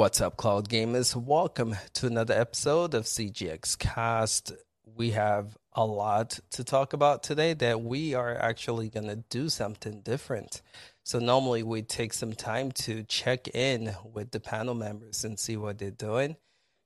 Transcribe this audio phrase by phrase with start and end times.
[0.00, 1.14] What's up, Cloud Gamers?
[1.14, 4.50] Welcome to another episode of CGX Cast.
[4.96, 9.50] We have a lot to talk about today that we are actually going to do
[9.50, 10.62] something different.
[11.02, 15.58] So, normally we take some time to check in with the panel members and see
[15.58, 16.36] what they're doing.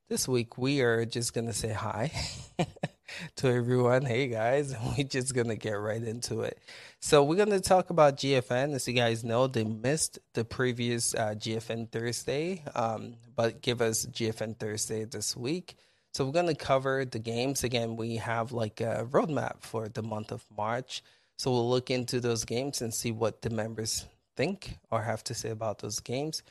[0.07, 2.12] This week we are just going to say hi
[3.36, 4.04] to everyone.
[4.04, 6.58] Hey guys, we're just going to get right into it.
[7.00, 8.75] So we're going to talk about GFN.
[8.75, 14.04] As you guys know, they missed the previous uh, GFN Thursday, um, but give us
[14.04, 15.75] GFN Thursday this week.
[16.12, 17.64] So we're going to cover the games.
[17.64, 21.03] Again, we have like a roadmap for the month of March.
[21.39, 24.04] So we'll look into those games and see what the members
[24.36, 26.43] think or have to say about those games.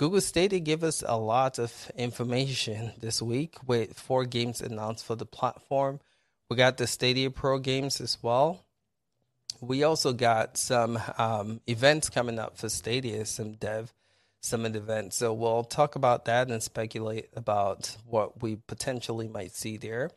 [0.00, 5.14] Google Stadia gave us a lot of information this week with four games announced for
[5.14, 6.00] the platform.
[6.48, 8.64] We got the Stadia Pro games as well
[9.60, 13.92] we also got some um, events coming up for Stadia, some dev
[14.40, 15.16] summit events.
[15.16, 20.10] So we'll talk about that and speculate about what we potentially might see there.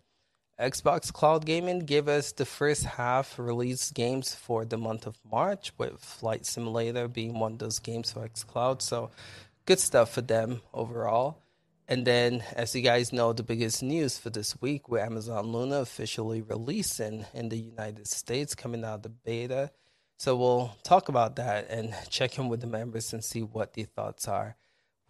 [0.59, 5.73] Xbox Cloud Gaming gave us the first half release games for the month of March,
[5.77, 8.81] with Flight Simulator being one of those games for xCloud.
[8.81, 9.09] So
[9.66, 11.39] good stuff for them overall.
[11.88, 15.81] And then, as you guys know, the biggest news for this week with Amazon Luna
[15.81, 19.72] officially releasing in the United States, coming out of the beta.
[20.17, 23.86] So we'll talk about that and check in with the members and see what their
[23.86, 24.56] thoughts are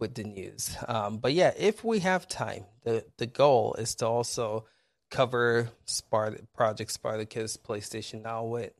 [0.00, 0.76] with the news.
[0.88, 4.66] Um, but yeah, if we have time, the the goal is to also
[5.10, 8.72] cover Spart- Project Spartacus PlayStation Now with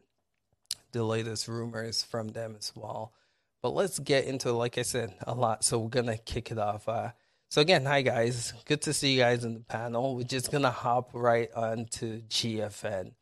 [0.91, 3.12] the latest rumors from them as well.
[3.64, 5.64] But let's get into, like I said, a lot.
[5.64, 6.86] So we're gonna kick it off.
[6.86, 7.12] Uh,
[7.48, 8.52] so again, hi guys.
[8.66, 10.16] Good to see you guys in the panel.
[10.16, 13.12] We're just gonna hop right on to GFN.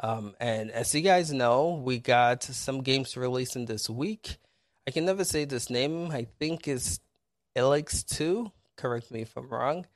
[0.00, 4.38] Um, and as you guys know, we got some games releasing this week.
[4.84, 6.10] I can never say this name.
[6.10, 6.98] I think it's
[7.54, 8.50] Elix 2.
[8.76, 9.86] Correct me if I'm wrong.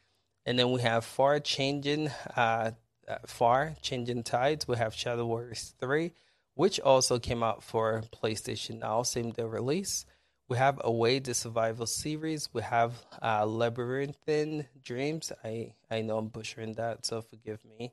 [0.46, 2.70] And then we have Far Changing uh,
[3.08, 4.68] uh, Far Changing Tides.
[4.68, 6.12] We have Shadow Warriors 3,
[6.58, 10.04] which also came out for PlayStation Now, same day release.
[10.48, 12.48] We have Away the Survival series.
[12.52, 15.30] We have uh, Labyrinthine Dreams.
[15.44, 17.92] I, I know I'm butchering that, so forgive me.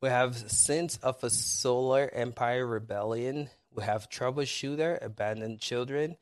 [0.00, 3.50] We have Sins of a Solar Empire Rebellion.
[3.74, 6.16] We have Troubleshooter, Abandoned Children,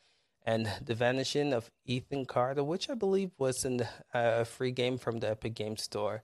[0.47, 4.73] and The Vanishing of Ethan Carter, which I believe was in the, uh, a free
[4.73, 6.23] game from the Epic Game Store.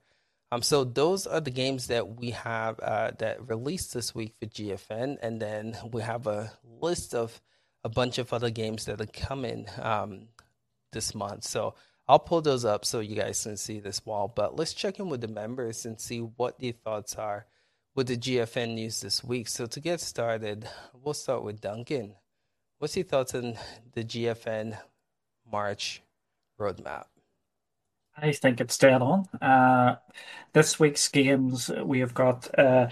[0.51, 4.47] Um, so those are the games that we have uh, that released this week for
[4.47, 6.51] GFN, and then we have a
[6.81, 7.39] list of
[7.83, 10.27] a bunch of other games that are coming um,
[10.91, 11.43] this month.
[11.43, 11.75] So
[12.07, 14.27] I'll pull those up so you guys can see this wall.
[14.27, 17.45] But let's check in with the members and see what their thoughts are
[17.95, 19.47] with the GFN news this week.
[19.47, 22.15] So to get started, we'll start with Duncan.
[22.79, 23.55] What's your thoughts on
[23.93, 24.77] the GFN
[25.51, 26.01] March
[26.59, 27.05] roadmap?
[28.21, 29.27] I think it's dead on.
[29.41, 29.95] Uh,
[30.53, 32.89] this week's games, we have got uh,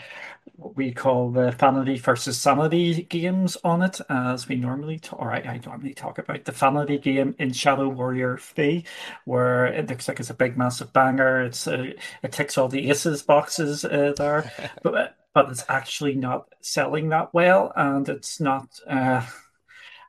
[0.58, 5.32] what we call the vanity versus sanity games on it, as we normally, talk, or
[5.32, 8.84] I, I, normally talk about the vanity game in Shadow Warrior 3,
[9.26, 11.42] where it looks like it's a big, massive banger.
[11.42, 11.92] It's uh,
[12.24, 14.52] It ticks all the aces boxes uh, there,
[14.84, 19.26] but, but it's actually not selling that well, and it's not uh,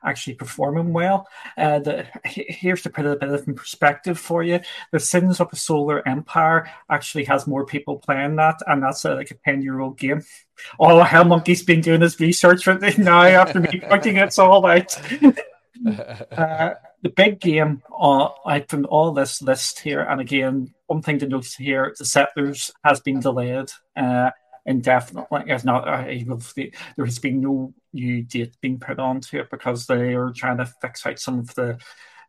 [0.04, 1.26] actually performing well.
[1.56, 4.60] Uh, the, here's to put a bit of in perspective for you:
[4.92, 9.14] the Sins of a Solar Empire actually has more people playing that, and that's a,
[9.14, 10.22] like a ten-year-old game.
[10.78, 14.66] Oh, Hell Monkey's been doing his research for me now after me pointing it all
[14.66, 14.96] out.
[15.86, 18.28] uh, the big game uh,
[18.68, 23.00] from all this list here, and again, one thing to note here: the Settlers has
[23.00, 23.70] been delayed.
[23.96, 24.30] Uh,
[24.68, 25.44] indefinitely.
[25.46, 30.14] If not, uh, there has been no new date being put onto it because they
[30.14, 31.78] are trying to fix out some of the,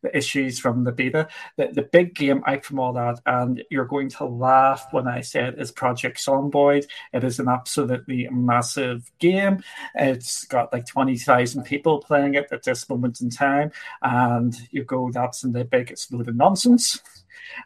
[0.02, 1.28] the issues from the beta.
[1.58, 5.20] The, the big game out from all that, and you're going to laugh when I
[5.20, 6.86] say it, is Project Zomboid.
[7.12, 9.62] It is an absolutely massive game.
[9.94, 15.12] It's got like 20,000 people playing it at this moment in time, and you go,
[15.12, 17.02] that's in the biggest load of nonsense.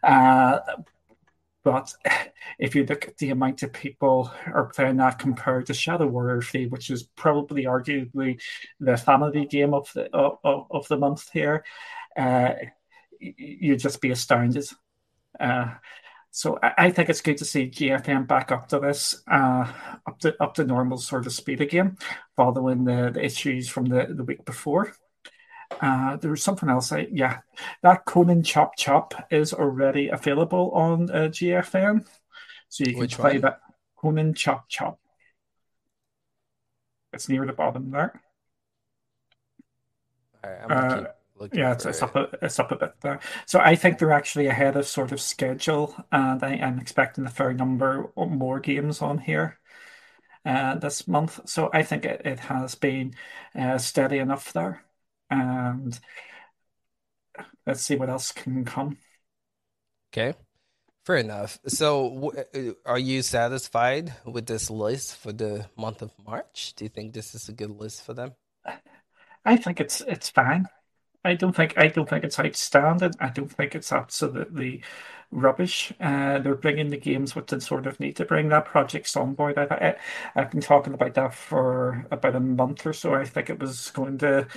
[0.01, 0.59] Uh,
[1.63, 1.93] but
[2.59, 6.41] if you look at the amount of people are playing that compared to Shadow Warrior
[6.41, 8.39] 3, which is probably arguably
[8.79, 11.63] the family game of the of, of the month here,
[12.17, 12.53] uh,
[13.19, 14.65] you'd just be astounded.
[15.39, 15.73] Uh,
[16.35, 19.71] so I, think it's good to see GFN back up to this, uh,
[20.07, 21.97] up to up to normal sort of speed again,
[22.35, 24.93] following the, the issues from the, the week before.
[25.81, 26.91] Uh, there was something else.
[26.91, 27.39] I, yeah,
[27.81, 32.05] that Conan Chop Chop is already available on uh, GFN,
[32.69, 33.41] so you can Which play one?
[33.41, 33.61] that
[33.97, 34.99] Conan Chop Chop.
[37.11, 38.21] It's near the bottom there.
[40.43, 41.05] Right, uh,
[41.51, 43.19] yeah, it's, it's up a, it's up a bit there.
[43.45, 47.29] So I think they're actually ahead of sort of schedule, and I, am expecting a
[47.29, 49.59] fair number more games on here
[50.45, 51.41] uh, this month.
[51.49, 53.13] So I think it, it has been
[53.55, 54.83] uh, steady enough there,
[55.33, 55.99] and
[57.65, 58.97] let's see what else can come.
[60.11, 60.37] Okay.
[61.05, 61.59] Fair enough.
[61.67, 66.73] So, uh, are you satisfied with this list for the month of March?
[66.75, 68.33] Do you think this is a good list for them?
[69.45, 70.67] I think it's it's fine.
[71.23, 73.13] I don't think I don't think it's outstanding.
[73.19, 74.83] I don't think it's absolutely
[75.31, 75.93] rubbish.
[75.99, 78.49] Uh, they're bringing the games what they sort of need to bring.
[78.49, 79.95] That Project Zomboid, I,
[80.35, 83.13] I, have been talking about that for about a month or so.
[83.13, 84.47] I think it was going to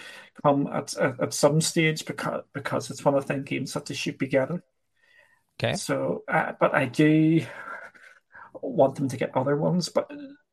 [0.42, 3.94] come at at, at some stage because because it's one of the games that they
[3.94, 4.62] should be getting.
[5.58, 5.74] Okay.
[5.74, 7.42] So, uh, but I do
[8.60, 9.88] want them to get other ones.
[9.88, 10.10] But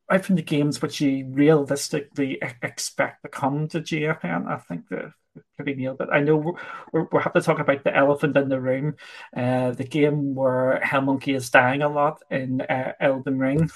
[0.09, 5.13] I think the games which you realistically expect to come to GFN, I think the
[5.55, 6.09] pretty nailed it.
[6.11, 6.55] I know
[6.91, 8.95] we're, we're, have to talk about the elephant in the room,
[9.35, 13.69] uh, the game where Hell Monkey is dying a lot in uh, Elden Ring.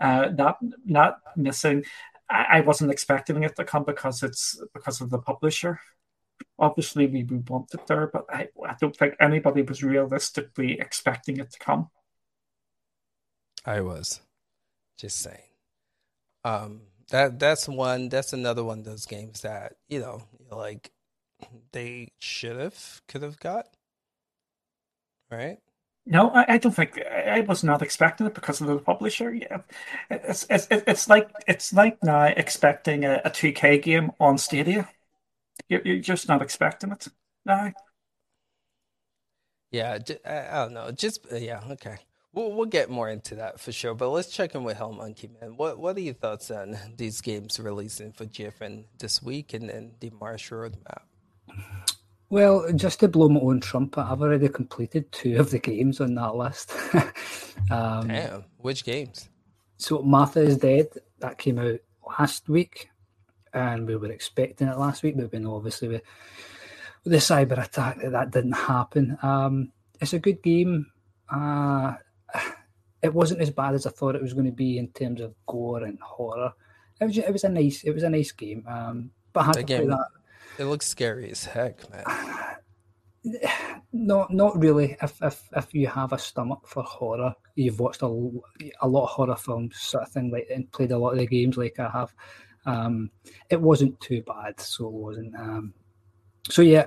[0.00, 1.84] Uh, not not missing.
[2.30, 5.80] I, I wasn't expecting it to come because it's because of the publisher.
[6.58, 11.38] Obviously, we, we want it there, but I, I don't think anybody was realistically expecting
[11.38, 11.90] it to come.
[13.64, 14.20] I was
[14.98, 15.42] just saying.
[16.44, 18.08] Um, that that's one.
[18.08, 20.90] That's another one of those games that you know, like
[21.72, 23.66] they should have, could have got.
[25.30, 25.58] Right?
[26.10, 29.34] No, I, I, don't think I was not expecting it because of the publisher.
[29.34, 29.58] Yeah,
[30.08, 34.88] it's it's it's like it's like now expecting a, a 2K game on Stadia.
[35.68, 37.08] You're, you're just not expecting it
[37.44, 37.72] now.
[39.70, 40.90] Yeah, I don't know.
[40.92, 41.96] Just uh, yeah, okay.
[42.32, 43.94] We'll we'll get more into that for sure.
[43.94, 45.58] But let's check in with Hell Monkey Man.
[45.58, 49.92] What what are your thoughts on these games releasing for GFN this week and then
[50.00, 51.02] the March roadmap?
[52.30, 56.14] Well, just to blow my own trumpet, I've already completed two of the games on
[56.16, 56.72] that list.
[57.70, 59.30] um, Damn, which games?
[59.78, 60.88] So Martha is Dead
[61.20, 61.80] that came out
[62.18, 62.90] last week,
[63.54, 66.02] and we were expecting it last week, but then obviously with,
[67.04, 69.16] with the cyber attack that, that didn't happen.
[69.22, 70.86] Um, it's a good game.
[71.30, 71.94] Uh,
[73.02, 75.34] it wasn't as bad as I thought it was going to be in terms of
[75.46, 76.52] gore and horror.
[77.00, 78.66] It was it was a nice it was a nice game.
[78.68, 80.08] Um, but I had to play that
[80.58, 82.04] it looks scary as heck, man.
[83.90, 84.96] Not, not really.
[85.02, 89.08] If, if if you have a stomach for horror, you've watched a, a lot of
[89.08, 91.88] horror films, sort of thing, like and played a lot of the games, like I
[91.88, 92.14] have.
[92.66, 93.10] Um,
[93.48, 95.34] it wasn't too bad, so it wasn't.
[95.34, 95.74] Um,
[96.50, 96.86] so yeah,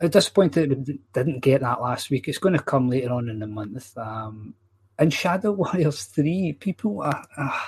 [0.00, 2.28] I'm disappointed it didn't get that last week.
[2.28, 3.96] It's going to come later on in the month.
[3.96, 4.54] Um,
[4.98, 7.66] and Shadow Warriors Three, people are, uh,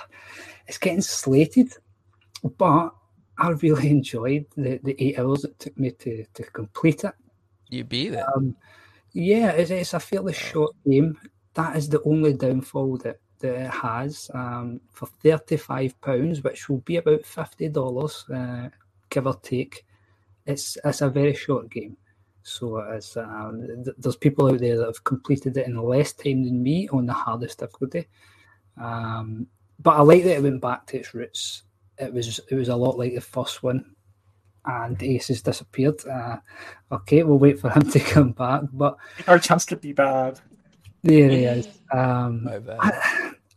[0.67, 1.73] it's getting slated,
[2.57, 2.93] but
[3.39, 7.13] I really enjoyed the, the eight hours it took me to, to complete it.
[7.69, 8.25] You beat it.
[8.35, 8.55] Um,
[9.13, 11.17] yeah, it's, it's a fairly short game.
[11.53, 14.29] That is the only downfall that, that it has.
[14.33, 18.69] Um, for £35, which will be about $50, uh,
[19.09, 19.85] give or take,
[20.45, 21.97] it's, it's a very short game.
[22.43, 26.43] So it's, um, th- there's people out there that have completed it in less time
[26.43, 28.07] than me on the hardest difficulty.
[28.77, 29.47] Um,
[29.79, 31.63] but I like that it went back to its roots
[31.99, 33.95] it was it was a lot like the first one,
[34.65, 36.05] and Ace has disappeared.
[36.07, 36.37] Uh,
[36.91, 38.61] okay, we'll wait for him to come back.
[38.73, 40.39] But our chance to be bad.
[41.01, 41.67] There he is.
[41.93, 42.49] Um,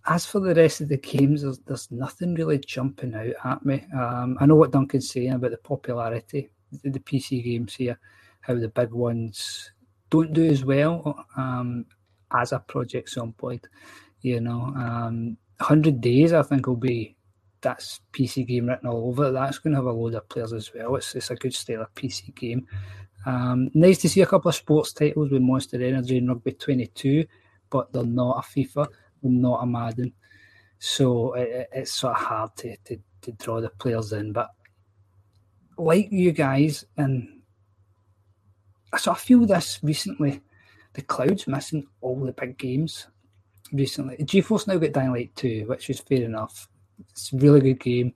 [0.07, 3.85] as for the rest of the games, there's, there's nothing really jumping out at me.
[3.97, 6.51] Um, I know what Duncan's saying about the popularity
[6.83, 7.99] the, the PC games here,
[8.41, 9.71] how the big ones
[10.11, 11.87] don't do as well um,
[12.33, 13.65] as a Project Zomboid.
[14.21, 17.17] You know, um, 100 Days I think will be
[17.63, 19.31] that's PC game written all over.
[19.31, 20.97] That's going to have a load of players as well.
[20.97, 22.67] It's, it's a good style of PC game.
[23.25, 27.25] Um, nice to see a couple of sports titles with Monster Energy and Rugby 22,
[27.71, 28.89] but they're not a FIFA,
[29.23, 30.13] they're not a Madden.
[30.79, 34.33] So it, it's sort of hard to, to, to draw the players in.
[34.33, 34.51] But
[35.79, 37.43] like you guys, and
[38.93, 40.41] I sort of feel this recently,
[40.95, 43.07] the cloud's missing all the big games
[43.73, 44.17] recently.
[44.17, 46.69] GeForce now got Dying Light 2, which is fair enough.
[47.11, 48.15] It's a really good game,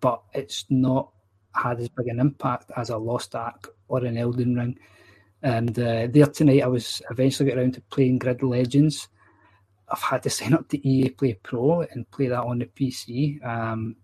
[0.00, 1.10] but it's not
[1.54, 4.78] had as big an impact as a Lost Ark or an Elden Ring.
[5.42, 9.08] And uh, there tonight, I was eventually get around to playing Grid Legends.
[9.88, 13.44] I've had to sign up to EA Play Pro and play that on the PC
[13.46, 13.96] um,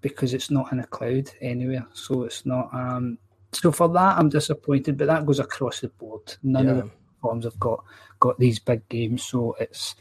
[0.00, 1.86] because it's not in a cloud anywhere.
[1.92, 2.72] So it's not.
[2.72, 3.18] Um,
[3.52, 4.96] so for that, I'm disappointed.
[4.96, 6.36] But that goes across the board.
[6.42, 6.70] None yeah.
[6.72, 6.90] of the
[7.20, 7.84] platforms have got
[8.20, 9.24] got these big games.
[9.24, 9.96] So it's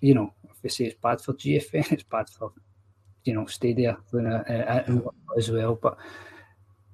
[0.00, 2.52] you know, if we say it's bad for GFN, it's bad for
[3.24, 5.00] you know Stadia uh, uh,
[5.36, 5.74] as well.
[5.74, 5.98] But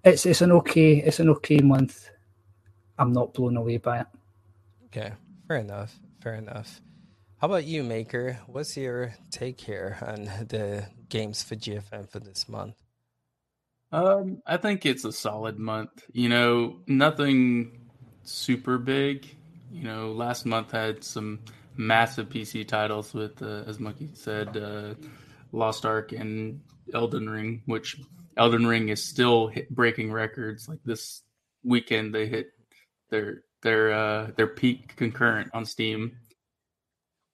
[0.05, 2.11] it's it's an okay it's an okay month.
[2.99, 4.07] I'm not blown away by it.
[4.87, 5.13] Okay,
[5.47, 5.95] fair enough.
[6.21, 6.81] Fair enough.
[7.39, 8.39] How about you, Maker?
[8.47, 12.77] What's your take here on the games for GFN for this month?
[13.93, 16.05] Um, I think it's a solid month.
[16.13, 17.89] You know, nothing
[18.25, 19.27] super big.
[19.73, 21.41] You know, last month had some
[21.77, 24.95] massive PC titles with, uh, as Monkey said, uh,
[25.52, 26.61] Lost Ark and
[26.95, 28.00] Elden Ring, which
[28.37, 30.69] Elden Ring is still breaking records.
[30.69, 31.23] Like this
[31.64, 32.52] weekend, they hit
[33.11, 36.16] their their uh, their peak concurrent on Steam.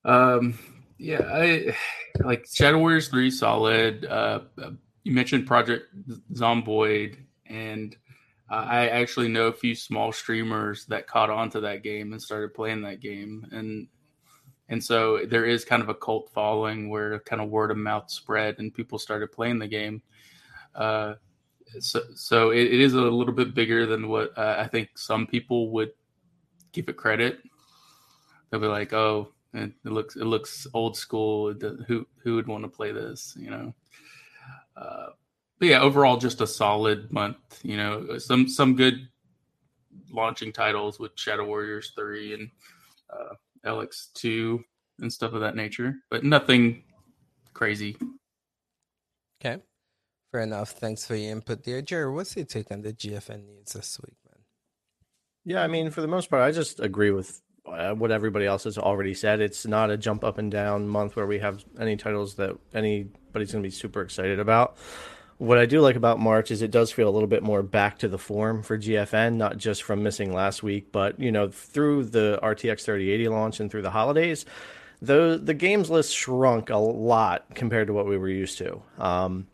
[0.04, 0.58] Um,
[0.98, 1.76] yeah, I
[2.20, 4.04] like Shadow Warriors three solid.
[4.04, 4.40] Uh,
[5.04, 5.86] you mentioned Project
[6.32, 7.96] Zomboid, and
[8.50, 12.22] uh, I actually know a few small streamers that caught on to that game and
[12.22, 13.88] started playing that game, and
[14.68, 18.10] and so there is kind of a cult following where kind of word of mouth
[18.10, 20.02] spread and people started playing the game.
[20.74, 21.14] Uh,
[21.80, 25.26] so so it, it is a little bit bigger than what uh, I think some
[25.26, 25.92] people would
[26.72, 27.40] give it credit.
[28.50, 31.52] They'll be like, "Oh, it, looks it looks old school.
[31.86, 33.74] Who who would want to play this?" You know.
[34.76, 35.06] Uh,
[35.58, 37.60] but yeah, overall, just a solid month.
[37.62, 39.08] You know, some some good
[40.12, 42.50] launching titles with Shadow Warriors three and
[43.10, 43.34] uh,
[43.66, 44.62] Elex two
[45.00, 46.84] and stuff of that nature, but nothing
[47.52, 47.96] crazy.
[49.40, 49.62] Okay,
[50.32, 50.70] fair enough.
[50.70, 52.10] Thanks for your input there, Jerry.
[52.10, 54.42] What's your take on the GFN news this week, man?
[55.44, 58.64] Yeah, I mean, for the most part, I just agree with uh, what everybody else
[58.64, 59.40] has already said.
[59.40, 63.52] It's not a jump up and down month where we have any titles that anybody's
[63.52, 64.76] going to be super excited about.
[65.38, 67.98] What I do like about March is it does feel a little bit more back
[67.98, 72.04] to the form for GFN, not just from missing last week, but you know through
[72.04, 74.46] the RTX 3080 launch and through the holidays,
[75.02, 78.82] the the games list shrunk a lot compared to what we were used to.
[78.98, 79.46] Um,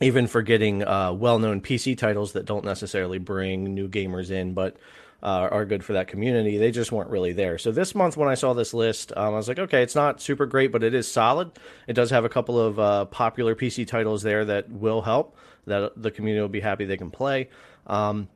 [0.00, 4.76] even for getting uh, well-known PC titles that don't necessarily bring new gamers in, but
[5.22, 6.58] uh, are good for that community.
[6.58, 7.58] They just weren't really there.
[7.58, 10.20] So this month, when I saw this list, um, I was like, okay, it's not
[10.20, 11.50] super great, but it is solid.
[11.86, 15.36] It does have a couple of uh, popular PC titles there that will help.
[15.66, 17.50] That the community will be happy they can play.
[17.86, 18.28] Um,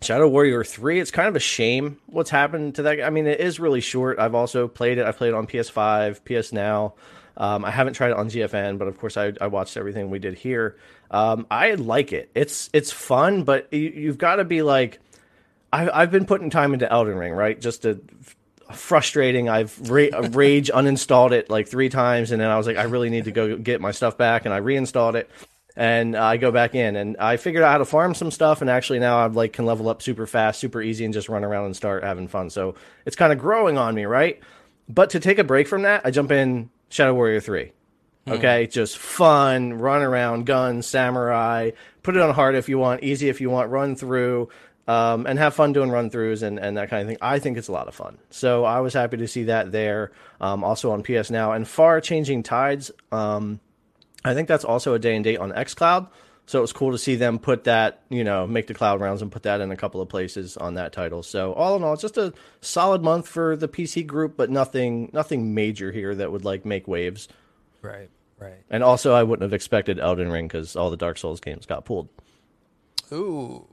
[0.00, 3.02] Shadow Warrior 3, it's kind of a shame what's happened to that.
[3.02, 4.18] I mean, it is really short.
[4.18, 5.06] I've also played it.
[5.06, 6.94] I've played it on PS5, PS Now.
[7.36, 10.18] Um, I haven't tried it on GFN, but of course I, I watched everything we
[10.18, 10.76] did here.
[11.10, 12.30] Um, I like it.
[12.34, 14.98] It's it's fun, but you, have got to be like
[15.72, 17.60] I, I've been putting time into Elden Ring, right?
[17.60, 18.00] Just to
[18.72, 19.48] frustrating.
[19.48, 23.10] I've ra- rage uninstalled it like three times, and then I was like, I really
[23.10, 25.30] need to go get my stuff back, and I reinstalled it,
[25.76, 28.70] and I go back in, and I figured out how to farm some stuff, and
[28.70, 31.66] actually now I like can level up super fast, super easy, and just run around
[31.66, 32.50] and start having fun.
[32.50, 32.74] So
[33.06, 34.40] it's kind of growing on me, right?
[34.88, 37.72] But to take a break from that, I jump in Shadow Warrior Three.
[38.26, 38.34] Hmm.
[38.34, 41.70] Okay, just fun, run around, gun, samurai.
[42.02, 44.48] Put it on hard if you want, easy if you want, run through
[44.88, 47.18] um, and have fun doing run throughs and, and that kind of thing.
[47.20, 48.18] I think it's a lot of fun.
[48.30, 50.12] So I was happy to see that there.
[50.40, 52.90] Um, also on PS Now and Far Changing Tides.
[53.10, 53.60] Um,
[54.24, 56.08] I think that's also a day and date on xCloud.
[56.46, 59.22] So it was cool to see them put that, you know, make the cloud rounds
[59.22, 61.22] and put that in a couple of places on that title.
[61.22, 65.10] So all in all, it's just a solid month for the PC group, but nothing
[65.12, 67.28] nothing major here that would like make waves.
[67.80, 68.58] Right, right.
[68.68, 71.84] And also, I wouldn't have expected Elden Ring because all the Dark Souls games got
[71.84, 72.08] pulled.
[73.12, 73.66] Ooh,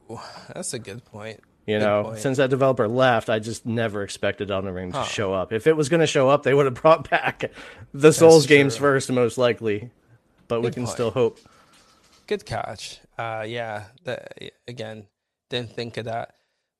[0.54, 1.40] that's a good point.
[1.66, 2.20] You good know, point.
[2.20, 5.54] since that developer left, I just never expected Elden Ring to show up.
[5.54, 7.50] If it was going to show up, they would have brought back the
[7.94, 8.58] that's Souls true.
[8.58, 9.92] games first, most likely.
[10.48, 10.94] But good we can point.
[10.94, 11.40] still hope.
[12.28, 13.00] Good catch.
[13.18, 13.86] Uh, yeah.
[14.04, 15.06] The, again,
[15.50, 16.36] didn't think of that.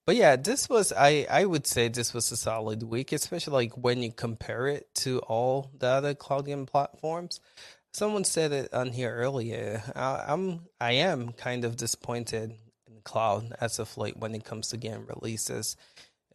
[0.06, 3.74] But yeah, this was I I would say this was a solid week, especially like
[3.76, 7.38] when you compare it to all the other cloud game platforms.
[7.92, 9.82] Someone said it on here earlier.
[9.96, 12.54] I, I'm I am kind of disappointed
[12.86, 15.76] in cloud as of late when it comes to game releases.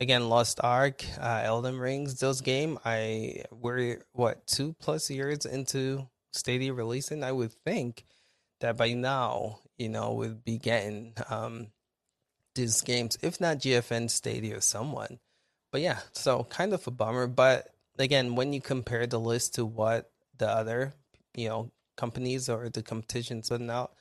[0.01, 6.07] Again, Lost Ark, uh, Elden Rings, those game I we're what two plus years into
[6.33, 7.23] Stadia releasing.
[7.23, 8.03] I would think
[8.59, 11.67] that by now, you know, we'd be getting um,
[12.55, 15.19] these games, if not GFN Stadia, or someone.
[15.71, 17.27] But yeah, so kind of a bummer.
[17.27, 20.93] But again, when you compare the list to what the other
[21.37, 23.93] you know companies or the competitions putting out.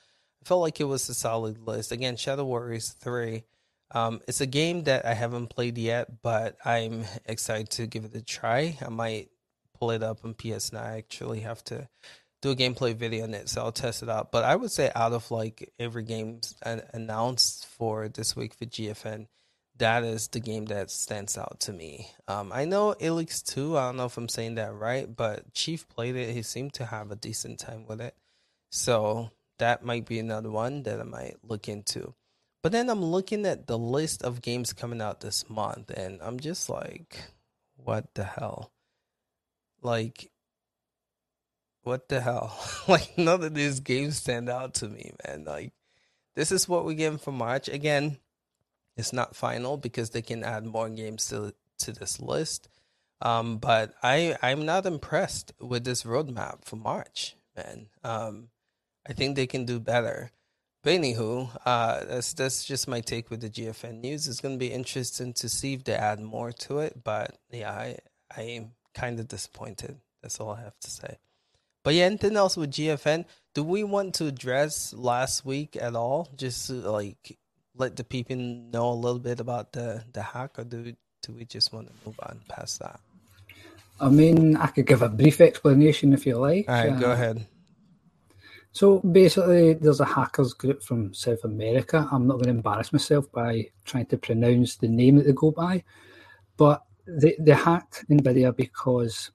[0.43, 1.91] I felt like it was a solid list.
[1.91, 3.43] Again, Shadow Warriors three.
[3.91, 8.15] Um, it's a game that I haven't played yet, but I'm excited to give it
[8.15, 8.77] a try.
[8.83, 9.29] I might
[9.79, 10.83] pull it up on PS Now.
[10.83, 11.87] I actually have to
[12.41, 14.31] do a gameplay video on it, so I'll test it out.
[14.31, 16.41] But I would say out of like every game
[16.93, 19.27] announced for this week for GFN,
[19.77, 22.09] that is the game that stands out to me.
[22.27, 25.87] Um, I know Elex 2, I don't know if I'm saying that right, but Chief
[25.89, 26.33] played it.
[26.33, 28.15] He seemed to have a decent time with it.
[28.69, 32.13] So that might be another one that I might look into.
[32.63, 36.39] But then I'm looking at the list of games coming out this month, and I'm
[36.39, 37.17] just like,
[37.75, 38.71] what the hell?
[39.81, 40.31] Like,
[41.83, 42.57] what the hell?
[42.87, 45.43] like, none of these games stand out to me, man.
[45.45, 45.73] Like,
[46.35, 47.69] this is what we're getting for March.
[47.69, 48.17] Again,
[48.97, 52.69] it's not final because they can add more games to to this list.
[53.21, 57.87] Um, but I I'm not impressed with this roadmap for March, man.
[58.03, 58.49] Um,
[59.07, 60.31] I think they can do better.
[60.83, 64.27] But anywho, uh, that's that's just my take with the GFN news.
[64.27, 67.03] It's going to be interesting to see if they add more to it.
[67.03, 67.97] But yeah, I
[68.35, 69.97] I am kind of disappointed.
[70.21, 71.17] That's all I have to say.
[71.83, 73.25] But yeah, anything else with GFN?
[73.53, 76.29] Do we want to address last week at all?
[76.35, 77.37] Just like
[77.77, 81.45] let the people know a little bit about the the hack, or do do we
[81.45, 82.99] just want to move on past that?
[83.99, 86.67] I mean, I could give a brief explanation if you like.
[86.67, 87.47] All right, uh, go ahead.
[88.71, 92.07] So basically, there's a hackers group from South America.
[92.11, 95.51] I'm not going to embarrass myself by trying to pronounce the name that they go
[95.51, 95.83] by,
[96.57, 99.31] but they, they hacked NVIDIA because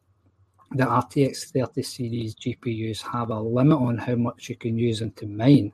[0.72, 5.12] the RTX 30 series GPUs have a limit on how much you can use them
[5.12, 5.72] to mine.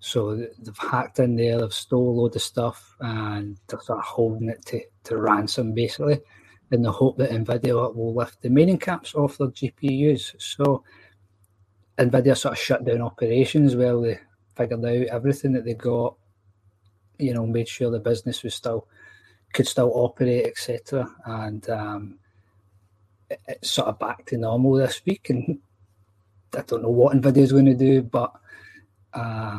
[0.00, 4.04] So they've hacked in there, they've stole a load of stuff, and they're sort of
[4.04, 6.20] holding it to, to ransom basically,
[6.72, 10.40] in the hope that NVIDIA will lift the mining caps off their GPUs.
[10.40, 10.84] So
[11.98, 14.18] NVIDIA sort of shut down operations while they
[14.56, 16.16] figured out everything that they got,
[17.18, 18.88] you know, made sure the business was still
[19.52, 21.10] could still operate, etc.
[21.26, 22.18] And um,
[23.28, 25.58] it, it's sort of back to normal this week, and
[26.56, 28.32] I don't know what NVIDIA is going to do, but
[29.12, 29.58] uh,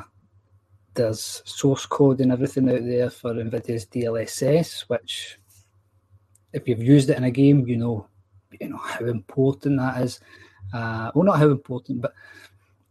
[0.93, 5.39] there's source code and everything out there for NVIDIA's DLSS, which
[6.53, 8.07] if you've used it in a game, you know,
[8.59, 10.19] you know how important that is.
[10.73, 12.13] Uh, well, not how important, but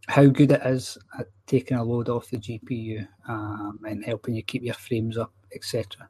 [0.08, 4.42] how good it is at taking a load off the GPU um, and helping you
[4.42, 6.08] keep your frames up, etc.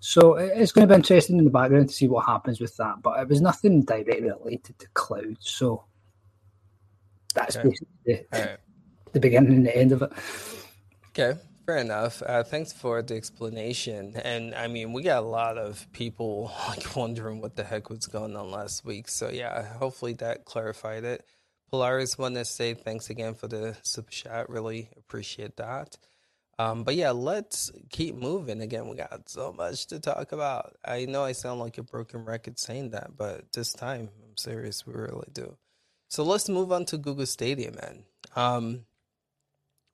[0.00, 3.02] So it's going to be interesting in the background to see what happens with that.
[3.02, 5.36] But it was nothing directly related to cloud.
[5.38, 5.84] So
[7.34, 7.68] that's okay.
[7.68, 8.56] basically the, right.
[9.12, 10.12] the beginning and the end of it.
[11.14, 12.22] Okay, fair enough.
[12.22, 14.16] Uh, thanks for the explanation.
[14.16, 18.06] And I mean, we got a lot of people like wondering what the heck was
[18.06, 19.08] going on last week.
[19.08, 21.26] So yeah, hopefully that clarified it.
[21.70, 24.48] Polaris want to say thanks again for the super chat.
[24.48, 25.98] Really appreciate that.
[26.58, 28.62] Um, but yeah, let's keep moving.
[28.62, 30.76] Again, we got so much to talk about.
[30.82, 34.86] I know I sound like a broken record saying that, but this time I'm serious.
[34.86, 35.58] We really do.
[36.08, 38.04] So let's move on to Google Stadia, man.
[38.34, 38.84] Um,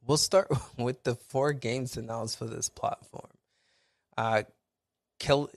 [0.08, 3.30] We'll start with the four games announced for this platform.
[4.16, 4.42] Uh,
[5.20, 5.50] Kel-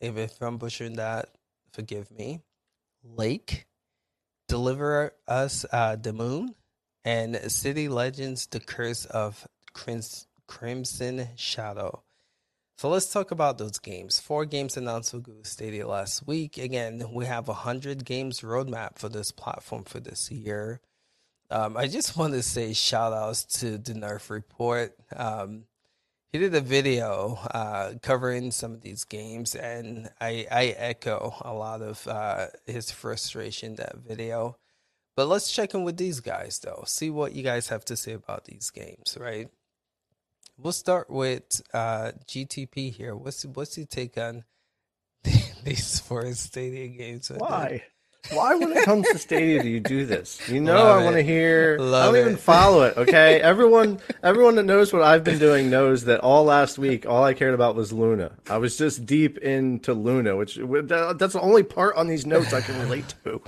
[0.00, 1.30] if, if I'm butchering that,
[1.72, 2.40] forgive me.
[3.02, 3.66] Lake,
[4.48, 6.54] Deliver Us uh, the Moon,
[7.04, 9.46] and City Legends: The Curse of
[10.46, 12.02] Crimson Shadow.
[12.78, 14.20] So let's talk about those games.
[14.20, 16.58] Four games announced for Google Stadia last week.
[16.58, 20.80] Again, we have a hundred games roadmap for this platform for this year.
[21.50, 24.94] Um, I just want to say shout outs to the Nerf Report.
[25.14, 25.64] Um,
[26.32, 31.54] he did a video uh, covering some of these games, and I, I echo a
[31.54, 34.58] lot of uh, his frustration that video.
[35.16, 36.84] But let's check in with these guys, though.
[36.86, 39.48] See what you guys have to say about these games, right?
[40.58, 43.16] We'll start with uh, GTP here.
[43.16, 44.44] What's what's your take on
[45.64, 47.30] these four Stadia games?
[47.34, 47.84] Why?
[48.32, 50.40] Why, when it comes to Stadia, do you do this?
[50.48, 51.78] You know, Love I want to hear.
[51.78, 52.20] Love I don't it.
[52.20, 52.96] even follow it.
[52.96, 57.24] Okay, everyone, everyone that knows what I've been doing knows that all last week, all
[57.24, 58.32] I cared about was Luna.
[58.48, 62.60] I was just deep into Luna, which that's the only part on these notes I
[62.60, 63.40] can relate to.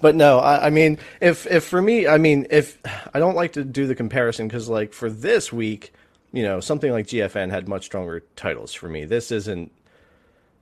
[0.00, 2.78] But no, I, I mean, if if for me, I mean, if
[3.14, 5.92] I don't like to do the comparison because, like, for this week,
[6.32, 9.04] you know, something like GFN had much stronger titles for me.
[9.04, 9.72] This isn't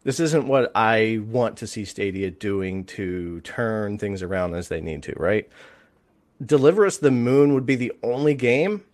[0.05, 4.81] this isn't what I want to see Stadia doing to turn things around as they
[4.81, 5.49] need to, right?
[6.45, 8.85] Deliver Us the Moon would be the only game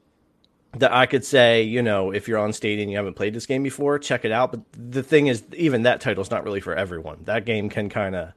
[0.79, 3.46] that I could say, you know, if you're on Stadia and you haven't played this
[3.46, 4.53] game before, check it out.
[4.53, 7.23] But the thing is, even that title's not really for everyone.
[7.25, 8.33] That game can kind of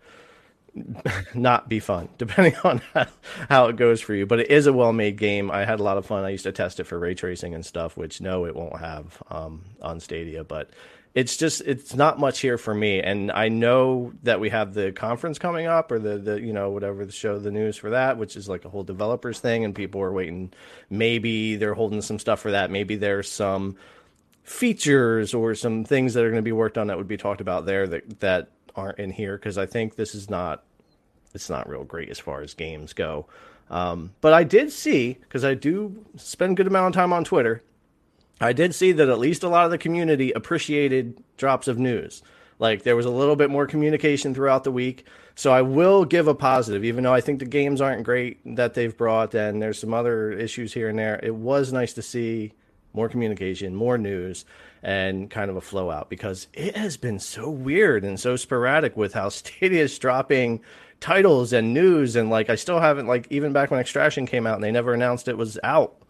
[1.36, 2.82] not be fun, depending on
[3.50, 4.26] how it goes for you.
[4.26, 5.52] But it is a well made game.
[5.52, 6.24] I had a lot of fun.
[6.24, 9.22] I used to test it for ray tracing and stuff, which no, it won't have
[9.30, 10.44] um, on Stadia.
[10.44, 10.72] But
[11.14, 13.02] it's just it's not much here for me.
[13.02, 16.72] And i know that we have the conference coming up or the the you know
[16.72, 19.76] whatever the show the news for that which is like a whole developers thing and
[19.76, 20.52] people are waiting.
[20.90, 22.72] Maybe they're holding some stuff for that.
[22.72, 23.76] Maybe there's some
[24.44, 27.42] features or some things that are going to be worked on that would be talked
[27.42, 30.64] about there that that aren't in here because i think this is not
[31.34, 33.26] it's not real great as far as games go.
[33.70, 37.24] Um, but i did see because i do spend a good amount of time on
[37.24, 37.64] twitter
[38.44, 42.22] I did see that at least a lot of the community appreciated drops of news.
[42.60, 45.06] Like there was a little bit more communication throughout the week.
[45.36, 48.76] So I will give a positive, even though I think the games aren't great that
[48.76, 51.20] they've brought and there's some other issues here and there.
[51.24, 52.54] It was nice to see
[52.94, 54.46] more communication, more news,
[54.84, 58.96] and kind of a flow out because it has been so weird and so sporadic
[58.96, 60.62] with how Stadia is dropping
[61.00, 62.16] titles and news.
[62.16, 64.94] And like, I still haven't, like, even back when Extraction came out and they never
[64.94, 66.03] announced it was out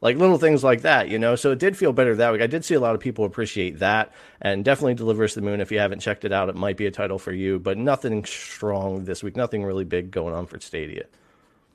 [0.00, 1.36] like little things like that, you know.
[1.36, 2.42] So it did feel better that week.
[2.42, 5.60] I did see a lot of people appreciate that, and definitely Deliver Us the Moon.
[5.60, 7.58] If you haven't checked it out, it might be a title for you.
[7.58, 9.36] But nothing strong this week.
[9.36, 11.06] Nothing really big going on for Stadia.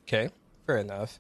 [0.08, 0.30] Okay,
[0.66, 1.20] fair enough.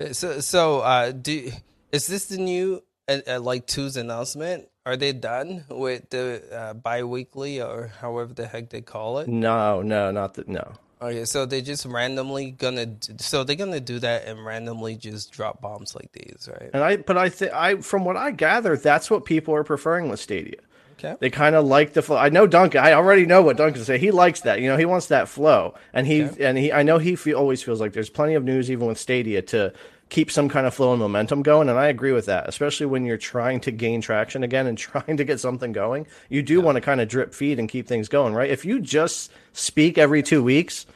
[0.00, 1.50] Uh, so, so uh, do
[1.92, 4.68] is this the new uh, uh, like two's announcement?
[4.84, 9.28] Are they done with the uh, bi-weekly or however the heck they call it?
[9.28, 10.48] No, no, not that.
[10.48, 10.74] No.
[11.00, 15.60] Okay, so they're just randomly gonna, so they're gonna do that and randomly just drop
[15.60, 16.70] bombs like these, right?
[16.72, 20.08] And I, but I think I, from what I gather, that's what people are preferring
[20.08, 20.60] with Stadia.
[20.98, 21.14] Okay.
[21.20, 22.16] They kind of like the flow.
[22.16, 22.82] I know Duncan.
[22.82, 23.98] I already know what Duncan say.
[23.98, 24.62] He likes that.
[24.62, 26.46] You know, he wants that flow, and he okay.
[26.46, 26.72] and he.
[26.72, 29.74] I know he feel, always feels like there's plenty of news, even with Stadia, to
[30.08, 31.68] keep some kind of flow and momentum going.
[31.68, 35.16] And I agree with that, especially when you're trying to gain traction again and trying
[35.16, 36.06] to get something going.
[36.28, 36.62] You do yeah.
[36.62, 38.50] want to kind of drip feed and keep things going, right?
[38.50, 40.86] If you just speak every two weeks,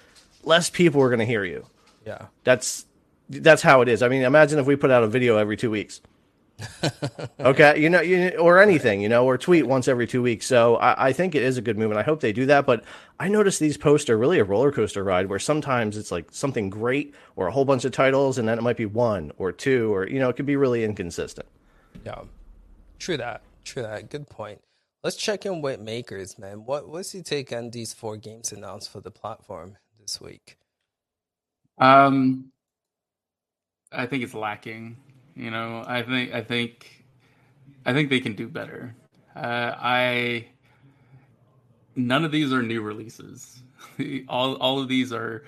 [0.42, 1.66] less people are going to hear you.
[2.06, 2.26] Yeah.
[2.44, 2.86] That's
[3.28, 4.02] that's how it is.
[4.02, 6.00] I mean, imagine if we put out a video every two weeks.
[7.40, 10.46] Okay, you know, you, or anything, you know, or tweet once every two weeks.
[10.46, 12.66] So I, I, think it is a good move, and I hope they do that.
[12.66, 12.84] But
[13.18, 16.70] I notice these posts are really a roller coaster ride, where sometimes it's like something
[16.70, 19.92] great or a whole bunch of titles, and then it might be one or two,
[19.94, 21.46] or you know, it could be really inconsistent.
[22.04, 22.22] Yeah,
[22.98, 23.42] true that.
[23.64, 24.10] True that.
[24.10, 24.60] Good point.
[25.02, 26.64] Let's check in with makers, man.
[26.64, 30.56] What what's your take on these four games announced for the platform this week?
[31.78, 32.52] Um,
[33.92, 34.96] I think it's lacking.
[35.34, 37.04] You know, I think I think
[37.84, 38.94] I think they can do better.
[39.34, 40.48] Uh, I
[41.96, 43.62] none of these are new releases.
[44.28, 45.44] all all of these are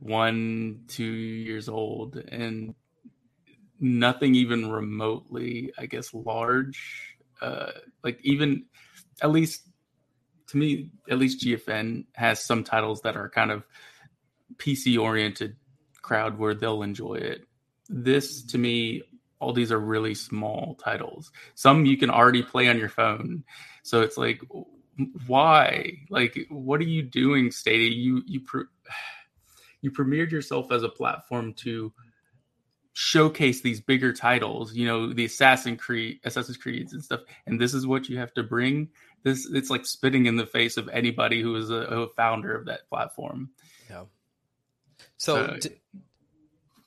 [0.00, 2.74] one two years old, and
[3.78, 7.16] nothing even remotely, I guess, large.
[7.40, 7.70] Uh,
[8.04, 8.66] like even
[9.22, 9.62] at least
[10.48, 13.64] to me, at least GFN has some titles that are kind of
[14.56, 15.56] PC oriented
[16.02, 17.46] crowd where they'll enjoy it.
[17.88, 19.02] This to me
[19.40, 21.32] all these are really small titles.
[21.54, 23.42] Some you can already play on your phone.
[23.82, 24.40] So it's like
[25.26, 25.98] why?
[26.10, 27.90] Like what are you doing Stadia?
[27.90, 28.64] You you pre-
[29.80, 31.92] you premiered yourself as a platform to
[32.92, 37.20] showcase these bigger titles, you know, the Assassin Creed, Assassin's Creeds and stuff.
[37.46, 38.88] And this is what you have to bring.
[39.22, 42.66] This it's like spitting in the face of anybody who is a, a founder of
[42.66, 43.50] that platform.
[43.88, 44.04] Yeah.
[45.16, 45.80] So uh, d-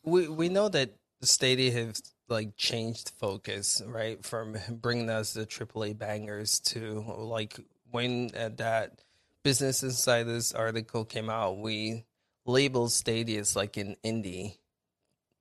[0.04, 4.24] we we know that Stadia has like changed focus, right?
[4.24, 7.60] From bringing us the AAA bangers to like
[7.92, 9.00] when uh, that
[9.44, 12.06] Business Insider's article came out, we
[12.46, 14.58] labeled Stadia as like an indie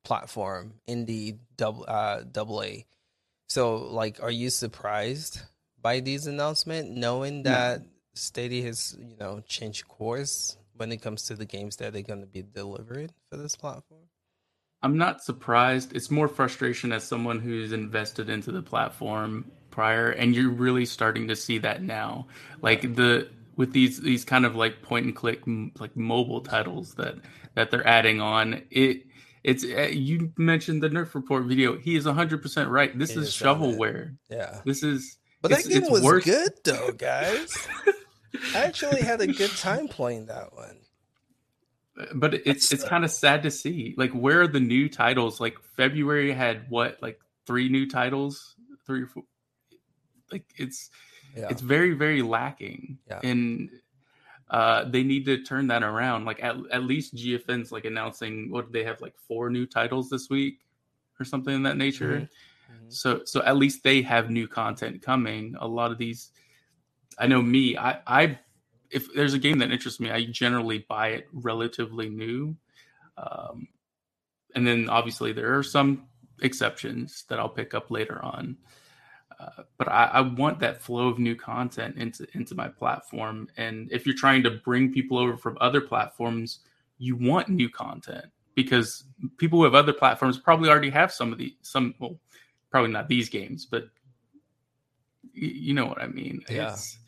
[0.05, 2.87] platform, indie double uh, double A.
[3.49, 5.41] So, like, are you surprised
[5.81, 7.87] by these announcement, knowing that no.
[8.15, 12.21] Stadia has you know changed course when it comes to the games that they're going
[12.21, 14.02] to be delivering for this platform?
[14.83, 15.95] I'm not surprised.
[15.95, 21.29] It's more frustration as someone who's invested into the platform prior, and you're really starting
[21.29, 22.27] to see that now.
[22.61, 25.43] Like the with these these kind of like point and click
[25.79, 27.17] like mobile titles that
[27.55, 29.05] that they're adding on it.
[29.45, 31.77] It's uh, you mentioned the Nerf report video.
[31.79, 32.97] He is 100 percent right.
[32.97, 34.17] This is shovelware.
[34.29, 35.19] Yeah, this is.
[35.41, 36.25] But that game was worse.
[36.25, 37.57] good though, guys.
[38.55, 40.79] I actually had a good time playing that one
[42.15, 43.95] but it's it's kind of sad to see.
[43.97, 45.41] Like where are the new titles?
[45.41, 48.55] Like february had what like three new titles?
[48.87, 49.25] Three or four?
[50.31, 50.91] Like it's
[51.37, 51.49] yeah.
[51.51, 52.99] it's very very lacking.
[53.09, 53.21] Yeah.
[53.23, 53.71] and
[54.51, 56.25] uh they need to turn that around.
[56.25, 60.29] Like at, at least gfn's like announcing what they have like four new titles this
[60.31, 60.61] week
[61.21, 62.13] or something in that nature.
[62.13, 62.75] Mm-hmm.
[62.75, 62.91] Mm-hmm.
[62.91, 65.55] so so at least they have new content coming.
[65.59, 66.31] A lot of these
[67.19, 68.39] i know me i i
[68.93, 72.57] if there's a game that interests me, I generally buy it relatively new.
[73.17, 73.69] Um,
[74.55, 76.07] and then obviously there are some
[76.41, 78.57] exceptions that I'll pick up later on.
[79.41, 83.49] Uh, but I, I, want that flow of new content into into my platform.
[83.57, 86.61] And if you're trying to bring people over from other platforms,
[86.99, 89.05] you want new content because
[89.39, 92.19] people who have other platforms probably already have some of the some well,
[92.71, 93.85] probably not these games, but
[95.25, 96.45] y- you know what I mean.
[96.49, 96.73] Yeah.
[96.73, 96.99] It's,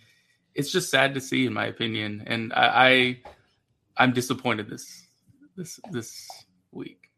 [0.55, 3.21] it's just sad to see, in my opinion, and I,
[3.97, 5.07] I am disappointed this
[5.57, 6.29] this this
[6.73, 7.11] week.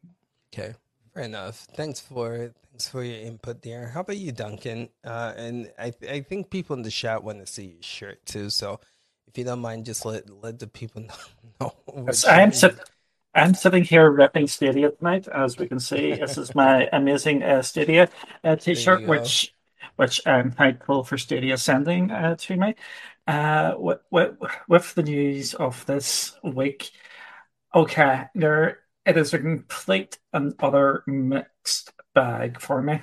[0.53, 0.73] Okay,
[1.17, 1.65] Fair enough.
[1.73, 3.87] Thanks for thanks for your input there.
[3.87, 4.89] How about you, Duncan?
[5.03, 8.51] Uh, and I I think people in the chat want to see your shirt too.
[8.51, 8.79] So
[9.27, 11.01] if you don't mind, just let let the people
[11.59, 11.73] know.
[11.89, 12.77] know I'm sit-
[13.33, 16.13] I'm sitting here repping Stadia tonight, as we can see.
[16.13, 18.09] this is my amazing uh, Stadia
[18.43, 19.55] uh, t-shirt, which
[19.97, 22.75] which I'm thankful for Stadia sending uh, to me.
[23.27, 24.35] Uh, with, with,
[24.69, 26.91] with the news of this week,
[27.75, 33.01] okay, there it is a complete and other mixed bag for me.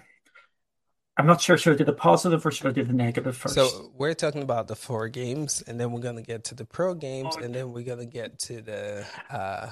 [1.17, 3.55] I'm not sure should I do the positive or should I do the negative first.
[3.55, 6.95] So we're talking about the four games, and then we're gonna get to the pro
[6.95, 9.71] games, and then we're gonna get to the uh,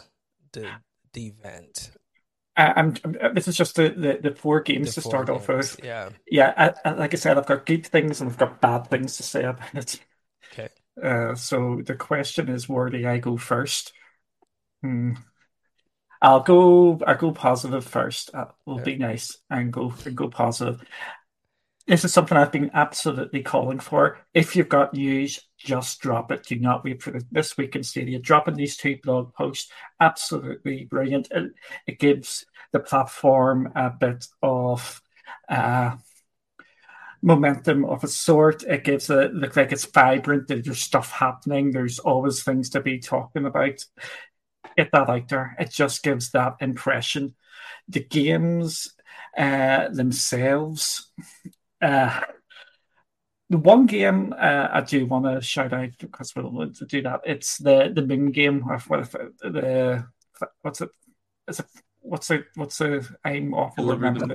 [0.53, 0.69] the
[1.15, 1.91] the event.
[2.57, 2.95] I'm,
[3.35, 5.37] this is just the, the, the four games the to four start games.
[5.37, 5.81] off with.
[5.83, 6.53] Yeah, yeah.
[6.85, 9.23] I, I, like I said, I've got good things and I've got bad things to
[9.23, 10.01] say about it.
[10.53, 10.69] Okay.
[11.03, 13.93] Uh, so the question is, where do I go first?
[14.83, 15.13] Hmm.
[16.21, 17.01] I'll go.
[17.07, 18.33] I'll go positive first.
[18.33, 18.93] That will okay.
[18.93, 20.85] be nice and go and go positive.
[21.87, 24.19] This is something I've been absolutely calling for.
[24.33, 26.45] If you've got news, just drop it.
[26.45, 28.21] Do not wait for this week in Stadia.
[28.21, 31.29] Dropping these two blog posts, absolutely brilliant.
[31.33, 31.53] It,
[31.89, 35.03] it gives the platform a bit of
[35.49, 35.97] uh,
[37.21, 38.63] momentum of a sort.
[38.63, 40.47] It gives it look like it's vibrant.
[40.47, 41.73] There's stuff happening.
[41.73, 43.85] There's always things to be talking about.
[44.77, 45.57] Get that out there.
[45.59, 47.35] It just gives that impression.
[47.89, 48.95] The games
[49.37, 51.11] uh, themselves
[51.83, 52.21] uh,
[53.51, 57.03] the one game uh, I do want to shout out because we'll want to do
[57.03, 57.21] that.
[57.25, 60.07] It's the the main game of what if the
[60.63, 60.91] what's it?
[61.49, 61.67] Is it
[62.01, 62.47] what's it?
[62.55, 63.05] What's it?
[63.25, 63.87] I'm awful.
[63.87, 64.35] Remember the,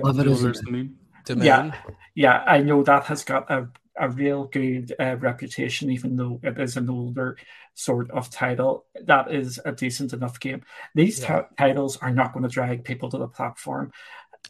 [0.70, 0.98] moon.
[1.36, 1.74] yeah,
[2.14, 2.44] yeah.
[2.46, 6.76] I know that has got a a real good uh, reputation, even though it is
[6.76, 7.36] an older
[7.74, 8.86] sort of title.
[9.04, 10.62] That is a decent enough game.
[10.94, 11.40] These yeah.
[11.40, 13.92] t- titles are not going to drag people to the platform.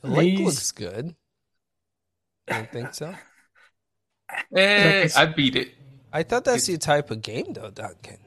[0.03, 1.15] Lake looks good.
[2.51, 3.15] I don't think so.
[4.55, 5.75] Eh, I beat it.
[6.13, 8.19] I thought that's your type of game, though, Duncan.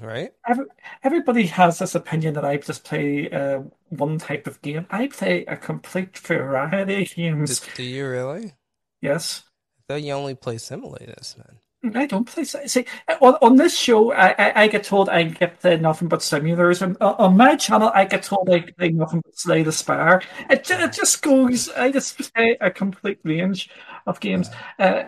[0.00, 0.32] Right?
[0.48, 0.64] Every,
[1.02, 4.86] everybody has this opinion that I just play uh, one type of game.
[4.90, 7.60] I play a complete variety of games.
[7.60, 8.54] Do, do you really?
[9.02, 9.42] Yes.
[9.78, 11.58] I thought you only play simulators, man.
[11.82, 12.44] I don't play.
[12.44, 12.84] See,
[13.22, 16.82] on, on this show, I, I, I get told I get uh, nothing but simulators,
[17.00, 20.20] uh, on my channel, I get told I play nothing but Slay the Spire.
[20.50, 21.70] It, it just goes.
[21.70, 23.70] I just play a complete range
[24.06, 24.50] of games.
[24.78, 25.04] Uh,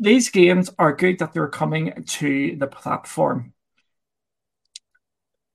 [0.00, 3.52] these games are good that they're coming to the platform.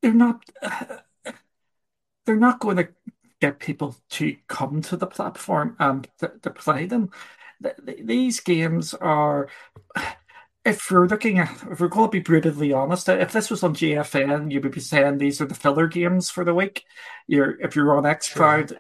[0.02, 0.44] They're not.
[0.62, 0.98] Uh,
[2.26, 2.90] they're not going to
[3.40, 7.10] get people to come to the platform and to, to play them.
[7.84, 9.50] these games are
[10.68, 13.74] if we're looking at, if we're going to be brutally honest, if this was on
[13.74, 16.84] GFN, you would be saying these are the filler games for the week.
[17.26, 18.80] You're if you're on XCloud, sure.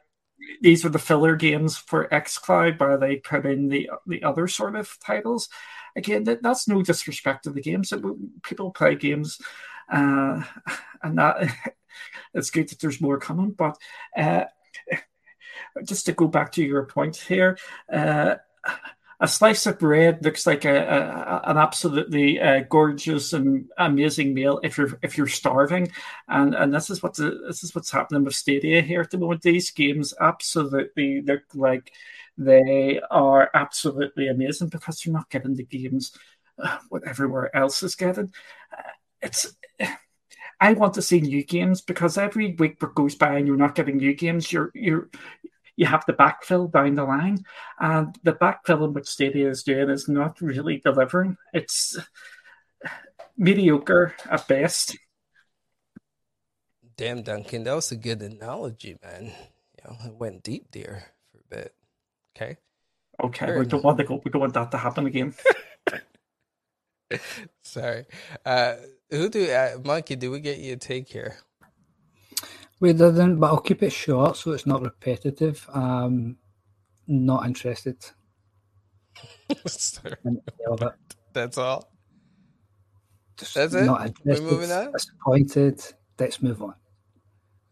[0.61, 4.75] these are the filler games for XCloud, where they put in the the other sort
[4.75, 5.47] of titles.
[5.95, 7.93] Again, that, that's no disrespect to the games.
[8.43, 9.39] People play games,
[9.89, 10.43] uh,
[11.01, 11.49] and that
[12.33, 13.51] it's good that there's more coming.
[13.51, 13.77] But
[14.15, 14.43] uh,
[15.85, 17.57] just to go back to your point here.
[17.91, 18.35] Uh,
[19.19, 24.59] a slice of bread looks like a, a an absolutely uh, gorgeous and amazing meal
[24.63, 25.91] if you're if you're starving,
[26.27, 29.41] and and this is what's this is what's happening with Stadia here at the moment.
[29.41, 31.91] These games absolutely look like
[32.37, 36.11] they are absolutely amazing because you're not getting the games
[36.59, 38.31] uh, what everywhere else is getting.
[38.71, 38.81] Uh,
[39.21, 39.55] it's
[40.59, 43.75] I want to see new games because every week that goes by and you're not
[43.75, 45.09] getting new games, you're you're
[45.77, 47.45] you have to backfill down the line.
[47.79, 51.37] And the backfilling which Stadia is doing is not really delivering.
[51.53, 51.97] It's
[53.37, 54.97] mediocre at best.
[56.97, 59.25] Damn, Duncan, that was a good analogy, man.
[59.25, 61.75] You know, it went deep there for a bit.
[62.35, 62.57] Okay.
[63.23, 64.21] Okay, Fair we don't want to go.
[64.23, 65.33] We don't want that to happen again.
[67.63, 68.05] Sorry.
[68.45, 68.75] Uh,
[69.09, 70.15] who do uh, Monkey?
[70.15, 71.37] Do we get you a take here?
[72.79, 75.67] We didn't, but I'll keep it short so it's not repetitive.
[75.73, 76.37] Um,
[77.07, 77.97] not interested.
[81.33, 81.91] That's all.
[83.37, 83.85] Just That's it.
[83.85, 84.43] Not interested.
[84.45, 84.91] We're moving on.
[84.91, 85.81] Disappointed.
[86.19, 86.75] Let's move on.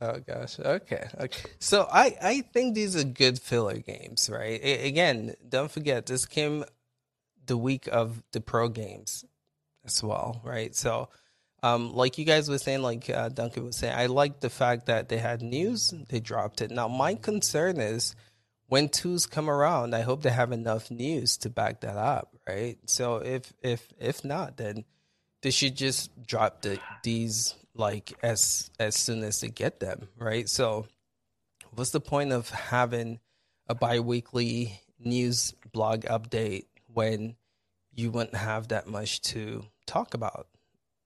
[0.02, 0.60] Oh gosh.
[0.60, 1.08] Okay.
[1.20, 1.50] Okay.
[1.60, 4.60] So I I think these are good filler games, right?
[4.64, 6.66] I, again, don't forget this came
[7.46, 9.24] the week of the pro games
[9.86, 10.76] as well, right?
[10.76, 11.10] So
[11.66, 14.86] um, like you guys were saying, like uh, Duncan was saying, I like the fact
[14.86, 16.70] that they had news, they dropped it.
[16.70, 18.16] Now, my concern is
[18.68, 22.78] when twos come around, I hope they have enough news to back that up, right?
[22.86, 24.86] So if if if not, then
[25.42, 30.48] they should just drop the these like as as soon as they get them, right?
[30.48, 30.86] So
[31.72, 33.20] what's the point of having
[33.68, 37.38] a biweekly news blog update when
[37.92, 40.48] you wouldn't have that much to talk about?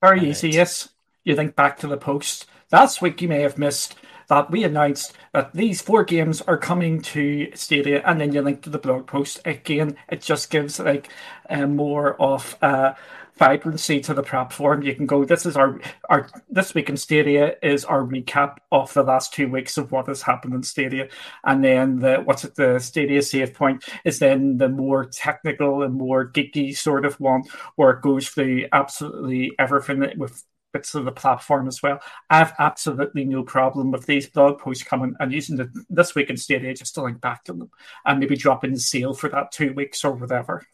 [0.01, 0.55] Very easy, it?
[0.55, 0.89] yes.
[1.23, 2.45] You think back to the post.
[2.71, 3.95] Last week you may have missed
[4.29, 8.61] that we announced that these four games are coming to Stadia, and then you link
[8.61, 9.41] to the blog post.
[9.43, 11.09] Again, it just gives like
[11.49, 12.93] uh, more of uh,
[13.39, 14.83] vibrancy to the platform.
[14.83, 15.23] You can go.
[15.25, 19.47] This is our our this week in Stadia is our recap of the last two
[19.47, 21.07] weeks of what has happened in Stadia,
[21.45, 25.95] and then the what's it the Stadia save point is then the more technical and
[25.95, 27.43] more geeky sort of one
[27.77, 31.99] where it goes through absolutely everything with bits of the platform as well.
[32.29, 36.29] I have absolutely no problem with these blog posts coming and using the this week
[36.29, 37.71] in Stadia just to link back to them
[38.05, 40.65] and maybe dropping the sale for that two weeks or whatever.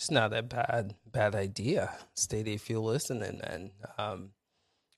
[0.00, 1.94] It's not a bad bad idea.
[2.14, 4.30] Stadia, if you're listening, and um,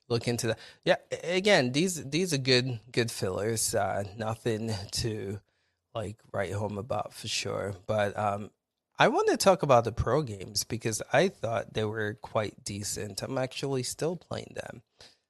[0.09, 0.61] look into that.
[0.85, 3.75] Yeah, again, these these are good good fillers.
[3.75, 5.41] Uh, nothing to
[5.93, 7.75] like write home about for sure.
[7.89, 8.53] But um,
[8.97, 13.23] I want to talk about the pro games because I thought they were quite decent.
[13.23, 14.83] I'm actually still playing them.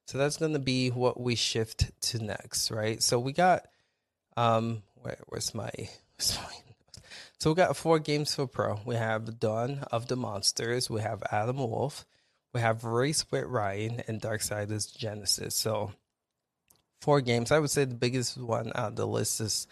[0.05, 3.01] So that's going to be what we shift to next, right?
[3.01, 3.65] So we got
[4.37, 6.72] um where, where's my where's my
[7.43, 8.79] so we got four games for pro.
[8.85, 12.05] We have Dawn of the Monsters, we have Adam Wolfe,
[12.53, 15.53] we have Race with Ryan, and Darksiders Genesis.
[15.53, 15.91] So
[17.01, 17.51] four games.
[17.51, 19.67] I would say the biggest one on the list is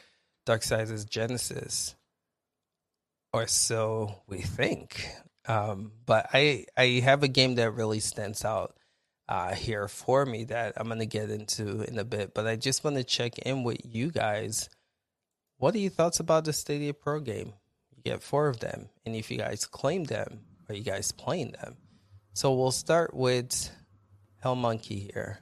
[0.45, 1.95] Darksiders Genesis.
[3.31, 5.07] Or so we think.
[5.47, 8.75] Um, but I I have a game that really stands out
[9.29, 12.33] uh, here for me that I'm gonna get into in a bit.
[12.33, 14.69] But I just want to check in with you guys.
[15.57, 17.53] What are your thoughts about the Stadia Pro game?
[18.03, 21.51] You get four of them, and if you guys claim them, are you guys playing
[21.61, 21.77] them?
[22.33, 23.69] So we'll start with
[24.41, 25.39] Hell Monkey here,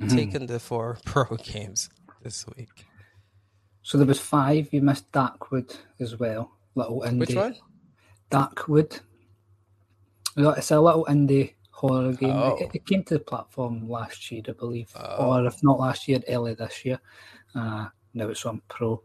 [0.00, 0.16] mm-hmm.
[0.16, 1.90] taking the four pro games
[2.22, 2.86] this week.
[3.82, 4.72] So there was five.
[4.72, 6.52] You missed Darkwood as well.
[6.74, 7.18] Little indie.
[7.18, 7.56] Which one?
[8.30, 9.00] Darkwood.
[10.36, 12.30] It's a little indie horror game.
[12.30, 12.56] Oh.
[12.58, 15.40] It, it, came to the platform last year, I believe, oh.
[15.40, 17.00] or if not last year, early this year.
[17.54, 19.02] Uh, now it's on Pro.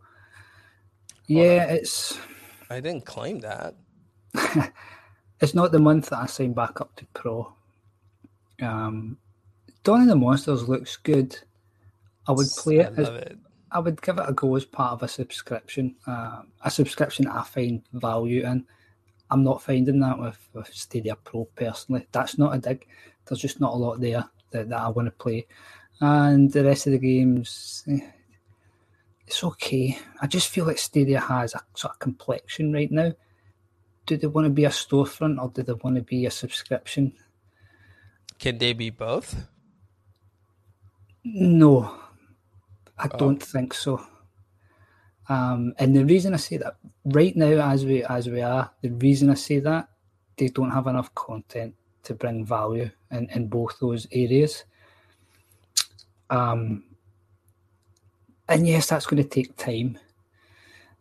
[1.27, 2.17] Yeah, it's
[2.73, 3.75] I didn't claim that.
[5.39, 7.53] it's not the month that I signed back up to Pro.
[8.61, 9.17] Um,
[9.83, 11.37] Dawn of the Monsters looks good.
[12.27, 12.93] I would play it.
[12.97, 13.37] As, it.
[13.71, 15.95] I would give it a go as part of a subscription.
[16.07, 18.65] Uh, a subscription I find value in.
[19.29, 22.07] I'm not finding that with, with Stadia Pro personally.
[22.11, 22.87] That's not a dig.
[23.25, 25.47] There's just not a lot there that, that I want to play.
[25.99, 27.99] And the rest of the games, eh,
[29.33, 29.97] it's okay.
[30.21, 33.13] I just feel like Stadia has a sort of complexion right now.
[34.05, 37.13] Do they want to be a storefront or do they want to be a subscription?
[38.37, 39.35] Can they be both?
[41.23, 41.95] No,
[42.95, 43.17] I oh.
[43.17, 44.05] don't think so.
[45.27, 48.91] Um, and the reason I say that right now, as we as we are, the
[48.91, 49.87] reason I say that
[50.37, 54.65] they don't have enough content to bring value in, in both those areas.
[56.29, 56.83] Um,
[58.49, 59.97] and yes, that's going to take time.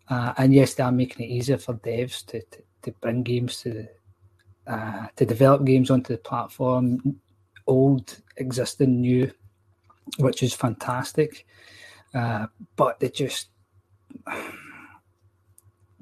[0.08, 3.60] Uh, and yes, they are making it easier for devs to, to, to bring games
[3.62, 7.20] to the, uh, to develop games onto the platform,
[7.66, 9.30] old, existing, new,
[10.18, 11.46] which is fantastic.
[12.14, 13.48] Uh, but they just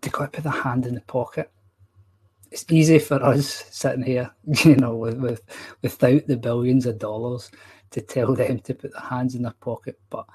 [0.03, 1.51] they got to put their hand in the pocket.
[2.51, 4.31] It's easy for us sitting here,
[4.65, 5.43] you know, with, with
[5.83, 7.51] without the billions of dollars
[7.91, 10.27] to tell them to put their hands in their pocket, but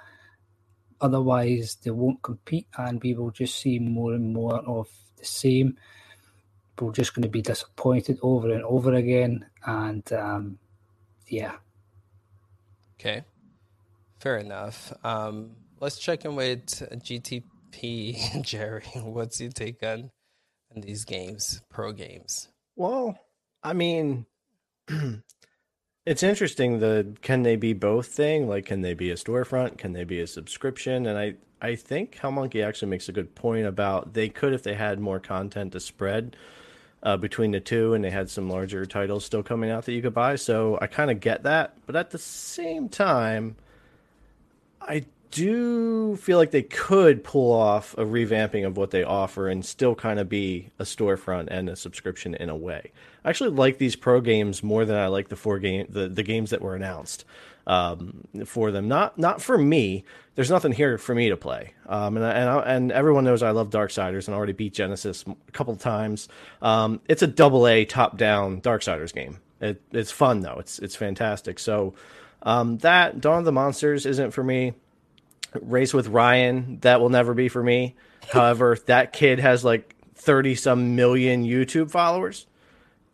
[1.02, 5.78] Otherwise, they won't compete, and we will just see more and more of the same.
[6.80, 10.60] We're just going to be disappointed over and over again, and um,
[11.28, 11.56] yeah.
[13.00, 13.24] Okay,
[14.20, 14.94] fair enough.
[15.04, 18.84] Um, let's check in with GTP, Jerry.
[18.96, 20.12] What's your take on,
[20.76, 22.50] on these games, pro games?
[22.76, 23.18] Well,
[23.64, 24.26] I mean,
[26.06, 28.48] It's interesting the can they be both thing?
[28.48, 29.80] Like can they be a storefront?
[29.80, 31.08] Can they be a subscription?
[31.08, 34.62] And I I think Hell Monkey actually makes a good point about they could if
[34.62, 36.36] they had more content to spread
[37.02, 40.02] uh, between the two and they had some larger titles still coming out that you
[40.02, 40.36] could buy.
[40.36, 43.56] So I kind of get that, but at the same time,
[44.82, 49.66] I do feel like they could pull off a revamping of what they offer and
[49.66, 52.92] still kind of be a storefront and a subscription in a way.
[53.26, 56.24] I actually like these pro games more than I like the four game the, the
[56.24, 57.26] games that were announced
[57.68, 58.88] um, for them.
[58.88, 60.06] Not not for me.
[60.36, 61.74] There's nothing here for me to play.
[61.88, 65.52] Um, and and and everyone knows I love Darksiders and I already beat Genesis a
[65.52, 66.30] couple times.
[66.62, 69.40] Um, it's a double A top down Darksiders game.
[69.60, 70.58] It, it's fun though.
[70.60, 71.60] It's it's fantastic.
[71.60, 71.96] So
[72.44, 74.74] um, that Dawn of the Monsters isn't for me
[75.62, 77.96] Race with Ryan, that will never be for me.
[78.32, 82.48] However, that kid has like 30 some million YouTube followers.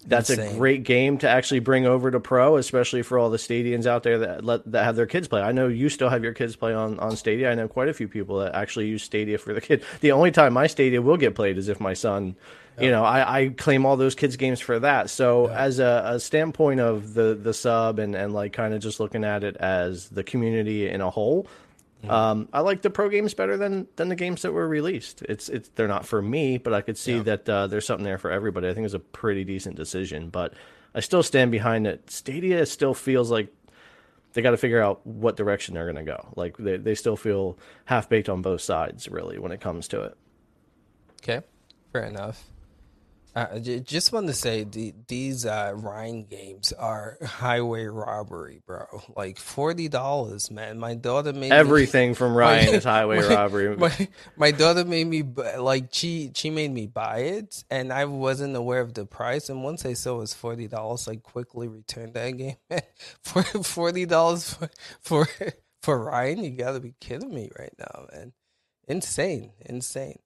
[0.06, 0.56] That's Insane.
[0.56, 4.02] a great game to actually bring over to pro, especially for all the Stadians out
[4.04, 5.42] there that let that have their kids play.
[5.42, 7.52] I know you still have your kids play on on Stadia.
[7.52, 9.84] I know quite a few people that actually use Stadia for the kid.
[10.00, 12.36] The only time my Stadia will get played is if my son,
[12.80, 15.12] you know, I, I claim all those kids games for that.
[15.12, 15.60] So yeah.
[15.60, 19.24] as a, a standpoint of the the sub and and like kind of just looking
[19.24, 21.46] at it as the community in a whole,
[22.02, 22.12] Mm-hmm.
[22.12, 25.22] Um, I like the pro games better than than the games that were released.
[25.24, 27.24] It's it's they're not for me, but I could see yeah.
[27.24, 28.68] that uh, there's something there for everybody.
[28.68, 30.54] I think it's a pretty decent decision, but
[30.96, 32.10] I still stand behind it.
[32.10, 33.54] Stadia still feels like
[34.34, 36.34] they got to figure out what direction they're going to go.
[36.36, 40.02] Like they they still feel half baked on both sides, really, when it comes to
[40.02, 40.18] it.
[41.22, 41.46] Okay,
[41.94, 42.46] fair enough.
[43.34, 48.86] Uh, just want to say the, these uh, Ryan games are highway robbery, bro.
[49.16, 50.78] Like forty dollars, man.
[50.78, 53.78] My daughter made everything me, from Ryan my, is highway my, robbery.
[53.78, 55.24] My, my daughter made me
[55.58, 59.48] like she she made me buy it, and I wasn't aware of the price.
[59.48, 62.58] And once I saw it was forty dollars, I quickly returned that game
[63.24, 64.70] for forty dollars for,
[65.00, 65.28] for
[65.82, 66.44] for Ryan.
[66.44, 68.34] You gotta be kidding me right now, man.
[68.90, 70.20] Insane, insane.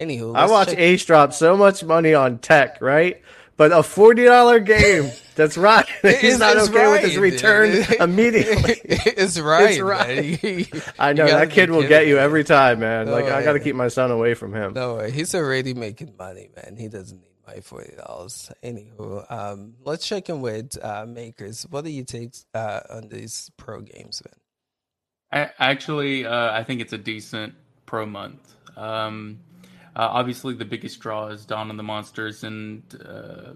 [0.00, 3.22] Anywho, I watch check- Ace drop so much money on tech, right?
[3.56, 5.86] But a forty dollar game, that's right.
[6.02, 6.90] He's not okay right.
[6.90, 8.80] with his return immediately.
[8.84, 9.70] it's right.
[9.70, 10.94] It's right.
[10.98, 13.06] I know that kid will get you every time, man.
[13.06, 13.30] No like way.
[13.30, 14.72] I got to keep my son away from him.
[14.72, 15.12] No way.
[15.12, 16.76] He's already making money, man.
[16.76, 18.50] He doesn't need my forty dollars.
[18.64, 21.64] Anywho, um, let's check in with uh, makers.
[21.70, 24.34] What do you take uh, on these pro games, man?
[25.30, 27.54] I, actually, uh, I think it's a decent
[27.86, 28.54] pro month.
[28.76, 29.38] Um,
[29.96, 33.52] uh, obviously, the biggest draw is Dawn of the Monsters and uh,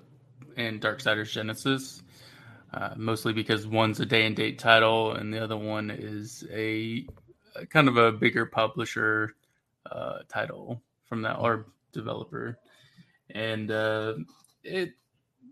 [0.57, 2.03] and Darksiders Genesis,
[2.73, 7.07] uh, mostly because one's a day and date title and the other one is a,
[7.57, 9.35] a kind of a bigger publisher
[9.91, 12.57] uh, title from that or developer,
[13.31, 14.15] and uh,
[14.63, 14.93] it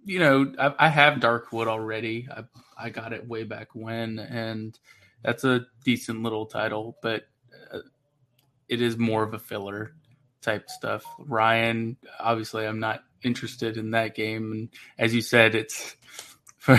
[0.05, 2.29] you know I, I have Darkwood already.
[2.31, 2.45] I
[2.79, 4.79] I got it way back when, and
[5.25, 7.25] that's a decent little title, but
[7.73, 7.81] uh,
[8.69, 9.97] it is more of a filler
[10.43, 11.05] type stuff.
[11.19, 14.53] Ryan, obviously, I'm not interested in that game.
[14.53, 14.69] And
[14.99, 15.97] as you said, it's
[16.59, 16.79] for,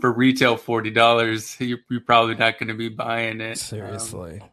[0.00, 1.56] for retail forty dollars.
[1.60, 3.58] You're, you're, probably not going to be buying it.
[3.58, 4.40] Seriously.
[4.40, 4.48] Um,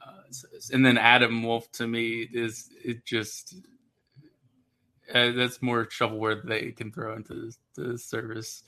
[0.00, 3.54] uh, and then Adam Wolfe to me is it just
[5.12, 8.62] uh, that's more shovelware they can throw into the, the service.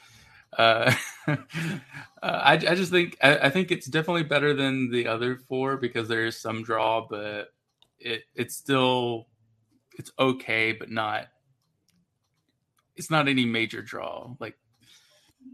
[0.57, 0.95] Uh,
[1.26, 1.36] uh,
[2.22, 6.07] I, I just think I, I, think it's definitely better than the other four because
[6.07, 7.49] there is some draw, but
[8.05, 9.26] it it's still
[9.98, 11.26] it's okay, but not
[12.96, 14.57] it's not any major draw like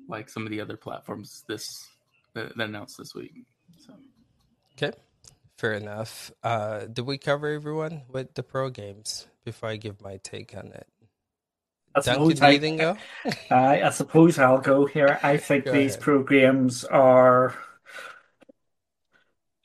[0.09, 1.89] like some of the other platforms this
[2.35, 3.33] that, that announced this week.
[3.87, 3.95] So.
[4.75, 4.97] Okay,
[5.57, 6.31] fair enough.
[6.43, 10.69] Uh, did we cover everyone with the pro games before I give my take on
[10.69, 10.87] it?
[11.95, 12.97] I suppose, I, go?
[13.51, 15.19] I, I suppose I'll go here.
[15.23, 16.03] I think go these ahead.
[16.03, 17.55] programs are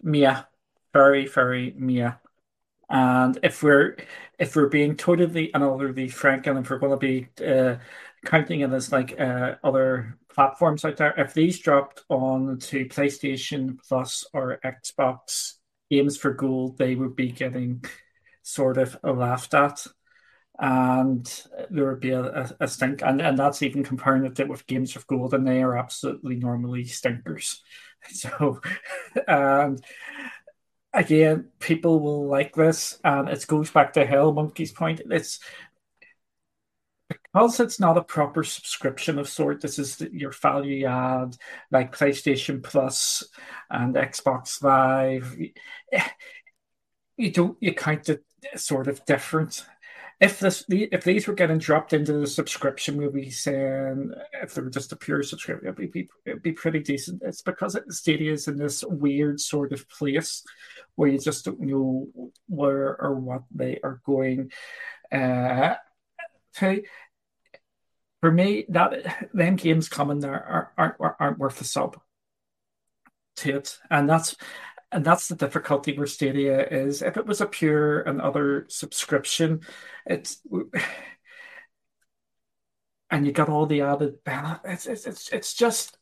[0.02, 0.48] Mia,
[0.92, 2.20] very, very Mia.
[2.90, 3.98] And if we're
[4.38, 7.78] if we're being totally and utterly frank, and if we're going to be uh,
[8.26, 13.78] counting it as like uh, other platforms out there, if these dropped on to PlayStation
[13.88, 15.54] Plus or Xbox
[15.90, 17.84] games for gold, they would be getting
[18.44, 19.86] sort of laughed at.
[20.58, 21.26] And
[21.70, 24.94] there would be a, a, a stink, and, and that's even comparing it with games
[24.94, 27.62] for gold, and they are absolutely normally stinkers.
[28.08, 28.62] So,
[29.28, 29.84] and
[30.96, 35.02] again, people will like this, and it goes back to Hell Monkey's point.
[35.12, 35.40] It's
[37.10, 39.62] because it's not a proper subscription of sort.
[39.62, 41.36] This is your value add,
[41.72, 43.24] like PlayStation Plus
[43.70, 45.38] and Xbox Live.
[45.92, 46.08] Eh,
[47.18, 48.24] you don't you count it
[48.56, 49.66] sort of different.
[50.22, 54.12] If this if these were getting dropped into the subscription, be saying
[54.42, 57.22] if they were just a pure subscription, it'd be it'd be pretty decent.
[57.24, 60.44] It's because Stadia is in this weird sort of place
[60.96, 62.08] where you just don't know
[62.48, 64.52] where or what they are going
[65.12, 65.76] uh,
[66.60, 66.84] to.
[68.22, 72.00] For me, that them games coming there aren't aren't, aren't worth a sub
[73.38, 74.38] to it, and that's
[74.96, 77.02] and that's the difficulty where Stadia is.
[77.02, 79.60] If it was a pure and other subscription,
[80.06, 80.42] it's
[83.12, 84.88] and you got all the added benefits.
[84.88, 85.98] It's it's it's just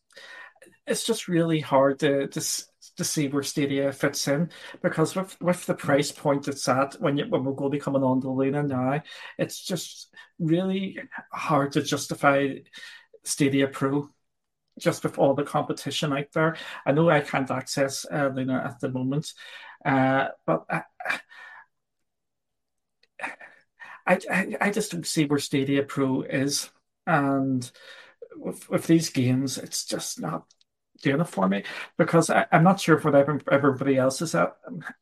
[0.86, 2.66] it's just really hard to to
[2.98, 4.52] to see where Stadia fits in
[4.84, 7.82] because with with the price point it's at when you, when we're going to be
[7.82, 9.02] coming on to Luna now,
[9.40, 11.00] it's just really
[11.32, 12.58] hard to justify
[13.24, 14.12] Stadia Pro.
[14.80, 16.58] Just with all the competition out there.
[16.86, 19.34] I know I can't access uh, Luna at the moment,
[19.86, 20.66] uh, but
[24.06, 26.70] I, I, I just don't see where Stadia Pro is,
[27.08, 27.70] and
[28.36, 30.46] with, with these games, it's just not
[31.02, 31.64] doing it for me
[31.98, 33.14] because I, am not sure what
[33.52, 34.56] everybody else is at.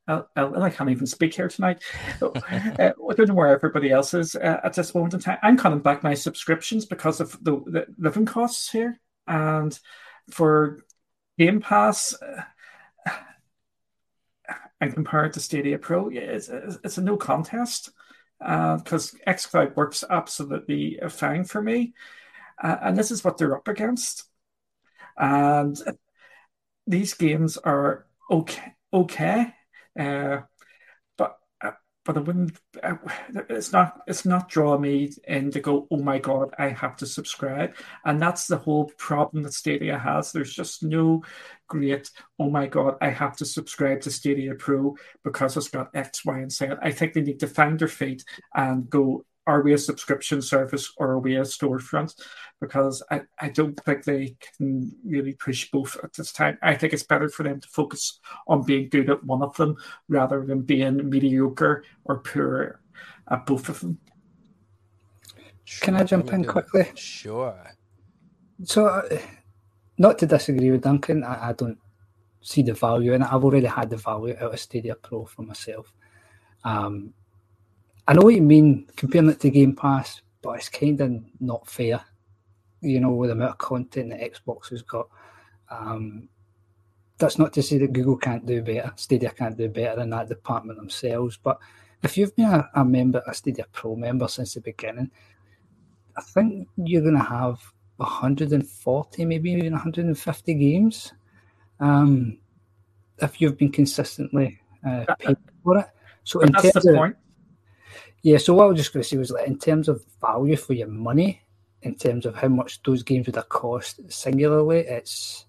[0.07, 1.83] I, I, can't even speak here tonight.
[2.21, 5.37] uh, I don't know where everybody else is uh, at this moment in time.
[5.41, 8.99] I'm cutting back my subscriptions because of the, the living costs here,
[9.31, 9.79] and
[10.29, 10.81] for
[11.39, 12.13] Game Pass.
[12.21, 12.43] Uh,
[14.81, 17.91] and compared to Stadia Pro, it's, it's a no contest
[18.39, 21.93] because uh, xCloud works absolutely fine for me.
[22.61, 24.23] Uh, and this is what they're up against.
[25.17, 25.77] And
[26.87, 29.53] these games are okay, okay,
[29.99, 30.39] uh,
[32.03, 32.59] but I wouldn't.
[32.81, 32.95] Uh,
[33.49, 34.01] it's not.
[34.07, 35.87] It's not draw me in to go.
[35.91, 37.75] Oh my god, I have to subscribe,
[38.05, 40.31] and that's the whole problem that Stadia has.
[40.31, 41.23] There's just no
[41.67, 42.09] great.
[42.39, 46.39] Oh my god, I have to subscribe to Stadia Pro because it's got X, Y,
[46.39, 46.67] and Z.
[46.81, 48.23] I think they need to find their feet
[48.53, 52.15] and go are we a subscription service or are we a storefront?
[52.59, 56.57] Because I, I don't think they can really push both at this time.
[56.61, 59.75] I think it's better for them to focus on being good at one of them
[60.07, 62.81] rather than being mediocre or poor
[63.29, 63.97] at both of them.
[65.63, 66.91] Sure, can I jump in quickly?
[66.95, 67.71] Sure.
[68.63, 69.17] So, uh,
[69.97, 71.77] not to disagree with Duncan, I, I don't
[72.41, 73.23] see the value and.
[73.23, 75.93] I've already had the value out of Stadia Pro for myself.
[76.63, 77.13] Um,
[78.11, 81.65] I know what you mean comparing it to Game Pass, but it's kind of not
[81.65, 82.01] fair.
[82.81, 85.07] You know, with the amount of content that Xbox has got.
[85.69, 86.27] Um,
[87.17, 90.27] that's not to say that Google can't do better, Stadia can't do better in that
[90.27, 91.39] department themselves.
[91.41, 91.57] But
[92.03, 95.09] if you've been a, a member, a Stadia Pro member since the beginning,
[96.17, 97.61] I think you're going to have
[97.95, 101.13] 140, maybe even 150 games.
[101.79, 102.39] Um,
[103.19, 105.85] if you've been consistently uh, paid for it.
[106.25, 107.15] So in that's the of, point.
[108.23, 110.55] Yeah, so what I was just going to say was like in terms of value
[110.55, 111.41] for your money,
[111.81, 115.45] in terms of how much those games would have cost singularly, it's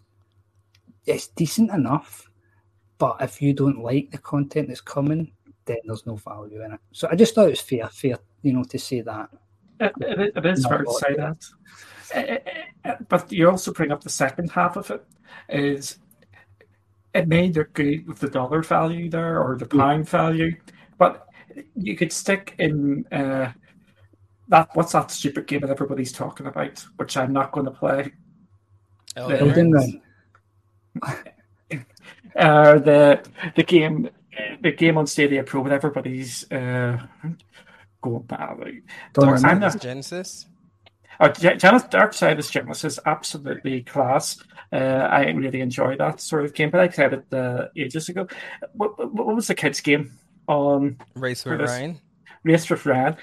[1.06, 2.28] it's decent enough.
[2.98, 5.32] But if you don't like the content that's coming,
[5.64, 6.80] then there's no value in it.
[6.92, 9.28] So I just thought it was fair, fair, you know, to say that.
[9.80, 11.44] it, it, it is fair to say that.
[12.12, 12.38] Eh, eh,
[12.84, 15.04] eh, but you also bring up the second half of it
[15.48, 15.98] is
[17.14, 20.54] it may look good with the dollar value there or the pound value,
[20.98, 21.28] but
[21.76, 23.52] you could stick in uh,
[24.48, 24.70] that.
[24.74, 28.12] What's that stupid game that everybody's talking about, which I'm not going to play?
[29.16, 30.02] Elden Ring.
[32.36, 33.24] uh, the
[33.56, 34.08] the game
[34.62, 36.98] the game on Stadia Pro with everybody's uh,
[38.00, 38.82] going badly.
[39.18, 40.46] I'm not Genesis.
[41.20, 44.42] Oh, Genesis Darksiders Genesis absolutely class.
[44.72, 44.76] Uh,
[45.10, 48.26] I really enjoy that sort of game, but I played it uh, ages ago.
[48.72, 50.10] What, what was the kids' game?
[50.52, 52.00] On Race with Ryan.
[52.44, 53.16] Race with Ryan.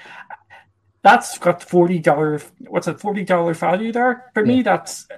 [1.02, 2.40] That's got forty dollar.
[2.68, 4.56] What's a forty dollar value there for yeah.
[4.56, 4.62] me?
[4.62, 5.08] That's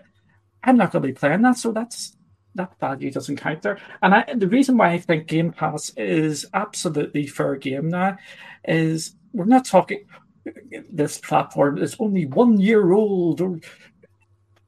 [0.62, 2.16] I'm not going to be playing that, so that's
[2.54, 3.78] that value doesn't count there.
[4.02, 8.18] And I, the reason why I think Game Pass is absolutely fair game now
[8.64, 10.04] is we're not talking.
[10.90, 13.60] This platform is only one year old, or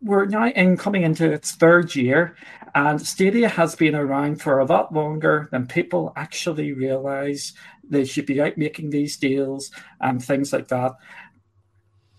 [0.00, 2.36] we're now in coming into its third year,
[2.74, 7.52] and Stadia has been around for a lot longer than people actually realize.
[7.88, 9.70] They should be out making these deals
[10.00, 10.92] and things like that.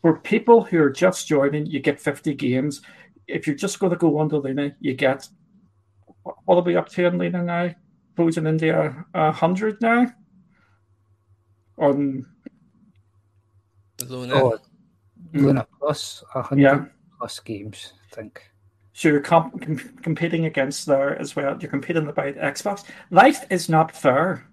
[0.01, 2.81] For people who are just joining, you get 50 games.
[3.27, 5.27] If you're just going to go on to Luna, you get
[6.45, 7.75] what are we up to in Luna now?
[8.15, 10.07] Those in India, a hundred now.
[11.77, 12.25] On
[14.07, 14.57] Luna, oh,
[15.33, 16.85] Luna Plus, a hundred yeah.
[17.19, 18.41] plus games, I think.
[18.95, 21.57] So you're comp- com- competing against there as well.
[21.59, 22.85] You're competing about Xbox.
[23.11, 24.47] Life is not fair,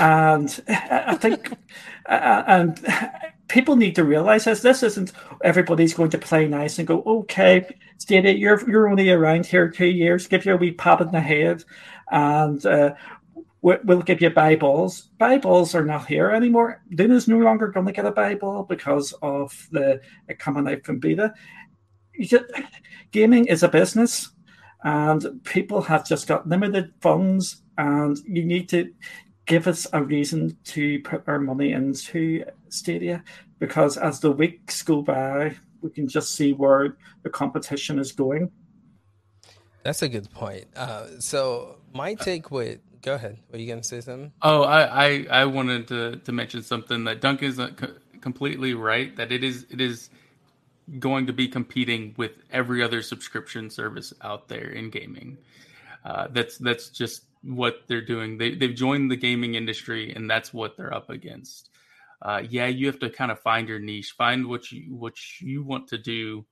[0.00, 1.52] and I think,
[2.06, 2.84] uh, and
[3.46, 4.62] people need to realize this.
[4.62, 5.12] This isn't
[5.44, 7.64] everybody's going to play nice and go, okay,
[7.98, 10.26] Stadia, you're you're only around here two years.
[10.26, 11.62] Give you a wee pat in the head,
[12.10, 12.94] and uh,
[13.62, 14.30] we'll give you.
[14.30, 16.82] Buy balls are not here anymore.
[16.90, 20.00] Luna's no longer going to get a ball because of the
[20.40, 21.32] coming out from beta
[22.20, 22.44] just,
[23.10, 24.30] gaming is a business,
[24.82, 28.92] and people have just got limited funds, and you need to
[29.46, 33.22] give us a reason to put our money into Stadia
[33.58, 38.50] because as the weeks go by, we can just see where the competition is going.
[39.84, 40.66] That's a good point.
[40.74, 43.38] Uh, so my take with go ahead.
[43.52, 44.32] Were you going to say something?
[44.42, 47.60] Oh, I, I, I wanted to, to mention something that Duncan is
[48.20, 49.14] completely right.
[49.14, 50.10] That it is it is
[50.98, 55.36] going to be competing with every other subscription service out there in gaming.
[56.04, 58.38] Uh, that's that's just what they're doing.
[58.38, 61.70] They they've joined the gaming industry, and that's what they're up against.
[62.22, 65.62] Uh, yeah, you have to kind of find your niche, find what you what you
[65.62, 66.46] want to do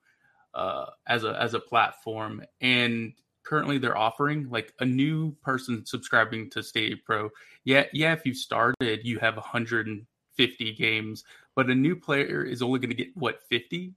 [0.55, 2.43] uh, as a as a platform.
[2.61, 3.13] And
[3.45, 7.31] currently, they're offering like a new person subscribing to Stadia Pro.
[7.65, 8.13] Yeah, yeah.
[8.13, 11.25] If you started, you have 150 games,
[11.55, 13.95] but a new player is only going to get what 50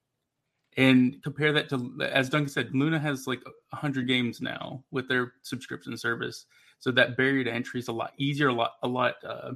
[0.77, 5.33] and compare that to as duncan said luna has like 100 games now with their
[5.41, 6.45] subscription service
[6.79, 9.53] so that barrier to entry is a lot easier, a lot, a lot uh,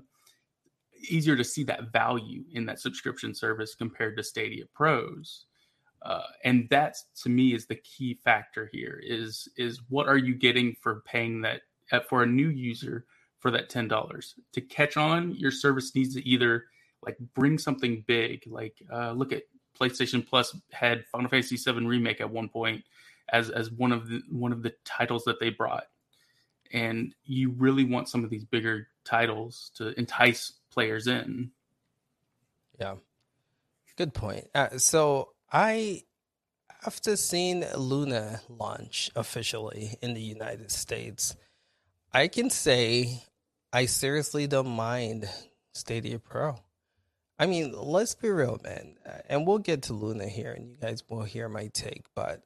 [1.09, 5.45] easier to see that value in that subscription service compared to Stadia Pros.
[6.01, 10.33] Uh, and that to me is the key factor here is is what are you
[10.33, 11.61] getting for paying that
[11.91, 13.05] uh, for a new user
[13.37, 16.65] for that ten dollars to catch on your service needs to either
[17.05, 19.43] like bring something big like uh, look at
[19.79, 22.83] PlayStation Plus had Final Fantasy VII remake at one point
[23.29, 25.85] as as one of the one of the titles that they brought
[26.73, 31.51] and you really want some of these bigger titles to entice players in.
[32.79, 32.95] Yeah,
[33.97, 34.47] good point.
[34.55, 36.03] Uh, so I,
[36.85, 41.35] after seeing Luna launch officially in the United States,
[42.13, 43.23] I can say
[43.71, 45.29] I seriously don't mind
[45.73, 46.55] Stadia Pro.
[47.41, 48.97] I mean, let's be real, man.
[49.03, 52.03] Uh, and we'll get to Luna here, and you guys will hear my take.
[52.15, 52.43] But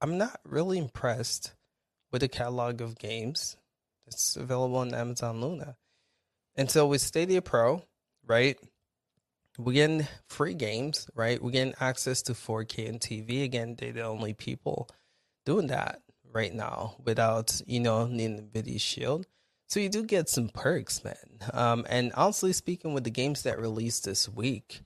[0.00, 1.52] I'm not really impressed
[2.12, 3.56] with the catalog of games
[4.06, 5.74] that's available on Amazon Luna.
[6.54, 7.82] And so with Stadia Pro,
[8.24, 8.56] right,
[9.58, 11.42] we get free games, right?
[11.42, 13.42] We get access to 4K and TV.
[13.42, 14.88] Again, they're the only people
[15.44, 16.02] doing that
[16.32, 19.26] right now without, you know, needing NVIDIA Shield.
[19.66, 21.14] So you do get some perks, man.
[21.52, 24.82] Um, and honestly speaking, with the games that released this week,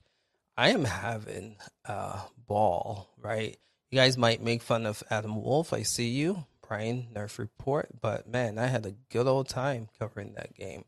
[0.57, 3.57] I am having a ball, right?
[3.91, 5.73] You guys might make fun of Adam Wolfe.
[5.73, 6.45] I see you.
[6.67, 10.85] Brian Nerf Report, but man, I had a good old time covering that game.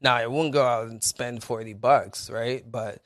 [0.00, 2.62] Now I wouldn't go out and spend forty bucks, right?
[2.70, 3.02] But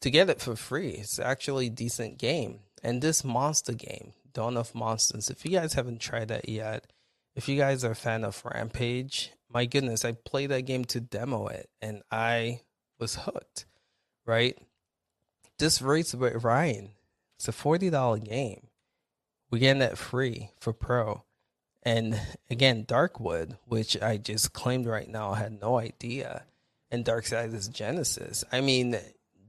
[0.00, 2.60] to get it for free, it's actually a decent game.
[2.84, 6.86] And this monster game, Dawn of Monsters, if you guys haven't tried that yet,
[7.34, 11.00] if you guys are a fan of Rampage, my goodness, I played that game to
[11.00, 12.60] demo it and I
[12.98, 13.66] was hooked,
[14.26, 14.58] right?
[15.58, 16.90] This Race with Ryan,
[17.36, 18.66] it's a $40 game.
[19.50, 21.22] We get that free for pro.
[21.84, 26.44] And again, Darkwood, which I just claimed right now, I had no idea.
[26.90, 28.42] And Darksiders Genesis.
[28.50, 28.96] I mean,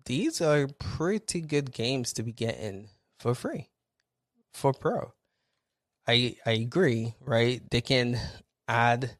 [0.05, 2.89] these are pretty good games to be getting
[3.19, 3.69] for free
[4.53, 5.13] for pro.
[6.07, 7.61] I I agree, right?
[7.69, 8.19] They can
[8.67, 9.17] add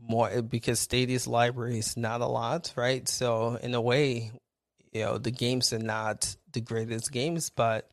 [0.00, 3.08] more because Stadia's library is not a lot, right?
[3.08, 4.32] So in a way,
[4.92, 7.90] you know, the games are not the greatest games, but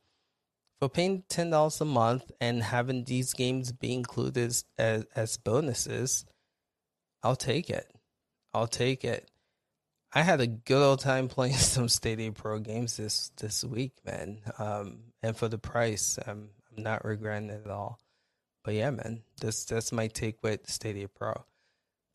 [0.78, 6.24] for paying ten dollars a month and having these games be included as, as bonuses,
[7.22, 7.90] I'll take it.
[8.54, 9.30] I'll take it.
[10.14, 14.38] I had a good old time playing some Stadia Pro games this this week, man.
[14.58, 17.98] Um, and for the price, I'm I'm not regretting it at all.
[18.64, 21.44] But yeah, man, this that's my take with Stadia Pro.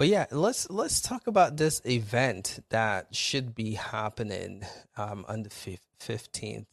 [0.02, 4.64] But yeah, let's let's talk about this event that should be happening
[4.97, 5.52] um, on the
[5.99, 6.66] fifteenth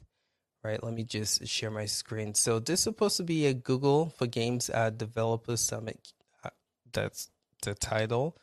[0.64, 0.82] right?
[0.82, 2.32] Let me just share my screen.
[2.32, 6.00] So this is supposed to be a Google for Games uh, Developer Summit.
[6.42, 6.48] Uh,
[6.90, 7.28] that's
[7.60, 8.34] the title.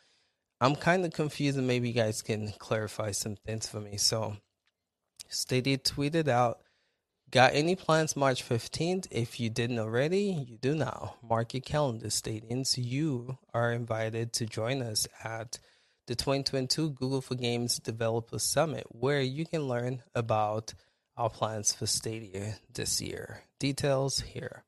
[0.62, 3.98] I'm kind of confused, and maybe you guys can clarify some things for me.
[3.98, 4.38] So,
[5.30, 6.60] Stadia tweeted out,
[7.36, 9.08] "Got any plans March 15th?
[9.12, 11.16] If you didn't already, you do now.
[11.22, 12.78] Mark your calendar, Stadians.
[12.78, 15.60] You are invited to join us at."
[16.08, 20.74] The 2022 Google for Games Developer Summit, where you can learn about
[21.18, 23.42] our plans for Stadia this year.
[23.60, 24.64] Details here,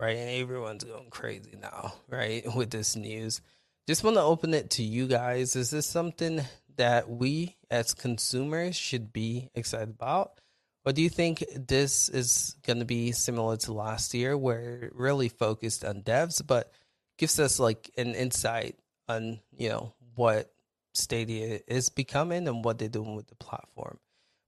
[0.00, 0.16] right?
[0.16, 2.42] And everyone's going crazy now, right?
[2.56, 3.40] With this news.
[3.86, 5.54] Just want to open it to you guys.
[5.54, 6.40] Is this something
[6.74, 10.40] that we as consumers should be excited about?
[10.84, 14.94] Or do you think this is going to be similar to last year where it
[14.94, 16.72] really focused on devs, but
[17.18, 18.78] gives us like an insight
[19.08, 20.50] on, you know, what
[20.94, 23.98] Stadia is becoming and what they're doing with the platform?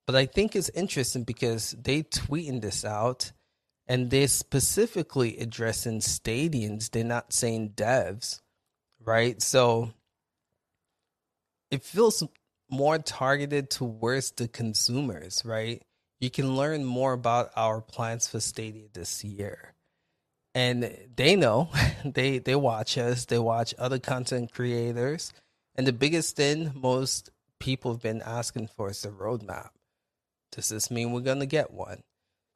[0.06, 3.32] But I think it's interesting because they tweeting this out
[3.86, 6.88] and they're specifically addressing Stadians.
[6.88, 8.40] They're not saying devs,
[9.04, 9.40] right?
[9.42, 9.92] So
[11.70, 12.22] it feels
[12.70, 15.82] more targeted towards the consumers, right?
[16.22, 19.74] You can learn more about our plans for Stadia this year.
[20.54, 21.68] And they know,
[22.04, 25.34] they they watch us, they watch other content creators.
[25.74, 29.70] And the biggest thing most people have been asking for is the roadmap
[30.52, 32.02] does this mean we're to get one?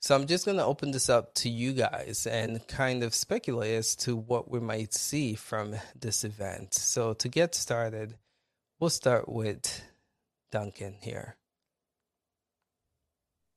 [0.00, 3.74] So I'm just going to open this up to you guys and kind of speculate
[3.74, 6.74] as to what we might see from this event.
[6.74, 8.16] So to get started,
[8.78, 9.82] we'll start with
[10.52, 11.36] Duncan here.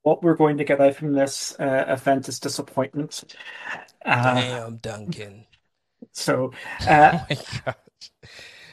[0.03, 3.23] What we're going to get out from this uh, event is disappointment.
[4.05, 5.45] Uh, Damn, Duncan.
[6.13, 6.53] So,
[6.87, 7.35] uh, oh
[7.65, 7.75] my.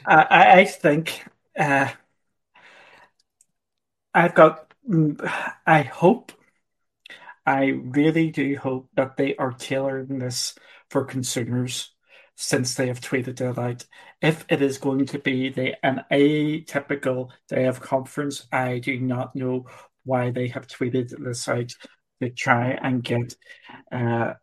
[0.05, 1.25] I, I think
[1.59, 1.89] uh,
[4.13, 5.19] I've got, mm,
[5.65, 6.31] I hope
[7.45, 10.53] I really do hope that they are tailoring this
[10.89, 11.93] for consumers
[12.35, 13.85] since they have tweeted it out.
[14.21, 19.35] If it is going to be the an atypical day of conference, I do not
[19.35, 19.65] know
[20.07, 21.73] why they have tweeted the site
[22.21, 23.35] to try and get
[23.91, 24.33] uh,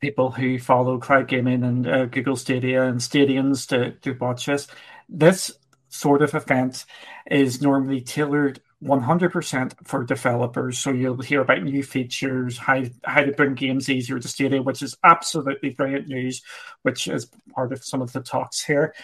[0.00, 4.68] people who follow cloud gaming and uh, Google Stadia and Stadians to, to watch this.
[5.08, 5.52] This
[5.88, 6.84] sort of event
[7.30, 10.78] is normally tailored 100% for developers.
[10.78, 14.82] So you'll hear about new features, how, how to bring games easier to Stadia, which
[14.82, 16.42] is absolutely brilliant news,
[16.82, 18.94] which is part of some of the talks here.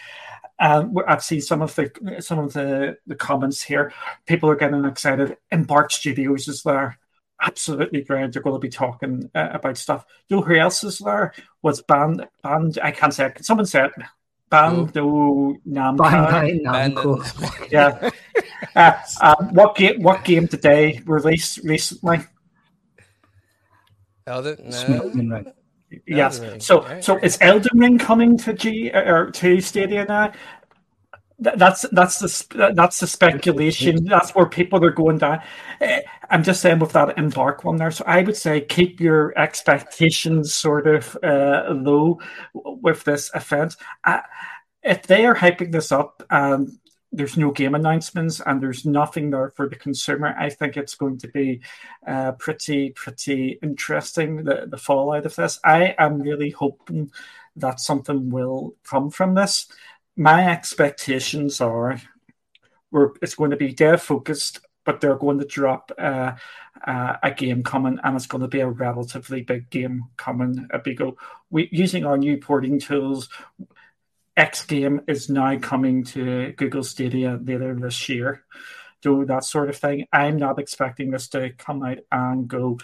[0.59, 3.91] Um, I've seen some of the some of the, the comments here.
[4.25, 5.37] People are getting excited.
[5.51, 6.97] Embark Studios is there.
[7.41, 8.31] Absolutely great.
[8.31, 10.05] They're going to be talking uh, about stuff.
[10.29, 11.33] You know who else is there?
[11.61, 12.79] Was band band?
[12.81, 13.25] I can't say.
[13.27, 13.43] It.
[13.43, 13.91] Someone said
[14.49, 16.63] Bando Namco.
[16.63, 17.67] Namco.
[17.71, 18.09] yeah.
[18.75, 20.01] Uh, uh, what game?
[20.01, 22.19] What game today released recently?
[24.25, 24.69] Elden.
[24.69, 25.53] No.
[26.07, 26.39] Yes.
[26.39, 27.03] Elden so, right.
[27.03, 30.31] so is Elden Ring coming to G or to Stadia now?
[31.37, 34.05] That's that's the that's the speculation.
[34.05, 35.41] That's where people are going down.
[35.81, 37.91] Eh, I'm just saying with that embark one there.
[37.91, 42.21] So I would say keep your expectations sort of uh, low
[42.53, 43.75] with this event.
[44.83, 46.69] If they are hyping this up and
[47.11, 51.17] there's no game announcements and there's nothing there for the consumer, I think it's going
[51.19, 51.61] to be
[52.05, 55.59] uh, pretty pretty interesting the the fallout of this.
[55.63, 57.11] I am really hoping
[57.55, 59.67] that something will come from this
[60.17, 61.99] my expectations are
[62.91, 66.33] we're, it's going to be dev focused, but they're going to drop uh,
[66.85, 70.67] uh, a game coming, and it's going to be a relatively big game coming.
[70.71, 71.01] A big
[71.49, 73.29] we using our new porting tools.
[74.37, 78.43] X game is now coming to Google Stadia later this year.
[79.01, 80.07] Do that sort of thing.
[80.11, 82.79] I'm not expecting this to come out and go.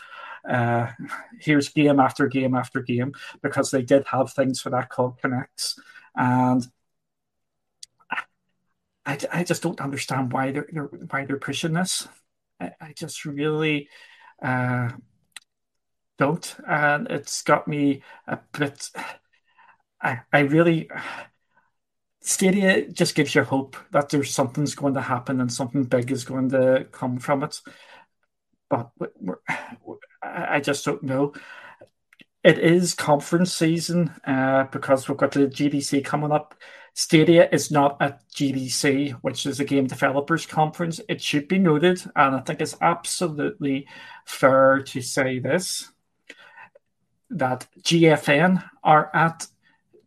[0.47, 0.87] Uh,
[1.39, 5.79] here's game after game after game because they did have things for that called Connects,
[6.15, 6.67] and
[9.05, 12.07] I, I just don't understand why they're, they're why they're pushing this.
[12.59, 13.89] I, I just really
[14.41, 14.91] uh,
[16.17, 18.89] don't, and it's got me a bit.
[20.01, 20.89] I I really.
[22.21, 26.23] Stadia just gives you hope that there's something's going to happen and something big is
[26.23, 27.59] going to come from it.
[28.69, 28.91] But
[30.21, 31.33] I just don't know.
[32.43, 36.55] It is conference season uh, because we've got the GDC coming up.
[36.93, 40.99] Stadia is not a GDC, which is a game developers conference.
[41.07, 43.87] It should be noted, and I think it's absolutely
[44.25, 45.89] fair to say this
[47.29, 49.47] that GFN are at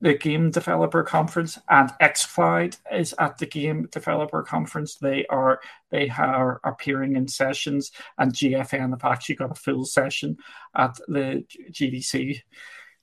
[0.04, 4.96] the Game Developer Conference and xCloud is at the Game Developer Conference.
[4.96, 10.36] They are they are appearing in sessions, and GFN have actually got a full session
[10.76, 12.42] at the GDC.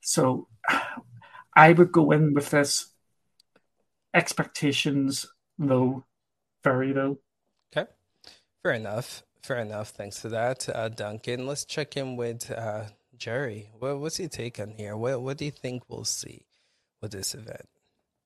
[0.01, 0.47] So
[1.55, 2.93] I would go in with this
[4.13, 5.25] expectations
[5.57, 6.05] low,
[6.63, 7.17] very low.
[7.75, 7.89] Okay,
[8.61, 9.23] fair enough.
[9.41, 9.89] Fair enough.
[9.89, 11.47] Thanks for that, uh, Duncan.
[11.47, 12.83] Let's check in with uh,
[13.17, 13.71] Jerry.
[13.79, 14.95] What, what's your take on here?
[14.95, 16.45] What What do you think we'll see
[17.01, 17.65] with this event?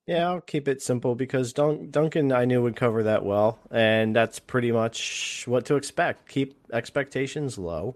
[0.08, 4.16] Yeah, I'll keep it simple because Dun- Duncan I knew would cover that well, and
[4.16, 6.30] that's pretty much what to expect.
[6.30, 7.96] Keep expectations low.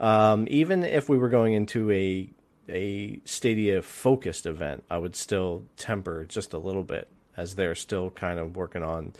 [0.00, 2.28] Um, even if we were going into a
[2.68, 8.10] a Stadia focused event, I would still temper just a little bit as they're still
[8.10, 9.12] kind of working on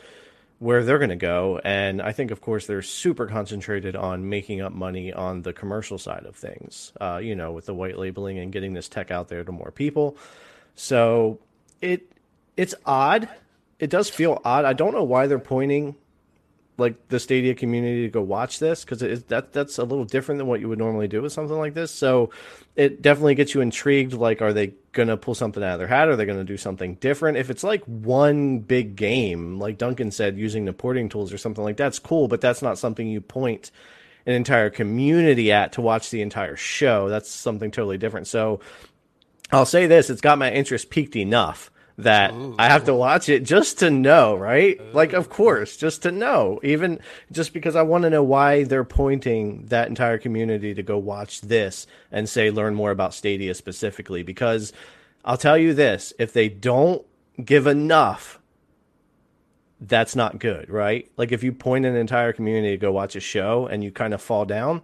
[0.58, 1.60] where they're going to go.
[1.64, 5.98] And I think, of course, they're super concentrated on making up money on the commercial
[5.98, 9.28] side of things, uh, you know, with the white labeling and getting this tech out
[9.28, 10.16] there to more people.
[10.74, 11.38] So
[11.80, 12.10] it
[12.56, 13.28] it's odd.
[13.78, 14.64] It does feel odd.
[14.64, 15.96] I don't know why they're pointing
[16.76, 20.46] like the Stadia community to go watch this because that that's a little different than
[20.46, 21.90] what you would normally do with something like this.
[21.90, 22.30] So
[22.74, 24.12] it definitely gets you intrigued.
[24.12, 26.08] Like, are they gonna pull something out of their hat?
[26.08, 27.38] Are they gonna do something different?
[27.38, 31.62] If it's like one big game, like Duncan said, using the porting tools or something
[31.62, 33.70] like that's cool, but that's not something you point
[34.26, 37.08] an entire community at to watch the entire show.
[37.08, 38.26] That's something totally different.
[38.26, 38.60] So
[39.54, 42.56] I'll say this: it's got my interest peaked enough that Ooh.
[42.58, 44.80] I have to watch it just to know, right?
[44.80, 44.92] Ooh.
[44.92, 46.98] Like, of course, just to know, even
[47.30, 51.40] just because I want to know why they're pointing that entire community to go watch
[51.42, 54.22] this and say, learn more about Stadia specifically.
[54.22, 54.72] Because
[55.24, 57.04] I'll tell you this if they don't
[57.42, 58.40] give enough,
[59.80, 61.10] that's not good, right?
[61.16, 64.14] Like, if you point an entire community to go watch a show and you kind
[64.14, 64.82] of fall down,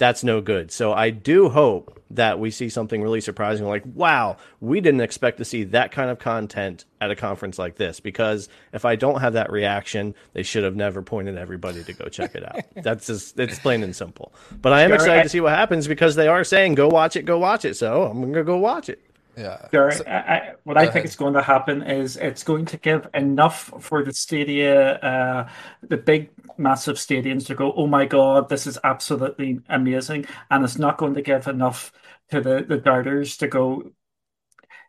[0.00, 0.72] that's no good.
[0.72, 5.36] So I do hope that we see something really surprising like, wow, we didn't expect
[5.36, 9.20] to see that kind of content at a conference like this because if I don't
[9.20, 12.62] have that reaction, they should have never pointed everybody to go check it out.
[12.82, 14.32] That's just it's plain and simple.
[14.62, 17.26] But I am excited to see what happens because they are saying go watch it,
[17.26, 17.76] go watch it.
[17.76, 19.02] So I'm going to go watch it.
[19.40, 19.68] Yeah.
[19.70, 23.08] There, so, I, what I think is going to happen is it's going to give
[23.14, 25.48] enough for the stadia, uh,
[25.82, 30.26] the big, massive Stadians to go, oh my God, this is absolutely amazing.
[30.50, 31.90] And it's not going to give enough
[32.30, 33.92] to the, the doubters to go,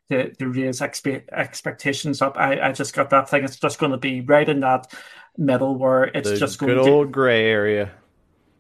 [0.10, 2.36] to, to raise expe- expectations up.
[2.38, 3.45] I, I just got that thing.
[3.45, 4.93] It's just going to be right in that
[5.38, 6.91] middle where it's the just going good to...
[6.91, 7.91] old gray area.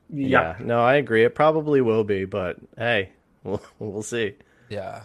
[0.09, 0.55] Yeah.
[0.57, 0.65] yeah.
[0.65, 1.25] No, I agree.
[1.25, 3.11] It probably will be, but hey,
[3.43, 4.35] we'll, we'll see.
[4.69, 5.03] Yeah.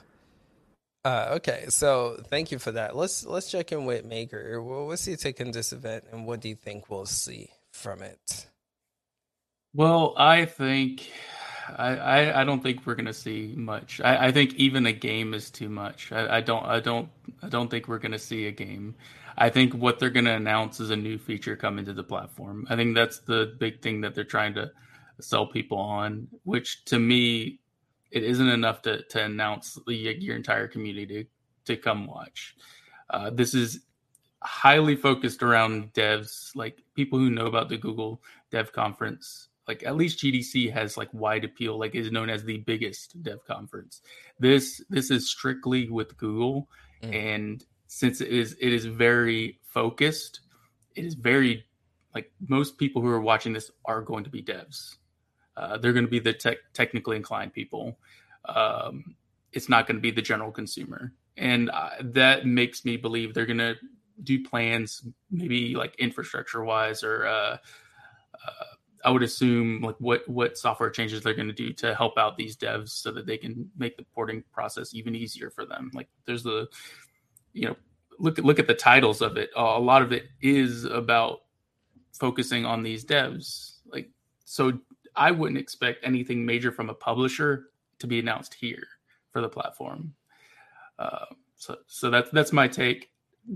[1.07, 2.97] Uh, okay, so thank you for that.
[2.97, 4.61] Let's let's check in with Maker.
[4.61, 8.49] What's take on this event, and what do you think we'll see from it?
[9.73, 11.09] Well, I think
[11.69, 14.01] I, I, I don't think we're gonna see much.
[14.01, 16.11] I, I think even a game is too much.
[16.11, 17.09] I, I don't I don't
[17.41, 18.97] I don't think we're gonna see a game.
[19.39, 22.67] I think what they're gonna announce is a new feature coming to the platform.
[22.69, 24.73] I think that's the big thing that they're trying to
[25.21, 27.61] sell people on, which to me
[28.11, 31.25] it isn't enough to to announce the, your entire community
[31.65, 32.57] to, to come watch.
[33.11, 33.81] Uh, this is
[34.43, 39.49] highly focused around devs, like people who know about the Google Dev Conference.
[39.67, 43.45] Like at least GDC has like wide appeal, like is known as the biggest dev
[43.47, 44.01] conference.
[44.39, 46.69] This this is strictly with Google,
[47.03, 47.13] mm.
[47.13, 50.41] and since it is it is very focused,
[50.95, 51.65] it is very
[52.15, 54.99] like most people who are watching this are going to be devs.
[55.57, 57.99] Uh, they're going to be the te- technically inclined people.
[58.45, 59.17] Um,
[59.53, 63.47] it's not going to be the general consumer, and uh, that makes me believe they're
[63.47, 63.77] going to
[64.23, 67.57] do plans, maybe like infrastructure wise, or uh,
[68.35, 68.65] uh,
[69.05, 72.37] I would assume like what what software changes they're going to do to help out
[72.37, 75.91] these devs so that they can make the porting process even easier for them.
[75.95, 76.69] Like there's the,
[77.53, 77.77] you know,
[78.19, 79.51] look at look at the titles of it.
[79.55, 81.41] A lot of it is about
[82.19, 83.77] focusing on these devs.
[83.87, 84.11] Like
[84.45, 84.81] so,
[85.17, 88.87] I wouldn't expect anything major from a publisher to be announced here
[89.33, 90.15] for the platform.
[90.99, 93.11] Uh, so, so that's that's my take.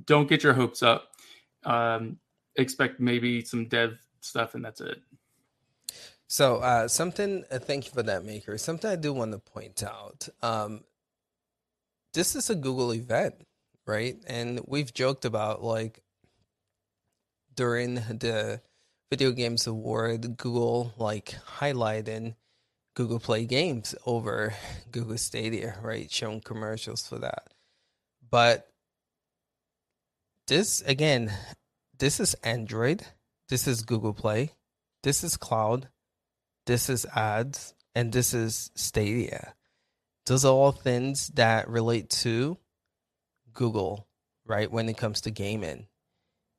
[0.07, 1.11] Don't get your hopes up.
[1.65, 2.19] Um,
[2.57, 4.99] expect maybe some dev stuff, and that's it.
[6.27, 7.45] So, uh, something.
[7.51, 8.57] Uh, thank you for that, Maker.
[8.57, 10.29] Something I do want to point out.
[10.43, 10.85] Um,
[12.15, 13.35] this is a Google event,
[13.87, 14.17] right?
[14.27, 16.03] And we've joked about like
[17.55, 18.61] during the
[19.11, 22.37] Video Games Award, Google like highlighting
[22.95, 24.55] Google Play games over
[24.93, 26.09] Google Stadia, right?
[26.09, 27.49] Showing commercials for that.
[28.31, 28.69] But
[30.47, 31.33] this again,
[31.99, 33.05] this is Android,
[33.49, 34.53] this is Google Play,
[35.03, 35.89] this is cloud,
[36.67, 39.55] this is ads, and this is Stadia.
[40.27, 42.59] Those are all things that relate to
[43.53, 44.07] Google,
[44.47, 44.71] right?
[44.71, 45.89] When it comes to gaming.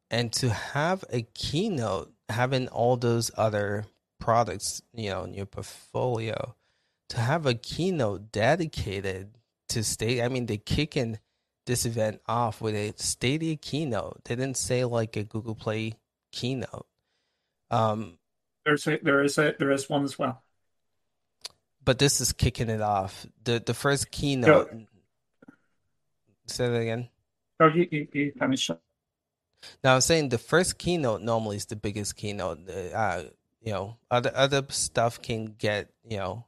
[0.10, 3.86] And to have a keynote having all those other
[4.20, 6.56] products, you know, in your portfolio,
[7.10, 9.38] to have a keynote dedicated
[9.70, 10.22] to state.
[10.22, 11.20] I mean, they're kicking
[11.66, 14.22] this event off with a Stadia keynote.
[14.26, 15.94] They didn't say like a Google Play
[16.32, 16.88] keynote.
[17.70, 18.18] Um,
[18.66, 20.44] there's a, there is a there is one as well.
[21.84, 23.26] But this is kicking it off.
[23.44, 24.72] the The first keynote.
[26.48, 27.10] Say that again.
[27.60, 28.70] Oh, you you, you finish.
[29.84, 32.70] Now I'm saying the first keynote normally is the biggest keynote.
[32.70, 33.24] Uh,
[33.62, 36.46] you know, other other stuff can get you know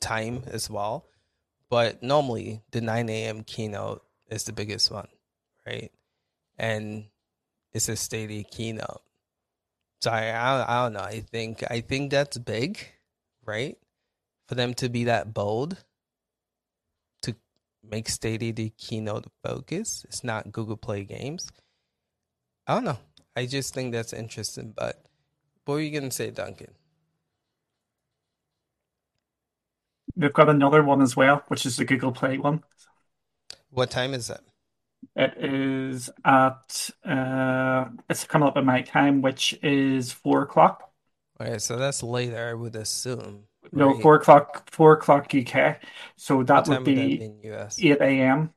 [0.00, 1.06] time as well,
[1.70, 3.44] but normally the 9 a.m.
[3.44, 5.08] keynote is the biggest one,
[5.66, 5.90] right?
[6.56, 7.06] And
[7.72, 9.02] it's a Stadia keynote.
[10.00, 11.00] So I, I, I don't know.
[11.00, 12.78] I think I think that's big,
[13.44, 13.76] right?
[14.46, 15.76] For them to be that bold
[17.22, 17.34] to
[17.88, 20.04] make Stadia the keynote focus.
[20.08, 21.50] It's not Google Play games.
[22.68, 22.98] I don't know.
[23.34, 24.72] I just think that's interesting.
[24.76, 25.02] But
[25.64, 26.74] what were you gonna say, Duncan?
[30.16, 32.62] We've got another one as well, which is the Google Play one.
[33.70, 34.40] What time is it?
[35.14, 40.90] It is at uh, it's coming up at my time, which is four o'clock.
[41.40, 43.44] Okay, so that's later, I would assume.
[43.72, 45.80] No, four o'clock, four o'clock UK.
[46.16, 48.54] So that would be, would that be eight a.m.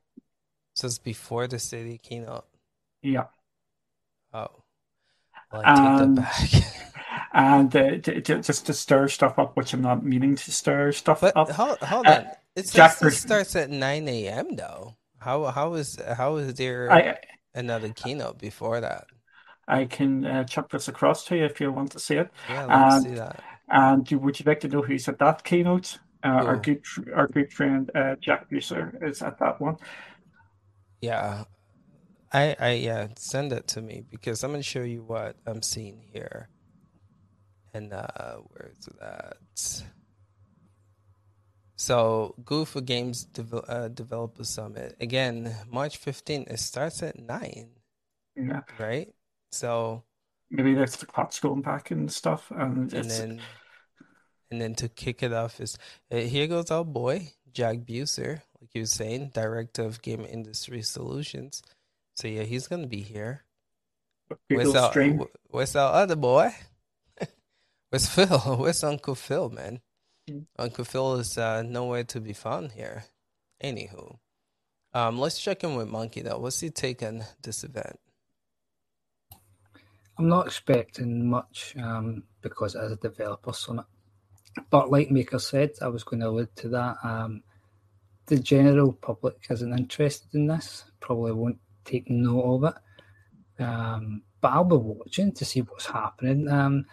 [0.74, 2.46] So it's before the Stadia keynote.
[3.02, 3.26] Yeah.
[4.34, 4.48] Oh.
[5.52, 6.92] Well, I take that back.
[7.34, 7.96] and uh,
[8.40, 11.50] just to stir stuff up, which I'm not meaning to stir stuff but up.
[11.50, 12.26] Hold, hold uh, on.
[12.56, 14.56] It starts at 9 a.m.
[14.56, 14.96] though.
[15.18, 17.16] How how is how is there I,
[17.54, 19.06] another keynote before that?
[19.68, 22.30] I can uh, chuck this across to you if you want to see it.
[22.48, 23.42] Yeah, let's and, see that.
[23.68, 25.98] And would you like to know who's at that keynote?
[26.24, 26.82] Uh, our good
[27.14, 29.76] our good friend uh, Jack Buser is at that one.
[31.00, 31.44] Yeah,
[32.32, 36.02] I I yeah send it to me because I'm gonna show you what I'm seeing
[36.12, 36.48] here.
[37.74, 39.82] And uh, where's that?
[41.76, 43.26] So, Google Games
[43.66, 46.52] uh, Developer Summit again, March 15th.
[46.52, 47.70] It starts at nine.
[48.36, 48.60] Yeah.
[48.78, 49.08] Right.
[49.50, 50.04] So
[50.50, 53.40] maybe that's the clock's going back and stuff, and, and then
[54.50, 55.76] and then to kick it off is
[56.10, 60.82] uh, here goes our boy Jack Buser, like you were saying, director of Game Industry
[60.82, 61.62] Solutions.
[62.22, 63.42] So yeah, he's gonna be here.
[64.46, 64.92] Where's our,
[65.50, 66.54] where's our other boy?
[67.90, 68.38] where's Phil?
[68.60, 69.80] Where's Uncle Phil, man?
[70.30, 70.46] Mm.
[70.56, 73.06] Uncle Phil is uh, nowhere to be found here.
[73.60, 74.18] Anywho,
[74.94, 76.38] um, let's check in with Monkey though.
[76.38, 77.98] What's he taking this event?
[80.16, 83.86] I'm not expecting much um, because as a developer summit.
[84.70, 86.98] But like Maker said, I was going to allude to that.
[87.02, 87.42] Um,
[88.26, 93.62] the general public isn't interested in this, probably won't take note of it.
[93.62, 96.48] Um, but I'll be watching to see what's happening.
[96.48, 96.84] Um,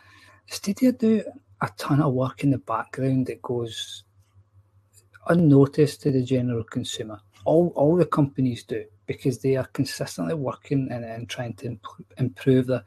[0.47, 1.23] Stadia do
[1.61, 4.03] a ton of work in the background that goes
[5.27, 7.19] unnoticed to the general consumer.
[7.45, 12.05] All all the companies do because they are consistently working and, and trying to imp-
[12.17, 12.83] improve the,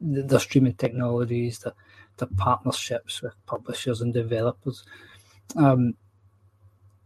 [0.00, 1.74] the streaming technologies, the
[2.16, 4.84] the partnerships with publishers and developers.
[5.56, 5.94] Um,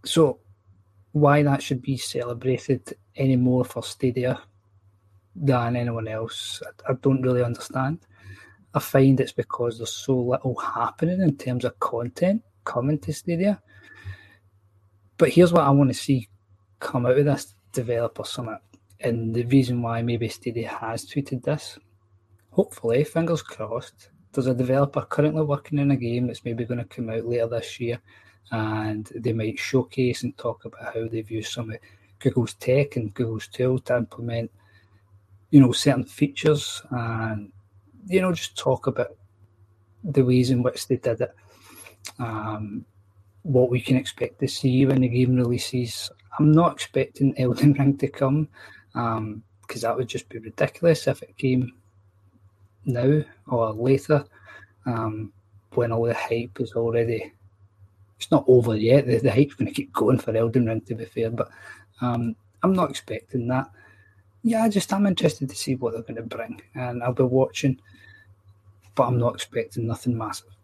[0.05, 0.41] so
[1.13, 4.41] why that should be celebrated any more for Stadia
[5.35, 8.01] than anyone else, I, I don't really understand.
[8.75, 13.61] I find it's because there's so little happening in terms of content coming to Stadia.
[15.17, 16.29] But here's what I want to see
[16.81, 18.61] come out of this developer summit,
[19.01, 21.79] and the reason why maybe Stadia has tweeted this.
[22.51, 26.85] Hopefully, fingers crossed, there's a developer currently working in a game that's maybe going to
[26.85, 28.01] come out later this year,
[28.51, 31.79] and they might showcase and talk about how they've used some of
[32.19, 34.51] Google's tech and Google's tool to implement,
[35.51, 37.53] you know, certain features, and
[38.07, 39.17] you know, just talk about
[40.05, 41.35] the ways in which they did it.
[42.19, 42.85] Um,
[43.43, 46.11] what we can expect to see when the game releases.
[46.39, 48.49] I'm not expecting Elden Ring to come
[48.93, 49.43] because um,
[49.81, 51.73] that would just be ridiculous if it came
[52.85, 54.25] now or later
[54.87, 55.33] um,
[55.75, 57.33] when all the hype is already
[58.19, 59.07] it's not over yet.
[59.07, 61.49] The, the hype's going to keep going for Elden Ring, to be fair, but
[62.01, 63.71] um, I'm not expecting that.
[64.43, 67.25] Yeah, I just I'm interested to see what they're going to bring, and I'll be
[67.25, 67.81] watching,
[68.95, 70.57] but I'm not expecting nothing massive.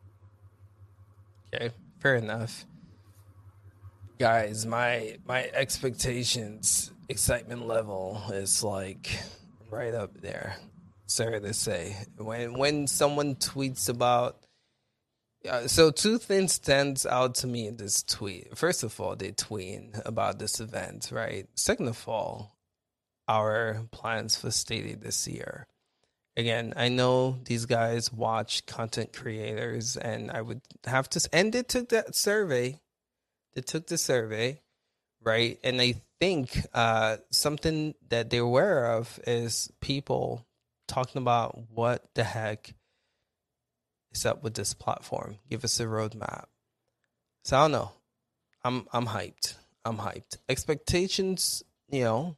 [1.54, 2.64] Okay, fair enough,
[4.18, 4.64] guys.
[4.66, 9.10] My my expectations, excitement level is like
[9.70, 10.56] right up there
[11.06, 11.96] sorry to say.
[12.16, 14.43] When when someone tweets about
[15.48, 18.56] uh, so two things stands out to me in this tweet.
[18.56, 21.46] First of all, they tweet about this event, right?
[21.54, 22.56] Second of all,
[23.28, 25.66] our plans for Stadia this year.
[26.36, 31.28] Again, I know these guys watch content creators, and I would have to.
[31.32, 32.80] And they took that survey.
[33.54, 34.60] They took the survey,
[35.22, 35.58] right?
[35.62, 40.44] And I think uh, something that they're aware of is people
[40.88, 42.74] talking about what the heck
[44.24, 45.38] up with this platform.
[45.50, 46.44] Give us a roadmap.
[47.44, 47.92] So I don't know.
[48.62, 49.54] I'm I'm hyped.
[49.84, 50.38] I'm hyped.
[50.48, 52.36] Expectations, you know,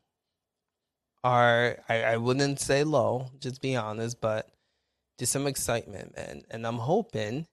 [1.22, 4.49] are I, I wouldn't say low, just be honest, but
[5.18, 6.43] just some excitement, man.
[6.51, 7.47] And I'm hoping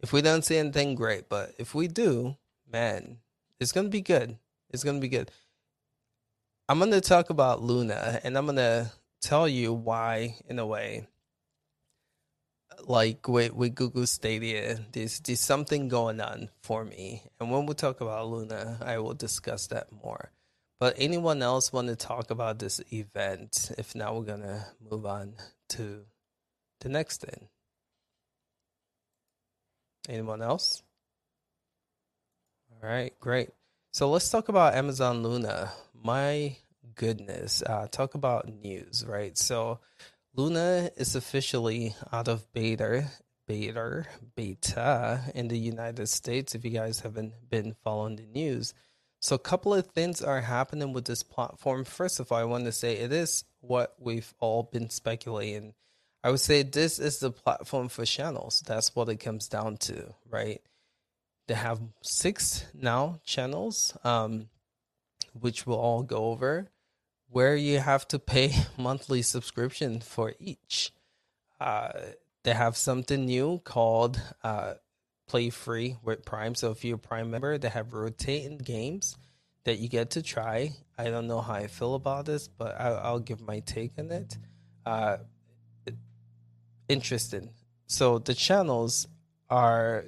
[0.00, 2.36] if we don't see anything great, but if we do,
[2.70, 3.18] man,
[3.60, 4.36] it's gonna be good.
[4.70, 5.30] It's gonna be good.
[6.68, 11.06] I'm gonna talk about Luna and I'm gonna tell you why, in a way,
[12.84, 17.22] like with, with Google Stadia, there's, there's something going on for me.
[17.40, 20.30] And when we talk about Luna, I will discuss that more.
[20.78, 23.72] But anyone else want to talk about this event?
[23.78, 25.34] If not, we're to move on
[25.70, 26.04] to
[26.80, 27.48] the next thing.
[30.08, 30.82] Anyone else?
[32.70, 33.50] All right, great.
[33.92, 35.72] So let's talk about Amazon Luna.
[35.94, 36.56] My
[36.94, 37.62] goodness.
[37.64, 39.36] Uh, talk about news, right?
[39.38, 39.80] So
[40.36, 43.10] Luna is officially out of beta,
[43.48, 46.54] beta, beta in the United States.
[46.54, 48.74] If you guys haven't been following the news,
[49.18, 51.84] so a couple of things are happening with this platform.
[51.84, 55.72] First of all, I want to say it is what we've all been speculating.
[56.22, 58.62] I would say this is the platform for channels.
[58.66, 60.60] That's what it comes down to, right?
[61.48, 64.50] They have six now channels, um,
[65.32, 66.68] which we'll all go over,
[67.30, 70.92] where you have to pay monthly subscription for each.
[71.60, 71.90] Uh,
[72.42, 74.74] they have something new called uh,
[75.26, 76.54] Play Free with Prime.
[76.54, 79.16] So if you're a Prime member, they have rotating games
[79.64, 80.72] that you get to try.
[80.96, 84.12] I don't know how I feel about this, but I, will give my take on
[84.12, 84.38] it.
[84.84, 85.18] Uh,
[86.88, 87.50] interesting.
[87.88, 89.08] So the channels
[89.50, 90.04] are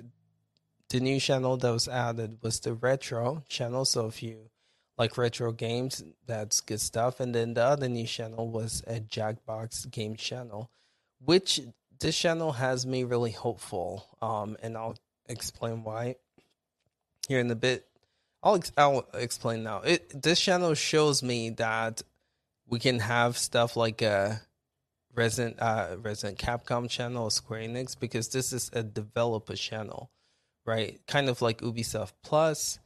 [0.90, 3.84] the new channel that was added was the retro channel.
[3.84, 4.50] So if you
[4.98, 7.20] like retro games, that's good stuff.
[7.20, 10.70] And then the other new channel was a Jackbox game channel,
[11.24, 11.60] which
[12.00, 14.06] this channel has me really hopeful.
[14.20, 16.16] Um, and I'll explain why
[17.28, 17.86] here in a bit.
[18.42, 19.80] I'll I'll explain now.
[19.80, 22.02] It this channel shows me that
[22.66, 24.40] we can have stuff like a
[25.14, 30.10] Resident uh Resident Capcom channel Square Enix because this is a developer channel,
[30.64, 31.00] right?
[31.06, 32.78] Kind of like Ubisoft Plus,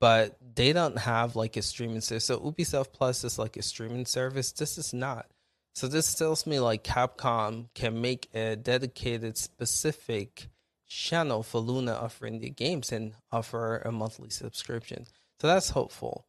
[0.00, 2.24] but they don't have like a streaming service.
[2.24, 4.52] So Ubisoft Plus is like a streaming service.
[4.52, 5.26] This is not.
[5.74, 10.48] So this tells me like Capcom can make a dedicated specific
[10.88, 15.06] channel for Luna offering the games and offer a monthly subscription.
[15.40, 16.26] So that's hopeful.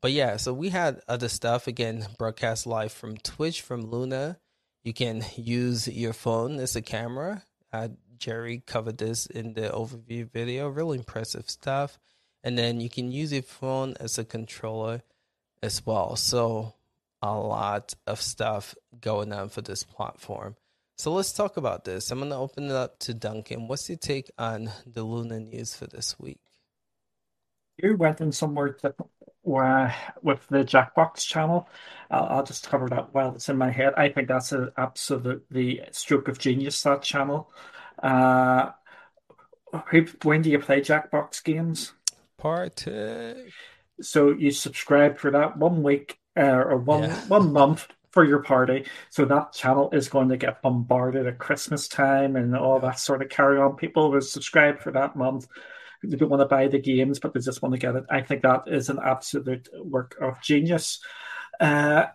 [0.00, 4.38] But yeah, so we had other stuff again, broadcast live from Twitch from Luna.
[4.84, 7.42] You can use your phone as a camera.
[7.72, 10.68] Uh, Jerry covered this in the overview video.
[10.68, 11.98] Really impressive stuff.
[12.44, 15.02] And then you can use your phone as a controller
[15.62, 16.14] as well.
[16.14, 16.74] So
[17.22, 20.56] a lot of stuff going on for this platform.
[20.98, 22.10] So let's talk about this.
[22.10, 23.66] I'm going to open it up to Duncan.
[23.66, 26.42] What's your take on the Luna news for this week?
[27.78, 29.10] You went in somewhere different
[29.42, 31.68] with the Jackbox channel.
[32.10, 33.94] I'll, I'll just cover that while it's in my head.
[33.96, 37.50] I think that's an absolutely stroke of genius, that channel.
[38.00, 38.70] Uh,
[40.22, 41.94] when do you play Jackbox games?
[42.44, 43.32] Party.
[44.02, 47.26] So you subscribe for that one week uh, or one yeah.
[47.26, 48.84] one month for your party.
[49.08, 53.22] So that channel is going to get bombarded at Christmas time and all that sort
[53.22, 53.76] of carry on.
[53.76, 55.46] People will subscribe for that month.
[56.02, 58.04] They don't want to buy the games, but they just want to get it.
[58.10, 61.00] I think that is an absolute work of genius.
[61.58, 62.08] Uh,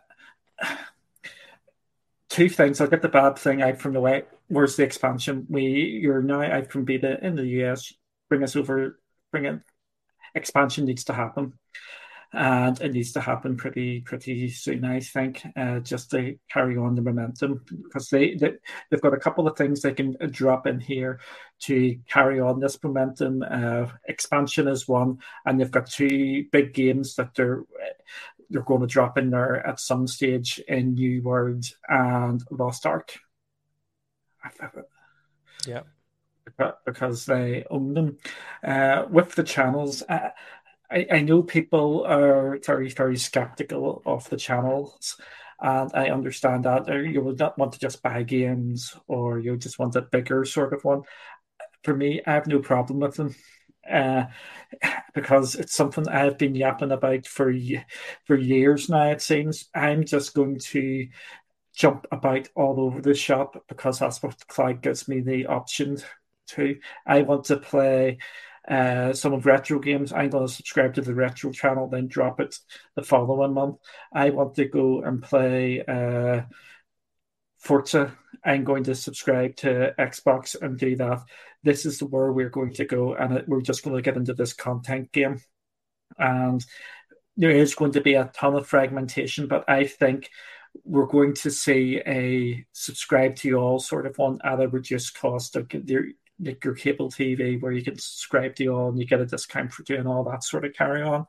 [2.29, 2.79] two things.
[2.79, 4.25] I'll get the bad thing out from the way.
[4.47, 5.47] Where's the expansion?
[5.49, 5.63] We
[6.03, 7.91] you're now out from beta in the US.
[8.29, 8.99] Bring us over.
[9.31, 9.59] Bring it.
[10.39, 11.53] Expansion needs to happen
[12.31, 16.95] and it needs to happen pretty pretty soon, I think, uh, just to carry on
[16.95, 18.53] the momentum because they, they
[18.89, 21.19] they've got a couple of things they can drop in here
[21.61, 23.43] to carry on this momentum.
[23.49, 27.63] Uh, expansion is one, and they've got two big games that they're
[28.51, 33.17] they're going to drop in there at some stage in New World and Lost Ark.
[35.65, 35.81] Yeah
[36.85, 38.17] because they own them.
[38.63, 40.29] Uh, with the channels, uh,
[40.91, 45.19] I, I know people are very, very skeptical of the channels,
[45.59, 46.87] and I understand that.
[46.87, 50.73] You would not want to just buy games, or you just want a bigger sort
[50.73, 51.03] of one.
[51.83, 53.35] For me, I have no problem with them.
[53.89, 54.25] Uh,
[55.15, 57.51] because it's something I've been yapping about for
[58.25, 59.09] for years now.
[59.09, 61.07] It seems I'm just going to
[61.75, 65.97] jump about all over the shop because that's what the Cloud gives me the option
[66.55, 66.79] to.
[67.05, 68.19] I want to play
[68.67, 70.13] uh, some of retro games.
[70.13, 72.57] I'm going to subscribe to the retro channel, then drop it
[72.95, 73.77] the following month.
[74.13, 76.41] I want to go and play uh,
[77.57, 78.15] Forza.
[78.43, 81.23] I'm going to subscribe to Xbox and do that.
[81.63, 84.33] This is the where we're going to go, and we're just going to get into
[84.33, 85.41] this content game.
[86.17, 86.63] And
[87.37, 90.29] there is going to be a ton of fragmentation, but I think
[90.83, 95.57] we're going to see a subscribe to all sort of one at a reduced cost.
[95.71, 96.05] There,
[96.39, 99.73] like your cable TV where you can subscribe to all and you get a discount
[99.73, 101.25] for doing all that sort of carry on.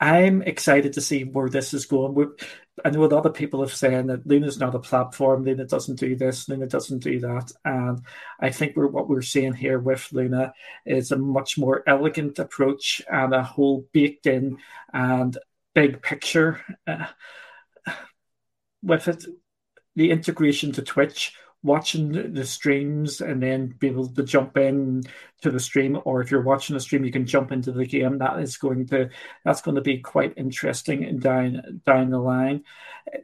[0.00, 2.32] I'm excited to see where this is going.
[2.82, 5.98] I know a lot of people have said that Luna's not a platform, Luna doesn't
[5.98, 7.52] do this, Luna doesn't do that.
[7.66, 8.00] And
[8.40, 10.54] I think we're, what we're seeing here with Luna
[10.86, 14.56] is a much more elegant approach and a whole baked in
[14.94, 15.36] and
[15.74, 17.06] big picture uh,
[18.82, 19.26] with it.
[19.96, 25.02] The integration to Twitch watching the streams and then be able to jump in
[25.42, 28.16] to the stream or if you're watching a stream you can jump into the game
[28.16, 29.10] that is going to
[29.44, 32.64] that's going to be quite interesting down down the line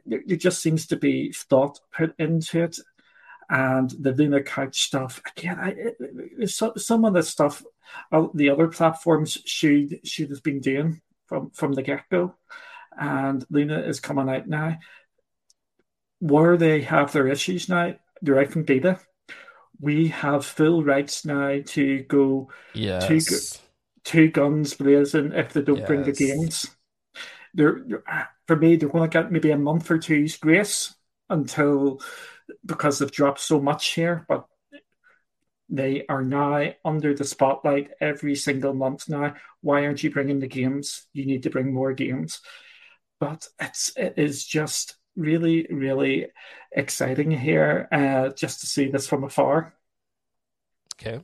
[0.05, 2.77] there, there just seems to be thought put into it
[3.49, 5.21] and the Luna Couch stuff.
[5.37, 7.63] Again, I, it, so, some of the stuff
[8.11, 12.35] uh, the other platforms should should have been doing from from the get go,
[12.99, 14.77] and Luna is coming out now.
[16.19, 18.99] Where they have their issues now, they're from data.
[19.79, 23.07] We have full rights now to go yes.
[23.07, 23.19] two,
[24.03, 25.87] two guns blazing if they don't yes.
[25.87, 26.65] bring the games.
[27.53, 27.81] They're,
[28.47, 30.95] for me, they're going to get maybe a month or two's grace
[31.29, 32.01] until
[32.65, 34.47] because they've dropped so much here, but
[35.69, 39.35] they are now under the spotlight every single month now.
[39.61, 41.07] Why aren't you bringing the games?
[41.13, 42.39] You need to bring more games.
[43.19, 46.27] But it's it is just really really
[46.71, 49.73] exciting here uh, just to see this from afar.
[50.95, 51.23] Okay,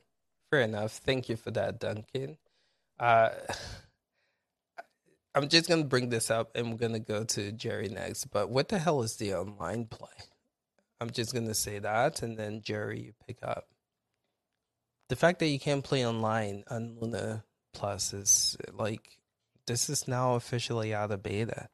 [0.50, 0.94] fair enough.
[0.94, 2.38] Thank you for that, Duncan.
[3.00, 3.30] Uh,
[5.36, 8.26] I'm just gonna bring this up, and we're gonna go to Jerry next.
[8.26, 10.10] But what the hell is the online play?
[11.02, 13.68] I'm just gonna say that, and then Jerry, you pick up.
[15.10, 17.44] The fact that you can't play online on Luna
[17.74, 19.18] Plus is like
[19.66, 21.70] this is now officially out of beta,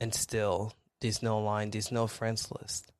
[0.00, 2.92] and still there's no line, there's no friends list.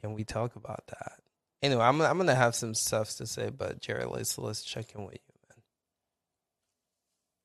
[0.00, 1.20] Can we talk about that?
[1.62, 5.04] Anyway, I'm I'm gonna have some stuff to say, but Jerry, let's let's check in
[5.04, 5.36] with you.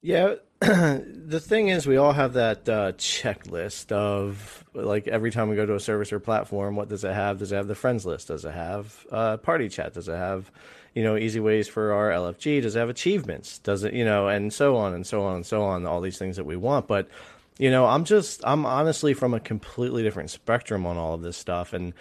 [0.04, 5.56] Yeah, the thing is, we all have that uh, checklist of like every time we
[5.56, 7.38] go to a service or platform, what does it have?
[7.38, 8.30] Does it have the friends list?
[8.30, 9.94] Does it have uh, party chat?
[9.94, 10.52] Does it have,
[10.96, 12.64] you know, easy ways for our LFG?
[12.64, 13.60] Does it have achievements?
[13.60, 16.18] Does it, you know, and so on and so on and so on, all these
[16.18, 16.88] things that we want.
[16.88, 17.08] But,
[17.58, 21.38] you know, I'm just, I'm honestly from a completely different spectrum on all of this
[21.38, 21.74] stuff.
[21.74, 21.94] And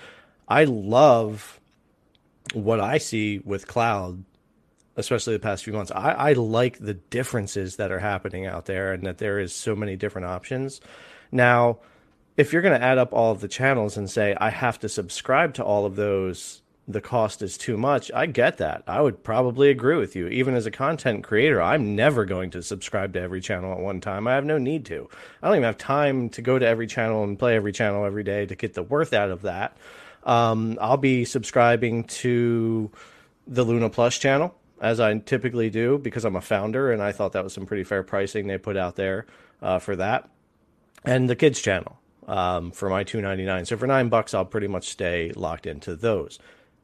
[0.49, 1.61] I love
[2.55, 4.25] what I see with cloud
[4.97, 5.91] especially the past few months.
[5.91, 9.75] I, I like the differences that are happening out there and that there is so
[9.75, 10.81] many different options.
[11.33, 11.79] Now,
[12.37, 14.89] if you're going to add up all of the channels and say, I have to
[14.89, 18.83] subscribe to all of those, the cost is too much, I get that.
[18.87, 20.29] I would probably agree with you.
[20.29, 24.01] Even as a content creator, I'm never going to subscribe to every channel at one
[24.01, 24.27] time.
[24.27, 25.09] I have no need to.
[25.43, 28.25] I don't even have time to go to every channel and play every channel every
[28.25, 29.77] day to get the worth out of that.
[30.25, 32.91] Um, I'll be subscribing to
[33.47, 37.33] the Luna Plus channel as I typically do because I'm a founder and I thought
[37.33, 39.27] that was some pretty fair pricing they put out there
[39.61, 40.29] uh, for that.
[41.05, 43.67] And the kids channel um, for my 2.99.
[43.67, 46.39] So for nine bucks, I'll pretty much stay locked into those.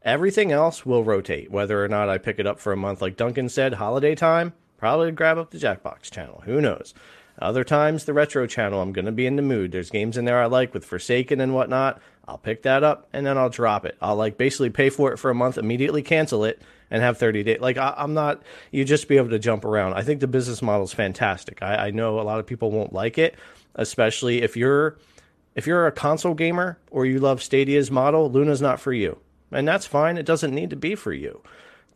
[0.06, 3.02] Everything else will rotate, whether or not I pick it up for a month.
[3.02, 6.42] Like Duncan said, holiday time, probably grab up the Jackbox channel.
[6.44, 6.94] Who knows?
[7.40, 9.72] Other times, the retro channel, I'm going to be in the mood.
[9.72, 12.00] There's games in there I like with Forsaken and whatnot.
[12.28, 13.96] I'll pick that up and then I'll drop it.
[14.00, 17.42] I'll like basically pay for it for a month, immediately cancel it, and have 30
[17.42, 17.60] days.
[17.60, 19.94] Like I, am not, you just be able to jump around.
[19.94, 21.62] I think the business model is fantastic.
[21.62, 23.34] I, I know a lot of people won't like it,
[23.74, 24.98] especially if you're
[25.56, 28.30] if you're a console gamer or you love Stadia's model.
[28.30, 29.18] Luna's not for you,
[29.51, 30.18] and that's fine.
[30.18, 31.43] It doesn't need to be for you.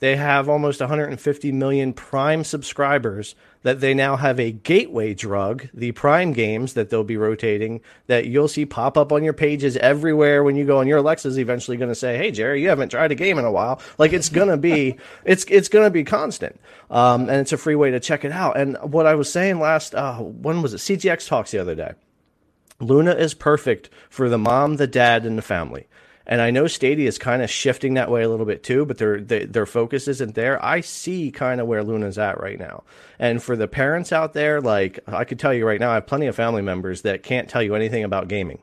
[0.00, 5.92] They have almost 150 million Prime subscribers that they now have a gateway drug, the
[5.92, 10.42] Prime games that they'll be rotating that you'll see pop up on your pages everywhere
[10.42, 13.12] when you go and your Alexa's eventually going to say, "Hey Jerry, you haven't tried
[13.12, 16.02] a game in a while." Like it's going to be it's it's going to be
[16.02, 16.58] constant.
[16.90, 18.56] Um, and it's a free way to check it out.
[18.56, 20.78] And what I was saying last uh, when was it?
[20.78, 21.92] CGX Talks the other day.
[22.80, 25.86] Luna is perfect for the mom, the dad, and the family.
[26.30, 28.98] And I know Stadia is kind of shifting that way a little bit too, but
[28.98, 30.64] their their focus isn't there.
[30.64, 32.84] I see kind of where Luna's at right now.
[33.18, 36.06] And for the parents out there, like I could tell you right now, I have
[36.06, 38.60] plenty of family members that can't tell you anything about gaming.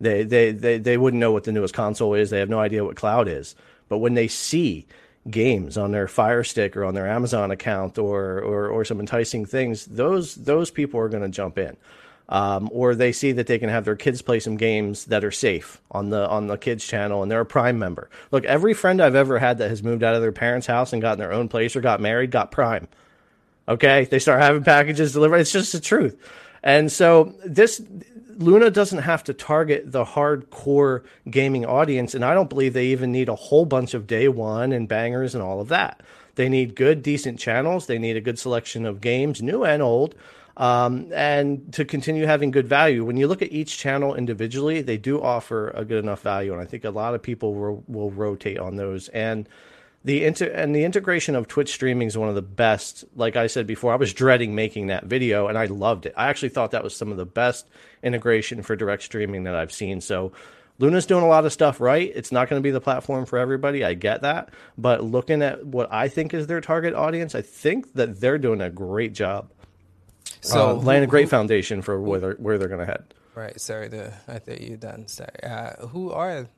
[0.00, 2.30] They they they they wouldn't know what the newest console is.
[2.30, 3.56] They have no idea what cloud is.
[3.88, 4.86] But when they see
[5.28, 9.44] games on their Fire Stick or on their Amazon account or or, or some enticing
[9.44, 11.76] things, those those people are going to jump in
[12.28, 15.30] um, or they see that they can have their kids play some games that are
[15.30, 18.10] safe on the on the kids channel and they're a prime member.
[18.30, 21.00] Look every friend i've ever had that has moved out of their parents house and
[21.00, 22.88] gotten their own place or got married got prime.
[23.66, 24.04] Okay?
[24.04, 25.36] They start having packages delivered.
[25.36, 26.16] It's just the truth.
[26.62, 27.80] And so this
[28.36, 33.10] luna doesn't have to target the hardcore gaming audience and i don't believe they even
[33.10, 36.02] need a whole bunch of day one and bangers and all of that.
[36.36, 37.86] They need good decent channels.
[37.86, 40.14] They need a good selection of games new and old
[40.58, 43.04] um, and to continue having good value.
[43.04, 46.60] When you look at each channel individually, they do offer a good enough value, and
[46.60, 49.08] I think a lot of people will, will rotate on those.
[49.08, 49.48] And
[50.04, 53.04] the inter- and the integration of Twitch streaming is one of the best.
[53.14, 56.14] Like I said before, I was dreading making that video, and I loved it.
[56.16, 57.68] I actually thought that was some of the best
[58.02, 60.00] integration for direct streaming that I've seen.
[60.02, 60.32] So.
[60.80, 62.12] Luna's doing a lot of stuff right.
[62.14, 63.84] It's not going to be the platform for everybody.
[63.84, 64.50] I get that.
[64.76, 68.60] But looking at what I think is their target audience, I think that they're doing
[68.60, 69.50] a great job.
[70.40, 73.14] So uh, laying a great foundation for where they're, where they're going to head.
[73.34, 73.60] Right.
[73.60, 75.06] Sorry to I thought you done.
[75.08, 75.42] Sorry.
[75.42, 76.48] Uh, who are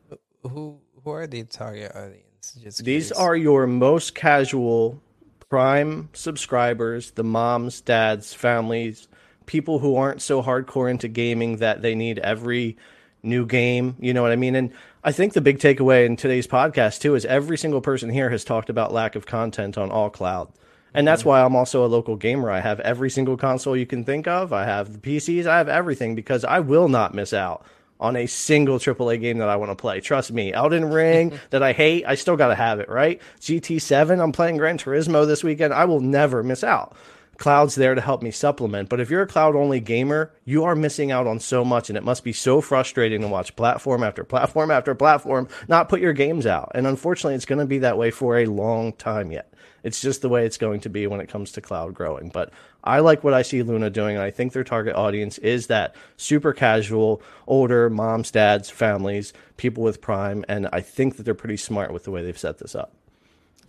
[0.43, 2.57] who who are the target audience?
[2.63, 3.13] Just These curious.
[3.13, 5.03] are your most casual
[5.51, 9.09] Prime subscribers, the moms, dads, families,
[9.47, 12.77] people who aren't so hardcore into gaming that they need every
[13.25, 13.97] new game.
[13.99, 14.55] You know what I mean?
[14.55, 18.31] And I think the big takeaway in today's podcast too is every single person here
[18.31, 20.53] has talked about lack of content on all cloud.
[20.95, 22.51] And that's why I'm also a local gamer.
[22.51, 24.53] I have every single console you can think of.
[24.53, 25.47] I have the PCs.
[25.47, 27.65] I have everything because I will not miss out
[28.01, 30.01] on a single AAA game that I want to play.
[30.01, 30.53] Trust me.
[30.53, 33.21] Elden Ring that I hate, I still got to have it, right?
[33.41, 35.75] GT7, I'm playing Gran Turismo this weekend.
[35.75, 36.97] I will never miss out.
[37.37, 38.91] Cloud's there to help me supplement.
[38.91, 41.97] But if you're a cloud only gamer, you are missing out on so much, and
[41.97, 46.13] it must be so frustrating to watch platform after platform after platform not put your
[46.13, 46.73] games out.
[46.75, 49.55] And unfortunately, it's going to be that way for a long time yet.
[49.83, 52.29] It's just the way it's going to be when it comes to cloud growing.
[52.29, 52.53] But
[52.85, 55.95] I like what I see Luna doing, and I think their target audience is that
[56.17, 61.57] super casual, older moms, dads, families, people with Prime, and I think that they're pretty
[61.57, 62.93] smart with the way they've set this up.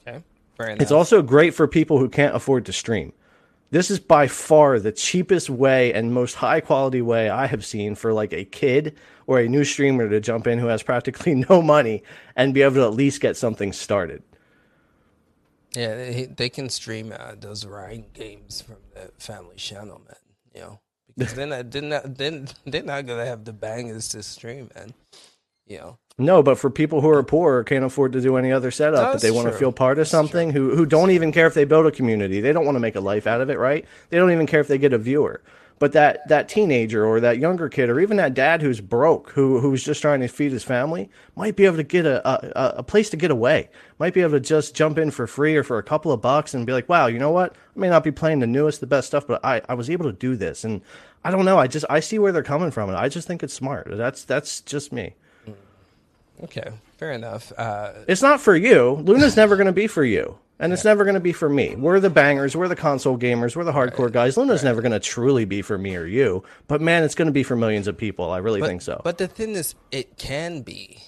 [0.08, 0.22] Okay.
[0.58, 0.74] Very.
[0.80, 3.14] It's also great for people who can't afford to stream.
[3.72, 7.96] This is by far the cheapest way and most high quality way I have seen
[7.96, 8.98] for like a kid
[9.28, 12.04] or a new streamer to jump in who has practically no money
[12.36, 14.24] and be able to at least get something started.
[15.74, 20.16] Yeah, they, they can stream uh, those Ryan games from the family channel, man.
[20.54, 20.80] You know,
[21.18, 24.94] because then I didn't then they're not gonna have the bangers to stream, man.
[25.66, 28.52] You know, no, but for people who are poor or can't afford to do any
[28.52, 31.48] other setup, but they want to feel part of something, who who don't even care
[31.48, 33.58] if they build a community, they don't want to make a life out of it,
[33.58, 33.86] right?
[34.10, 35.42] They don't even care if they get a viewer.
[35.82, 39.60] But that that teenager or that younger kid or even that dad who's broke, who
[39.60, 42.84] who's just trying to feed his family, might be able to get a, a, a
[42.84, 43.68] place to get away.
[43.98, 46.54] Might be able to just jump in for free or for a couple of bucks
[46.54, 47.56] and be like, wow, you know what?
[47.76, 50.06] I may not be playing the newest, the best stuff, but I, I was able
[50.06, 50.64] to do this.
[50.64, 50.82] And
[51.24, 51.58] I don't know.
[51.58, 53.88] I just I see where they're coming from, and I just think it's smart.
[53.90, 55.16] That's that's just me.
[56.44, 57.52] Okay, fair enough.
[57.58, 59.02] Uh, it's not for you.
[59.04, 60.74] Luna's never going to be for you, and yeah.
[60.74, 61.76] it's never going to be for me.
[61.76, 62.56] We're the bangers.
[62.56, 63.56] We're the console gamers.
[63.56, 64.14] We're the hardcore right.
[64.14, 64.38] guys.
[64.38, 64.70] Luna's right.
[64.70, 66.44] never going to truly be for me or you.
[66.68, 68.32] But man, it's going to be for millions of people.
[68.32, 69.02] I really but, think so.
[69.04, 71.04] But the thing is, it can be.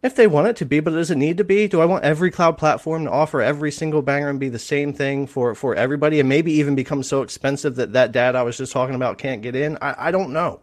[0.00, 1.66] If they want it to be, but does it need to be?
[1.66, 4.92] Do I want every cloud platform to offer every single banger and be the same
[4.92, 8.56] thing for, for everybody, and maybe even become so expensive that that dad I was
[8.56, 9.76] just talking about can't get in?
[9.82, 10.60] I, I don't know.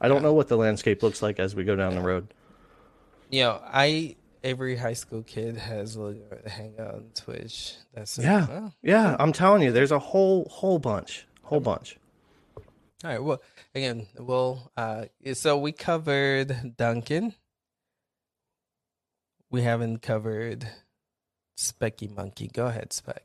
[0.00, 2.28] I don't know what the landscape looks like as we go down the road
[3.30, 6.14] you know, I every high school kid has a
[6.46, 7.74] hangout on Twitch.
[7.94, 8.72] That's yeah, oh.
[8.82, 9.16] yeah.
[9.18, 11.98] I'm telling you, there's a whole whole bunch, whole bunch.
[13.04, 13.22] All right.
[13.22, 13.40] Well,
[13.74, 17.34] again, well, uh, so we covered Duncan.
[19.50, 20.68] We haven't covered
[21.56, 22.48] Specky Monkey.
[22.48, 23.22] Go ahead, Speck.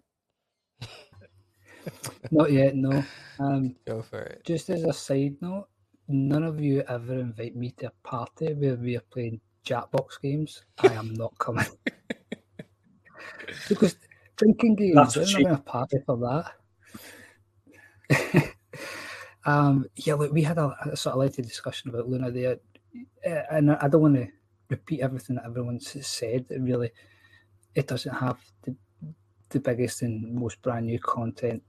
[2.31, 3.03] Not yet, no.
[3.39, 4.43] Um, Go for it.
[4.45, 5.67] Just as a side note,
[6.07, 10.63] none of you ever invite me to a party where we are playing Jackbox games,
[10.79, 11.65] I am not coming.
[13.69, 13.95] because
[14.35, 16.17] drinking games, I'm not going to party for
[18.09, 18.53] that.
[19.45, 22.57] um, yeah, look, we had a, a sort of lengthy discussion about Luna there,
[23.23, 24.27] eh, and I don't want to
[24.69, 26.45] repeat everything that everyone's said.
[26.49, 26.91] It really,
[27.75, 28.75] it doesn't have the,
[29.49, 31.63] the biggest and most brand new content.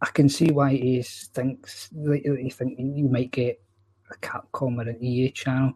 [0.00, 3.60] I can see why he thinks like, you think you might get
[4.10, 5.72] a Capcom or an EA channel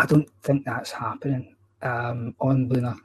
[0.00, 2.96] I don't think that's happening um, on Luna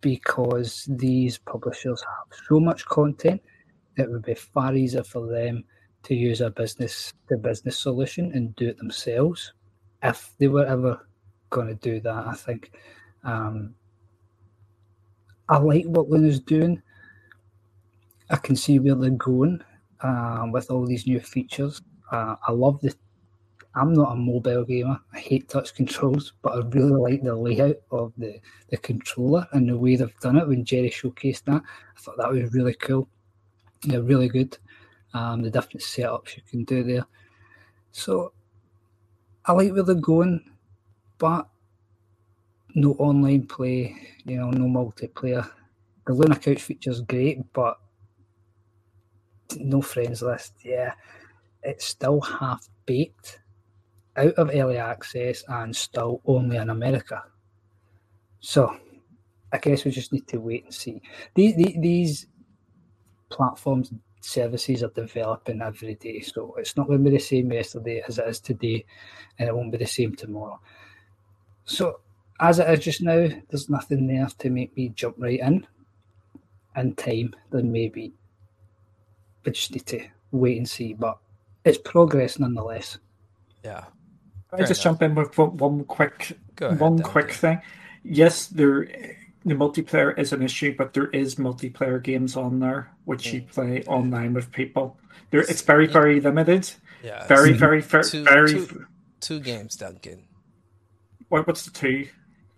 [0.00, 3.42] because these publishers have so much content
[3.96, 5.64] that it would be far easier for them
[6.04, 9.52] to use a business the business solution and do it themselves
[10.02, 11.06] if they were ever
[11.50, 12.26] going to do that.
[12.26, 12.72] I think
[13.22, 13.74] um,
[15.46, 16.80] I like what Luna's doing.
[18.30, 19.60] I can see where they're going
[20.00, 21.82] uh, with all these new features.
[22.10, 22.94] Uh, I love the
[23.74, 24.98] I'm not a mobile gamer.
[25.12, 29.68] I hate touch controls, but I really like the layout of the, the controller and
[29.68, 31.62] the way they've done it when Jerry showcased that.
[31.62, 33.08] I thought that was really cool.
[33.84, 34.58] Yeah, really good.
[35.14, 37.06] Um, the different setups you can do there.
[37.92, 38.32] So
[39.44, 40.50] I like where they're going,
[41.18, 41.48] but
[42.74, 45.48] no online play, you know, no multiplayer.
[46.06, 47.78] The Luna Couch feature is great, but
[49.56, 50.54] no friends list.
[50.64, 50.94] Yeah,
[51.62, 53.40] it's still half baked
[54.26, 57.22] out of early access and still only in America.
[58.40, 58.76] So
[59.52, 61.02] I guess we just need to wait and see.
[61.34, 62.26] These, these
[63.28, 67.52] platforms and services are developing every day, so it's not going to be the same
[67.52, 68.84] yesterday as it is today,
[69.38, 70.60] and it won't be the same tomorrow.
[71.64, 72.00] So
[72.40, 75.66] as it is just now, there's nothing there to make me jump right in.
[76.76, 78.12] In time, then maybe
[79.44, 80.94] we just need to wait and see.
[80.94, 81.18] But
[81.64, 82.98] it's progress nonetheless.
[83.64, 83.84] Yeah,
[84.52, 84.82] I just enough.
[84.82, 87.60] jump in with one quick ahead, one quick thing.
[88.02, 88.84] Yes, there
[89.44, 93.34] the multiplayer is an issue, but there is multiplayer games on there which yeah.
[93.34, 94.98] you play online with people.
[95.30, 96.70] There, it's very very limited.
[97.02, 98.52] Yeah, very very very two, very.
[98.52, 98.86] Two,
[99.20, 100.24] two games, Duncan.
[101.28, 102.08] What what's the two?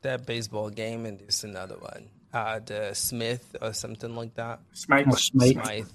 [0.02, 2.08] That baseball game and there's another one.
[2.32, 4.60] Uh, the Smith or something like that.
[4.72, 5.06] Smythe.
[5.10, 5.62] Oh, Smythe.
[5.62, 5.86] Smythe.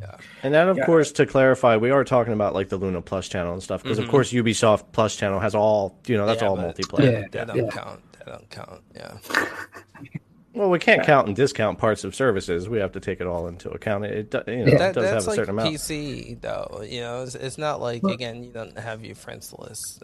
[0.00, 0.16] Yeah.
[0.42, 0.86] And then, of yeah.
[0.86, 3.98] course, to clarify, we are talking about like the Luna Plus channel and stuff because,
[3.98, 4.06] mm-hmm.
[4.06, 7.22] of course, Ubisoft Plus channel has all you know that's yeah, all multiplayer.
[7.22, 8.00] Yeah, that don't count.
[8.18, 8.82] That don't count.
[8.94, 9.18] Yeah.
[10.54, 12.68] well, we can't count and discount parts of services.
[12.68, 14.04] We have to take it all into account.
[14.04, 15.76] It, it you know, that, does have a certain like amount.
[15.76, 19.54] PC though, you know, it's, it's not like well, again you don't have your friends
[19.58, 20.02] list.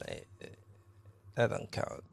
[1.37, 2.05] That don't count.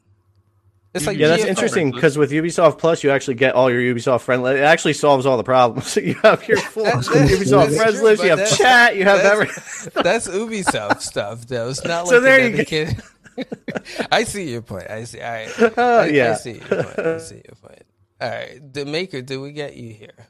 [0.94, 4.22] It's like yeah, that's interesting because with Ubisoft Plus, you actually get all your Ubisoft
[4.22, 4.46] friend.
[4.46, 5.96] It actually solves all the problems.
[5.98, 8.24] you have your full Ubisoft friends list.
[8.24, 8.96] You have chat.
[8.96, 9.92] You have everything.
[10.04, 11.70] That's Ubisoft stuff, though.
[11.70, 12.92] It's not like so there you go.
[14.12, 14.88] I see your point.
[14.88, 15.20] I see.
[15.20, 15.60] All right.
[15.60, 16.32] Uh, I, yeah.
[16.32, 17.00] I see your point.
[17.00, 17.84] I see your point.
[18.22, 18.74] All right.
[18.74, 20.28] The maker, did we get you here?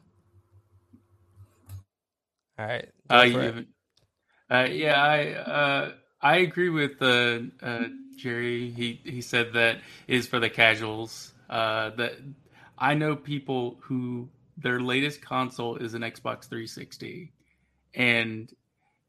[2.57, 2.89] All right.
[3.09, 3.65] Uh, you,
[4.49, 5.91] uh, yeah, I uh,
[6.21, 7.83] I agree with uh, uh
[8.23, 8.69] Jerry.
[8.69, 11.33] He he said that is for the casuals.
[11.49, 12.13] Uh, that
[12.77, 17.33] I know people who their latest console is an Xbox 360,
[17.93, 18.51] and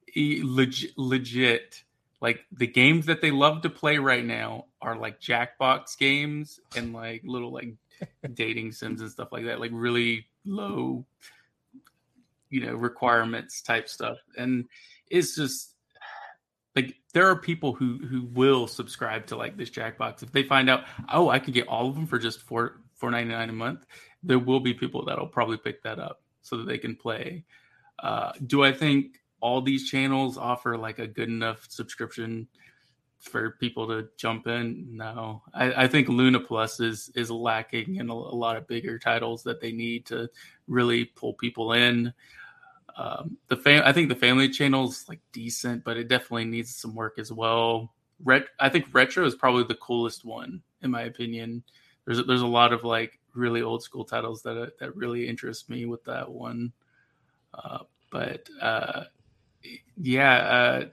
[0.06, 1.84] he, legit, legit,
[2.20, 6.92] like the games that they love to play right now are like Jackbox games and
[6.92, 7.74] like little like
[8.34, 11.04] dating sims and stuff like that, like really low,
[12.50, 14.64] you know, requirements type stuff, and
[15.08, 15.73] it's just
[16.76, 20.68] like there are people who who will subscribe to like this Jackbox if they find
[20.68, 23.52] out oh I could get all of them for just four four ninety nine a
[23.52, 23.86] month.
[24.22, 27.44] There will be people that'll probably pick that up so that they can play.
[27.98, 32.48] Uh, do I think all these channels offer like a good enough subscription
[33.20, 34.96] for people to jump in?
[34.96, 38.98] No, I, I think Luna Plus is is lacking in a, a lot of bigger
[38.98, 40.28] titles that they need to
[40.66, 42.12] really pull people in.
[42.96, 46.74] Um, the fam- I think the family channel is like decent, but it definitely needs
[46.74, 47.92] some work as well.
[48.22, 51.64] Ret- I think retro is probably the coolest one in my opinion.
[52.04, 55.86] There's there's a lot of like really old school titles that that really interest me
[55.86, 56.72] with that one.
[57.52, 57.80] Uh,
[58.10, 59.04] but uh,
[59.96, 60.84] yeah, uh,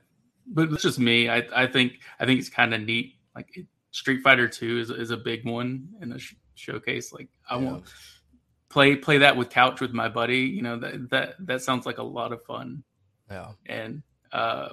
[0.48, 1.30] but it's just me.
[1.30, 3.16] I I think I think it's kind of neat.
[3.36, 7.14] Like it, Street Fighter Two is is a big one in the sh- showcase.
[7.14, 7.66] Like I yeah.
[7.66, 7.84] want
[8.72, 11.98] play play that with couch with my buddy you know that that that sounds like
[11.98, 12.84] a lot of fun.
[13.30, 13.52] Yeah.
[13.66, 14.70] And uh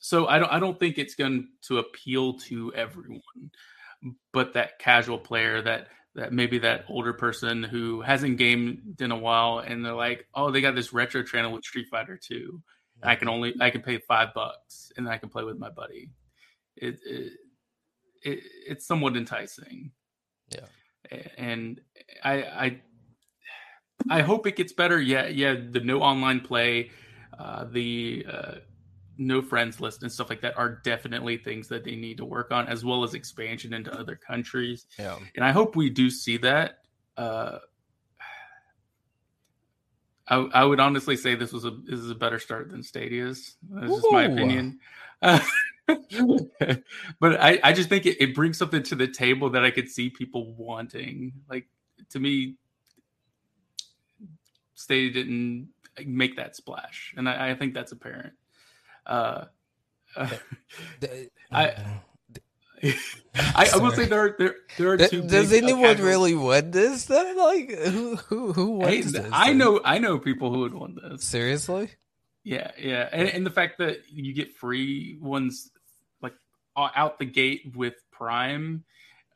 [0.00, 3.20] so i don't i don't think it's going to appeal to everyone
[4.32, 5.86] but that casual player that
[6.16, 10.50] that maybe that older person who hasn't gamed in a while and they're like oh
[10.50, 12.60] they got this retro channel with street fighter 2
[13.02, 16.10] i can only i can pay five bucks and i can play with my buddy.
[16.76, 17.32] It, it,
[18.22, 19.92] it it's somewhat enticing.
[20.50, 20.66] Yeah.
[21.38, 21.80] And
[22.24, 22.80] i i
[24.10, 25.00] I hope it gets better.
[25.00, 25.54] Yeah, yeah.
[25.70, 26.90] The no online play,
[27.38, 28.54] uh, the uh,
[29.18, 32.52] no friends list, and stuff like that are definitely things that they need to work
[32.52, 34.86] on, as well as expansion into other countries.
[34.98, 36.78] Yeah, and I hope we do see that.
[37.16, 37.58] Uh,
[40.28, 43.56] I, I would honestly say this was a this is a better start than Stadia's.
[43.70, 44.80] That's just my opinion.
[45.22, 45.40] Uh,
[47.20, 49.88] but I, I just think it, it brings something to the table that I could
[49.88, 51.32] see people wanting.
[51.48, 51.68] Like
[52.10, 52.56] to me,
[54.76, 55.70] Stadia didn't
[56.04, 58.34] make that splash, and I, I think that's apparent.
[59.04, 59.46] Uh,
[60.16, 60.28] uh,
[61.50, 61.74] I,
[63.34, 65.22] I, I, will say there are there there are two.
[65.22, 67.06] Does anyone really want this?
[67.06, 67.34] Though?
[67.36, 69.28] Like who who who wants hey, this?
[69.32, 71.24] I know I know people who would want this.
[71.24, 71.90] Seriously?
[72.44, 75.70] Yeah, yeah, and, and the fact that you get free ones
[76.22, 76.34] like
[76.76, 78.84] out the gate with Prime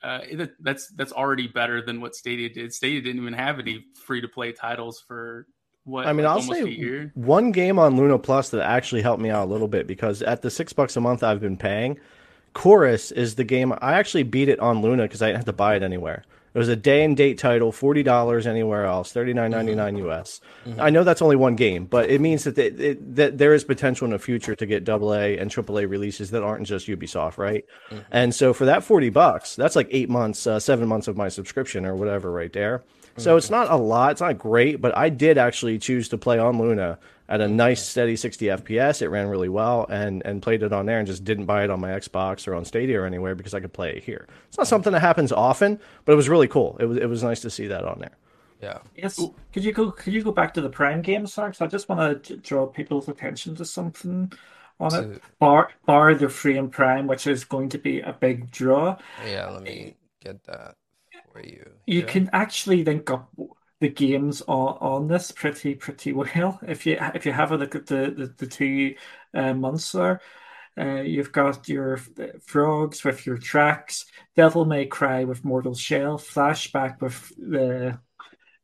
[0.02, 0.20] uh,
[0.60, 2.72] that's that's already better than what Stadia did.
[2.72, 5.46] Stadia didn't even have any free to play titles for
[5.84, 6.24] what I mean.
[6.24, 9.68] Like I'll say one game on Luna Plus that actually helped me out a little
[9.68, 11.98] bit because at the six bucks a month I've been paying,
[12.54, 15.52] Chorus is the game I actually beat it on Luna because I didn't have to
[15.52, 16.24] buy it anywhere.
[16.52, 19.96] It was a day and date title, forty dollars anywhere else, thirty nine ninety nine
[19.96, 20.10] mm-hmm.
[20.10, 20.40] US.
[20.66, 20.80] Mm-hmm.
[20.80, 24.04] I know that's only one game, but it means that it, that there is potential
[24.04, 27.64] in the future to get double AA and AAA releases that aren't just Ubisoft, right?
[27.90, 28.02] Mm-hmm.
[28.10, 31.28] And so for that forty bucks, that's like eight months, uh, seven months of my
[31.28, 32.82] subscription or whatever, right there.
[33.16, 33.38] So mm-hmm.
[33.38, 36.58] it's not a lot, it's not great, but I did actually choose to play on
[36.58, 36.98] Luna
[37.30, 39.00] at a nice steady 60 FPS.
[39.00, 41.70] It ran really well and and played it on there and just didn't buy it
[41.70, 44.26] on my Xbox or on Stadia or anywhere because I could play it here.
[44.48, 46.76] It's not something that happens often, but it was really cool.
[46.80, 48.16] It was it was nice to see that on there.
[48.60, 48.78] Yeah.
[48.94, 49.18] Yes.
[49.52, 49.90] Could you go?
[49.92, 51.62] Could you go back to the Prime games, Sarks?
[51.62, 54.32] I just want to draw people's attention to something.
[54.80, 55.12] on to...
[55.12, 58.98] it, bar bar the free and prime, which is going to be a big draw.
[59.24, 60.74] Yeah, let me get that
[61.32, 61.70] for you.
[61.86, 62.06] You yeah.
[62.06, 63.30] can actually link up
[63.80, 66.60] the games on, on this pretty pretty well.
[66.66, 68.94] If you if you have a look at the the, the two
[69.34, 70.20] uh, months there,
[70.78, 71.98] uh, you've got your
[72.42, 77.98] frogs with your tracks, Devil May Cry with Mortal Shell, Flashback with the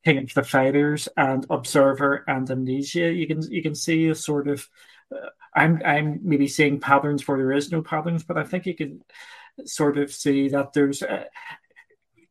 [0.05, 3.13] King of the Fighters, and Observer and Amnesia.
[3.13, 4.69] You can you can see a sort of.
[5.15, 8.75] Uh, I'm I'm maybe seeing patterns where there is no patterns, but I think you
[8.75, 9.03] can
[9.65, 11.03] sort of see that there's.
[11.03, 11.25] Uh,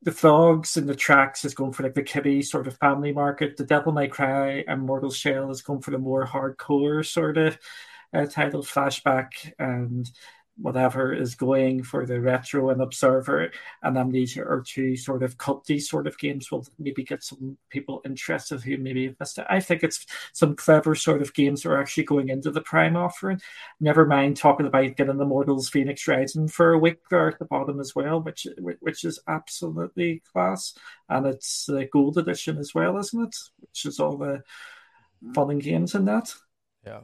[0.06, 3.58] the Frogs and the Tracks is going for like the kiddie sort of family market.
[3.58, 7.58] The Devil May Cry and Mortal Shell is going for the more hardcore sort of
[8.14, 10.10] uh, title, Flashback and
[10.58, 13.52] whatever is going for the retro and observer
[13.84, 18.02] and amnesia or two sort of culty sort of games will maybe get some people
[18.06, 19.46] interested who maybe missed it.
[19.50, 23.42] I think it's some clever sort of games are actually going into the prime offering.
[23.82, 27.46] Never mind talking about getting the Mortals Fenyx Rising for a week there at the
[27.46, 28.48] bottom as well, which
[28.80, 30.74] which is absolutely class.
[31.10, 33.36] And it's the gold edition as well, isn't it?
[33.60, 34.42] Which is all the
[35.34, 36.34] fun and games in that.
[36.86, 37.02] Yeah.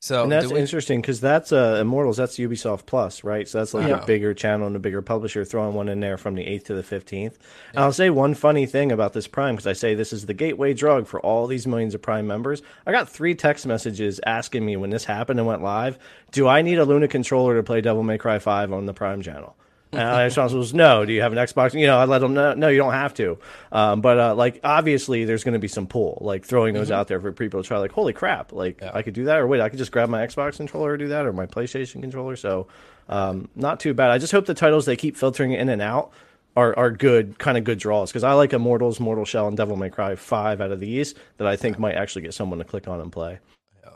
[0.00, 0.60] So and that's we...
[0.60, 2.16] interesting because that's uh, Immortals.
[2.16, 3.48] That's Ubisoft Plus, right?
[3.48, 4.00] So that's like yeah.
[4.00, 6.74] a bigger channel and a bigger publisher throwing one in there from the eighth to
[6.74, 7.36] the fifteenth.
[7.74, 7.82] Yeah.
[7.82, 10.72] I'll say one funny thing about this Prime because I say this is the gateway
[10.72, 12.62] drug for all these millions of Prime members.
[12.86, 15.98] I got three text messages asking me when this happened and went live,
[16.30, 19.20] "Do I need a Luna controller to play Devil May Cry Five on the Prime
[19.20, 19.56] channel?"
[19.92, 21.06] And my response was no.
[21.06, 21.72] Do you have an Xbox?
[21.72, 22.52] You know, I let them know.
[22.52, 23.38] No, you don't have to.
[23.72, 26.18] Um, but uh, like, obviously, there's going to be some pull.
[26.20, 26.96] Like throwing those mm-hmm.
[26.96, 27.78] out there for people to try.
[27.78, 28.52] Like, holy crap!
[28.52, 28.90] Like, yeah.
[28.92, 31.08] I could do that, or wait, I could just grab my Xbox controller or do
[31.08, 32.36] that, or my PlayStation controller.
[32.36, 32.66] So,
[33.08, 34.10] um, not too bad.
[34.10, 36.12] I just hope the titles they keep filtering in and out
[36.54, 38.10] are are good, kind of good draws.
[38.10, 41.46] Because I like Immortals, Mortal Shell, and Devil May Cry five out of these that
[41.46, 43.38] I think might actually get someone to click on and play.
[43.82, 43.90] Yeah.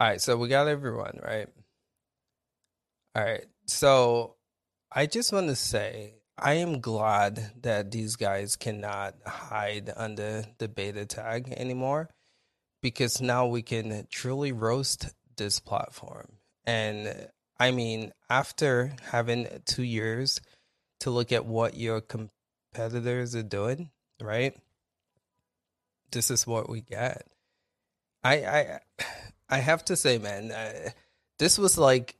[0.00, 1.48] All right, so we got everyone right.
[3.14, 4.34] All right, so
[4.94, 10.68] I just want to say I am glad that these guys cannot hide under the
[10.68, 12.10] beta tag anymore
[12.82, 16.32] because now we can truly roast this platform.
[16.66, 17.28] And
[17.58, 20.42] I mean, after having two years
[21.00, 23.90] to look at what your competitors are doing,
[24.20, 24.54] right?
[26.10, 27.26] This is what we get.
[28.22, 28.80] I I
[29.48, 30.90] I have to say, man, uh,
[31.38, 32.16] this was like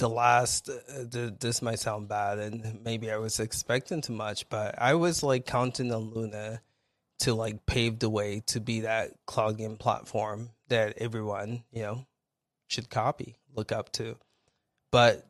[0.00, 4.48] the last uh, the, this might sound bad and maybe i was expecting too much
[4.48, 6.60] but i was like counting on luna
[7.20, 9.12] to like pave the way to be that
[9.56, 12.06] game platform that everyone you know
[12.66, 14.16] should copy look up to.
[14.90, 15.28] But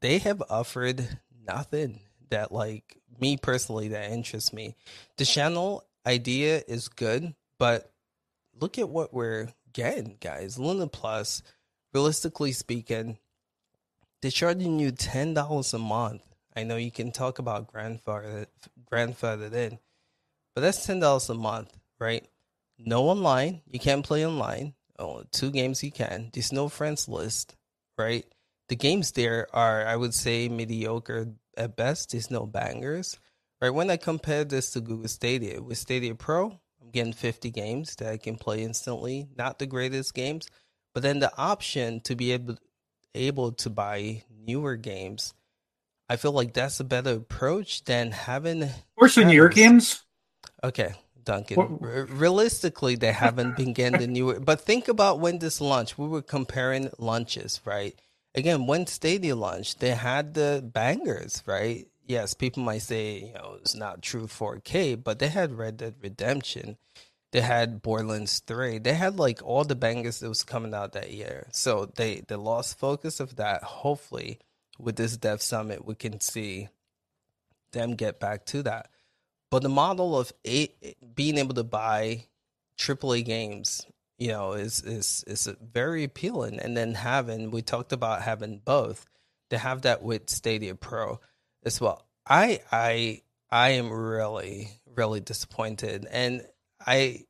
[0.00, 1.06] they have offered
[1.46, 2.00] nothing
[2.30, 4.74] that like me personally that interests me.
[5.16, 7.92] The channel idea is good but
[8.58, 10.58] look at what we're getting guys.
[10.58, 11.42] Luna plus
[11.92, 13.18] realistically speaking
[14.22, 16.22] they're charging you ten dollars a month.
[16.56, 18.46] I know you can talk about grandfather
[18.90, 19.78] grandfathered in,
[20.54, 22.26] but that's ten dollars a month, right?
[22.78, 23.62] No online.
[23.66, 24.74] You can't play online.
[24.98, 26.30] Oh, two games you can.
[26.32, 27.56] There's no friends list,
[27.96, 28.24] right?
[28.68, 32.12] The games there are, I would say, mediocre at best.
[32.12, 33.18] There's no bangers,
[33.60, 33.70] right?
[33.70, 38.10] When I compare this to Google Stadia, with Stadia Pro, I'm getting 50 games that
[38.12, 39.28] I can play instantly.
[39.36, 40.48] Not the greatest games,
[40.94, 42.58] but then the option to be able
[43.14, 45.34] able to buy newer games,
[46.08, 48.68] I feel like that's a better approach than having.
[48.96, 50.02] Where's the newer games?
[50.64, 50.92] Okay,
[51.22, 51.78] Duncan.
[51.80, 54.40] Realistically, they haven't been getting the newer.
[54.40, 55.98] But think about when this launched.
[55.98, 57.94] We were comparing launches, right?
[58.34, 61.86] Again, when Stadia launched, they had the bangers, right?
[62.06, 65.94] Yes, people might say, you know, it's not true 4K, but they had Red Dead
[66.02, 66.76] Redemption
[67.32, 68.78] they had Borderlands 3.
[68.78, 71.46] They had like all the bangers that was coming out that year.
[71.52, 73.62] So they they lost focus of that.
[73.62, 74.40] Hopefully,
[74.78, 76.68] with this Dev Summit, we can see
[77.72, 78.90] them get back to that.
[79.50, 82.24] But the model of eight, being able to buy
[82.78, 83.86] AAA games,
[84.18, 86.58] you know, is is is very appealing.
[86.58, 89.06] And then having we talked about having both.
[89.50, 91.18] To have that with Stadia Pro
[91.64, 92.06] as well.
[92.24, 96.44] I I I am really really disappointed and
[96.86, 97.24] I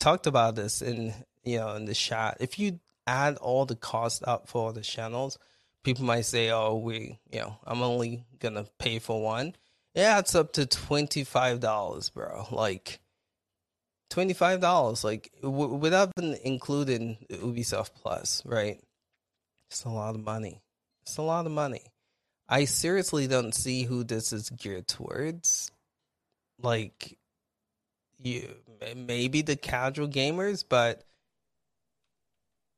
[0.00, 1.14] talked about this in
[1.44, 2.38] you know in the chat.
[2.40, 5.38] If you add all the cost up for the channels,
[5.84, 9.54] people might say, "Oh, we you know I'm only gonna pay for one."
[9.94, 12.46] Yeah, it's up to twenty five dollars, bro.
[12.50, 13.00] Like
[14.10, 18.80] twenty five dollars, like w- without including Ubisoft Plus, right?
[19.70, 20.62] It's a lot of money.
[21.02, 21.82] It's a lot of money.
[22.48, 25.70] I seriously don't see who this is geared towards.
[26.62, 27.18] Like
[28.18, 28.54] you
[28.96, 31.04] maybe the casual gamers, but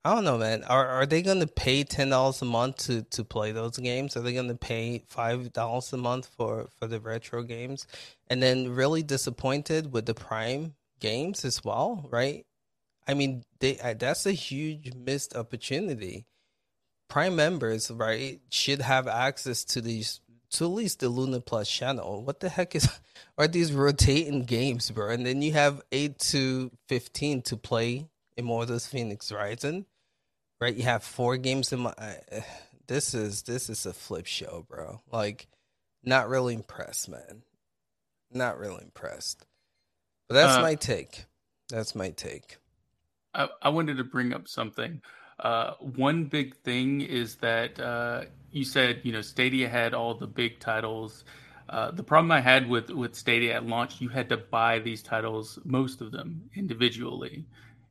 [0.04, 0.64] I don't know, man.
[0.64, 4.16] Are are they going to pay ten dollars a month to to play those games?
[4.16, 7.86] Are they going to pay five dollars a month for for the retro games?
[8.28, 12.46] And then really disappointed with the Prime games as well, right?
[13.06, 16.26] I mean, they that's a huge missed opportunity.
[17.08, 20.20] Prime members, right, should have access to these
[20.50, 22.22] to at least the Luna Plus channel.
[22.22, 22.88] What the heck is
[23.38, 25.10] are these rotating games, bro?
[25.10, 29.86] And then you have eight to fifteen to play Immortals Fenyx Rising,
[30.60, 30.74] right?
[30.74, 31.94] You have four games in my.
[32.00, 32.40] Uh,
[32.86, 35.00] this is this is a flip show, bro.
[35.12, 35.48] Like,
[36.02, 37.42] not really impressed, man.
[38.32, 39.46] Not really impressed.
[40.28, 41.24] But that's uh, my take.
[41.68, 42.58] That's my take.
[43.34, 45.02] I, I wanted to bring up something.
[45.40, 50.26] Uh, one big thing is that uh, you said you know Stadia had all the
[50.26, 51.24] big titles.
[51.68, 55.02] Uh, the problem I had with with Stadia at launch, you had to buy these
[55.02, 57.44] titles, most of them individually.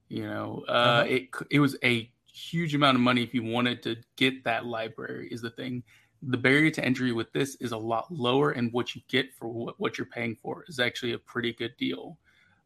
[0.09, 1.05] You know, uh, uh-huh.
[1.07, 5.29] it it was a huge amount of money if you wanted to get that library.
[5.31, 5.83] Is the thing.
[6.23, 9.47] The barrier to entry with this is a lot lower, and what you get for
[9.47, 12.17] what, what you're paying for is actually a pretty good deal.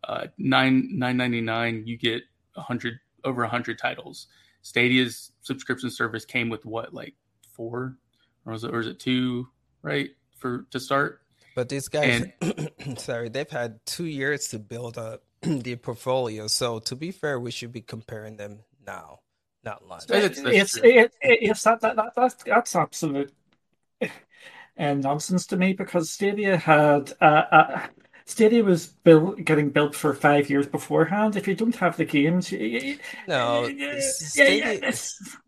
[0.05, 2.23] Uh, nine nine ninety nine, you get
[2.55, 4.27] a hundred over a hundred titles.
[4.61, 7.15] Stadia's subscription service came with what, like
[7.51, 7.97] four,
[8.45, 9.47] or was it, or is it two,
[9.81, 11.21] right, for to start?
[11.55, 16.47] But these guys, and, sorry, they've had two years to build up the portfolio.
[16.47, 19.19] So to be fair, we should be comparing them now,
[19.63, 20.09] not last.
[20.11, 23.33] It's it's, it, it's that, that, that that's that's absolute
[24.77, 27.87] and nonsense to me because Stadia had uh, uh,
[28.25, 31.35] Stadia was built getting built for five years beforehand.
[31.35, 32.51] If you don't have the games,
[33.27, 33.67] no,
[33.99, 34.91] Stadia, yeah,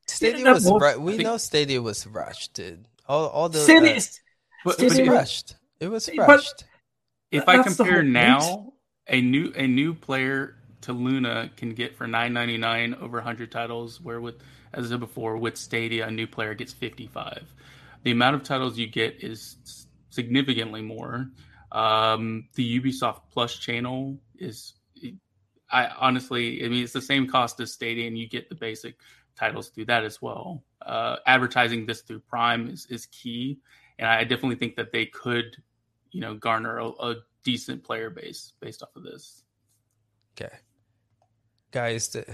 [0.07, 2.87] Stadia was, was we know Stadia was rushed, dude.
[3.07, 5.55] All all the Stadia, uh, Stadia was rushed.
[5.79, 6.65] It was rushed.
[7.31, 8.73] if I compare now
[9.07, 13.51] a new a new player to Luna can get for nine ninety nine over hundred
[13.51, 14.35] titles, where with
[14.73, 17.53] as I said before, with Stadia, a new player gets fifty five.
[18.03, 21.29] The amount of titles you get is significantly more.
[21.73, 24.75] Um, the Ubisoft Plus channel is,
[25.71, 28.99] I honestly, I mean, it's the same cost as Stadia, and you get the basic
[29.35, 30.63] titles through that as well.
[30.85, 33.59] Uh, advertising this through Prime is, is key,
[33.97, 35.57] and I definitely think that they could,
[36.11, 39.43] you know, garner a, a decent player base based off of this.
[40.39, 40.53] Okay,
[41.71, 42.15] guys.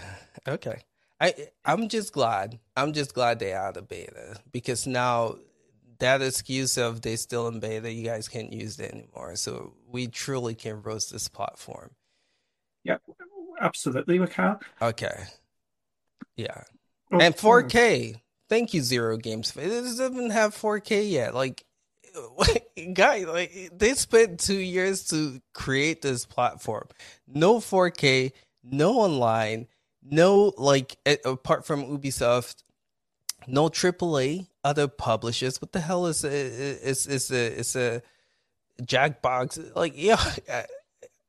[0.47, 0.81] Okay,
[1.19, 1.33] I
[1.65, 2.59] I'm just glad.
[2.75, 5.35] I'm just glad they're out of beta because now
[5.99, 9.35] that excuse of they still in beta, you guys can't use it anymore.
[9.35, 11.91] So we truly can roast this platform.
[12.83, 12.97] Yeah,
[13.61, 14.57] absolutely, we can.
[14.81, 15.25] Okay.
[16.35, 16.63] Yeah.
[17.11, 18.15] Oh, and 4K.
[18.47, 19.55] Thank you, Zero Games.
[19.55, 21.35] It doesn't even have 4K yet.
[21.35, 21.63] Like
[22.93, 26.87] guy, like they spent two years to create this platform.
[27.27, 28.31] No 4K,
[28.63, 29.67] no online,
[30.01, 32.63] no like apart from Ubisoft,
[33.47, 35.61] no AAA other publishers.
[35.61, 38.01] What the hell is is is a is a
[38.81, 39.75] Jackbox?
[39.75, 40.19] Like yeah.
[40.51, 40.63] Uh,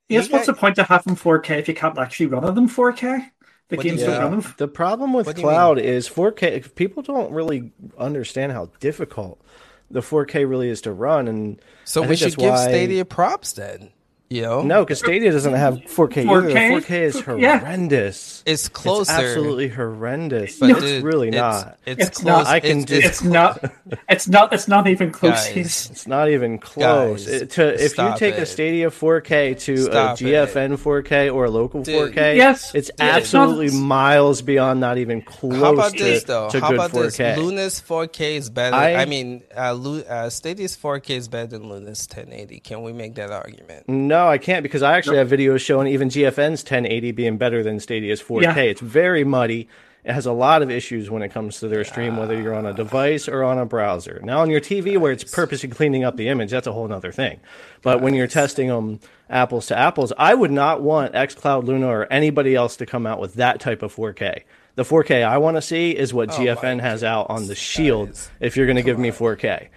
[0.09, 3.31] yes, what's the point of having 4K if you can't actually run them 4K?
[3.69, 4.41] The what games yeah.
[4.57, 6.75] The problem with cloud is 4K.
[6.75, 9.41] People don't really understand how difficult
[9.89, 11.29] the 4K really is to run.
[11.29, 12.69] And so we should give why...
[12.69, 13.91] Stadia props then.
[14.33, 14.63] You?
[14.63, 16.51] No, because Stadia doesn't have 4K, 4K?
[16.51, 16.81] either.
[16.81, 18.45] 4K is horrendous.
[18.47, 18.53] Yeah.
[18.53, 19.01] It's closer.
[19.01, 20.57] It's absolutely horrendous.
[20.61, 21.79] But no, it's really it's, not.
[21.85, 22.45] It's, it's close.
[22.45, 23.73] Not, I can it's, it's not.
[24.09, 24.53] It's not.
[24.53, 25.49] It's not even close.
[25.49, 27.27] Guys, it's not even close.
[27.27, 28.43] Guys, it, to, if you take it.
[28.43, 30.79] a Stadia 4K to stop a GFN it.
[30.79, 35.57] 4K or a local Dude, 4K, yes, it's Dude, absolutely miles beyond not even close.
[35.57, 36.49] How about to, this though?
[36.53, 37.17] How about 4K.
[37.17, 37.39] this?
[37.39, 38.77] Luna's 4K is better.
[38.77, 39.77] I, I mean, uh,
[40.09, 42.61] uh, Stadia's 4K is better than Luna's 1080.
[42.61, 43.89] Can we make that argument?
[43.89, 44.20] No.
[44.21, 47.81] No, I can't because I actually have videos showing even GFN's 1080 being better than
[47.81, 48.43] Stadia's 4K.
[48.43, 48.57] Yeah.
[48.57, 49.67] It's very muddy.
[50.05, 52.67] It has a lot of issues when it comes to their stream, whether you're on
[52.67, 54.21] a device or on a browser.
[54.23, 57.13] Now, on your TV, where it's purposely cleaning up the image, that's a whole other
[57.13, 57.41] thing.
[57.81, 62.13] But when you're testing them apples to apples, I would not want xCloud Luna or
[62.13, 64.43] anybody else to come out with that type of 4K.
[64.75, 68.21] The 4K I want to see is what oh GFN has out on the Shield.
[68.39, 69.69] If you're going to give me 4K,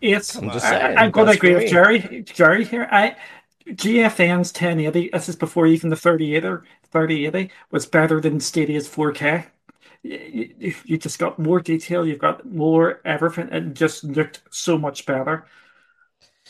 [0.00, 0.34] it's.
[0.36, 0.98] I'm just saying.
[0.98, 2.22] I, am going to agree with Jerry.
[2.22, 2.88] Jerry here.
[2.90, 3.16] I
[3.66, 9.46] GFN's 1080, this is before even the 3080, 3080 was better than Stadia's 4K.
[10.02, 15.04] You, you just got more detail, you've got more everything, and just looked so much
[15.04, 15.46] better.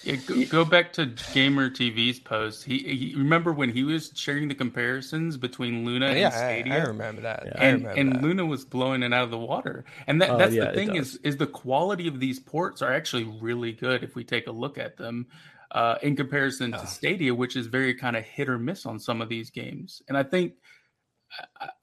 [0.03, 2.65] Yeah, go, go, back to Gamer TV's post.
[2.65, 6.75] He, he, remember when he was sharing the comparisons between Luna yeah, and Stadia.
[6.75, 7.45] I, I remember that.
[7.47, 8.23] Yeah, and, remember and that.
[8.23, 9.87] Luna was blowing it out of the water.
[10.07, 12.93] And that, oh, that's yeah, the thing is is the quality of these ports are
[12.93, 15.27] actually really good if we take a look at them
[15.77, 19.21] uh, in comparison to Stadia, which is very kind of hit or miss on some
[19.21, 20.01] of these games.
[20.09, 20.55] And I think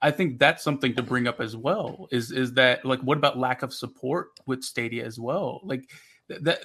[0.02, 2.08] I think that's something to bring up as well.
[2.12, 5.62] Is is that like what about lack of support with Stadia as well?
[5.64, 5.92] Like
[6.28, 6.64] that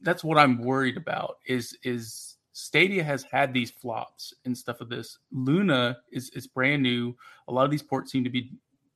[0.00, 1.36] that's what I'm worried about.
[1.46, 5.18] Is is Stadia has had these flops and stuff of this.
[5.32, 7.14] Luna is is brand new.
[7.46, 8.52] A lot of these ports seem to be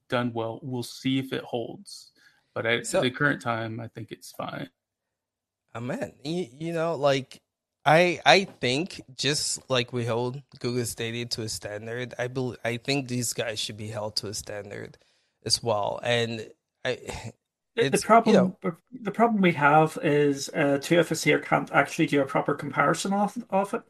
[0.08, 0.58] done well.
[0.62, 2.12] We'll see if it holds.
[2.54, 4.70] But at so, the current time, I think it's fine.
[5.74, 6.12] Amen.
[6.24, 7.42] You, you know, like
[7.88, 12.76] I I think just like we hold Google Stadia to a standard, I believe I
[12.76, 14.98] think these guys should be held to a standard
[15.46, 15.98] as well.
[16.02, 16.50] And
[16.84, 16.98] I
[17.76, 21.38] the, the problem you know, the problem we have is uh, two of us here
[21.38, 23.82] can't actually do a proper comparison of, of it.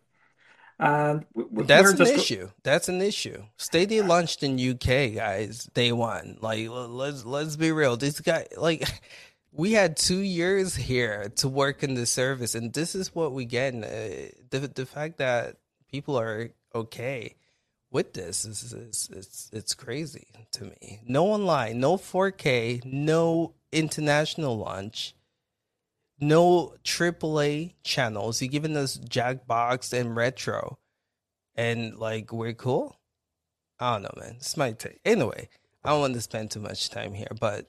[0.79, 1.27] And
[1.67, 2.47] that's an issue.
[2.47, 3.43] Go- that's an issue.
[3.57, 6.39] Stadia launched in UK, guys, day one.
[6.41, 7.97] Like let's let's be real.
[7.97, 8.89] This guy like
[9.59, 13.45] we had two years here to work in the service, and this is what we
[13.45, 13.75] get.
[13.75, 15.57] Uh, the the fact that
[15.91, 17.35] people are okay
[17.91, 21.01] with this is, is it's it's crazy to me.
[21.05, 25.17] No online, no 4K, no international launch,
[26.21, 28.41] no AAA channels.
[28.41, 30.79] You're giving us Jackbox and Retro,
[31.57, 32.97] and like we're cool.
[33.81, 34.37] I don't know, man.
[34.39, 35.49] This might take anyway.
[35.83, 37.69] I don't want to spend too much time here, but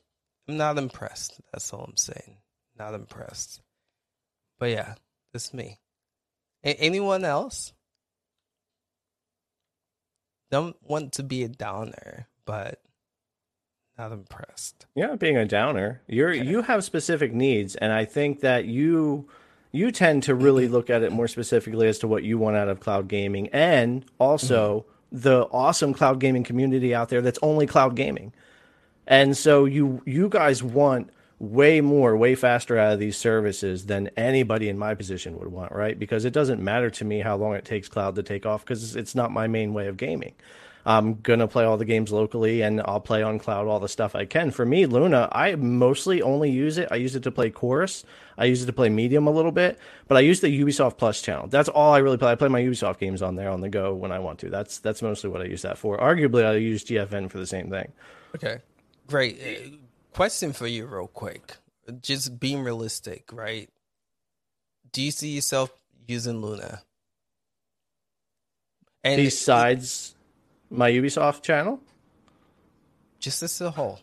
[0.49, 1.39] I'm not impressed.
[1.53, 2.37] That's all I'm saying.
[2.77, 3.61] Not impressed.
[4.57, 4.95] But yeah,
[5.31, 5.77] that's me.
[6.63, 7.71] A- anyone else?
[10.49, 12.81] Don't want to be a downer, but
[13.95, 14.87] not impressed.
[14.95, 16.01] Yeah, being a downer.
[16.07, 16.43] You're okay.
[16.43, 19.29] you have specific needs, and I think that you
[19.71, 20.73] you tend to really mm-hmm.
[20.73, 24.03] look at it more specifically as to what you want out of cloud gaming, and
[24.17, 24.79] also
[25.13, 25.19] mm-hmm.
[25.19, 28.33] the awesome cloud gaming community out there that's only cloud gaming.
[29.09, 31.09] And so you you guys want
[31.39, 35.71] way more, way faster out of these services than anybody in my position would want,
[35.71, 35.97] right?
[35.97, 38.95] Because it doesn't matter to me how long it takes cloud to take off because
[38.95, 40.35] it's not my main way of gaming.
[40.85, 44.15] I'm gonna play all the games locally and I'll play on cloud all the stuff
[44.15, 44.51] I can.
[44.51, 46.87] For me, Luna, I mostly only use it.
[46.91, 48.03] I use it to play chorus.
[48.37, 51.21] I use it to play medium a little bit, but I use the Ubisoft Plus
[51.21, 51.47] channel.
[51.47, 52.31] That's all I really play.
[52.31, 54.49] I play my Ubisoft games on there on the go when I want to.
[54.49, 55.97] That's that's mostly what I use that for.
[55.97, 57.91] Arguably, I use GFN for the same thing.
[58.35, 58.59] Okay.
[59.09, 59.41] Great.
[59.41, 59.75] Uh,
[60.13, 61.57] question for you, real quick.
[62.01, 63.67] Just being realistic, right?
[64.91, 65.71] Do you see yourself
[66.07, 66.83] using Luna?
[69.03, 70.15] And besides
[70.69, 71.79] my Ubisoft channel,
[73.19, 73.99] just as a whole,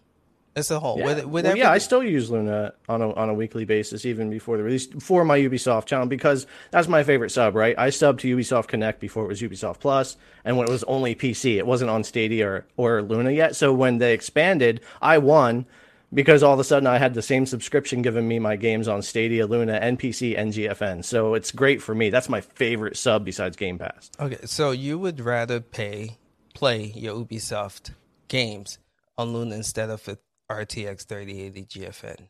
[0.57, 0.99] as a whole.
[0.99, 4.05] Yeah, with, with well, yeah I still use Luna on a on a weekly basis,
[4.05, 7.55] even before the release for my Ubisoft channel because that's my favorite sub.
[7.55, 10.83] Right, I subbed to Ubisoft Connect before it was Ubisoft Plus, and when it was
[10.85, 13.55] only PC, it wasn't on Stadia or, or Luna yet.
[13.55, 15.67] So when they expanded, I won
[16.13, 19.03] because all of a sudden I had the same subscription giving me my games on
[19.03, 21.05] Stadia, Luna, NPC, and GFN.
[21.05, 22.11] So it's great for me.
[22.11, 24.11] That's my favorite sub besides Game Pass.
[24.19, 26.17] Okay, so you would rather pay
[26.55, 27.91] play your Ubisoft
[28.29, 28.79] games
[29.19, 30.09] on Luna instead of
[30.51, 32.29] RTX 3080 GFN?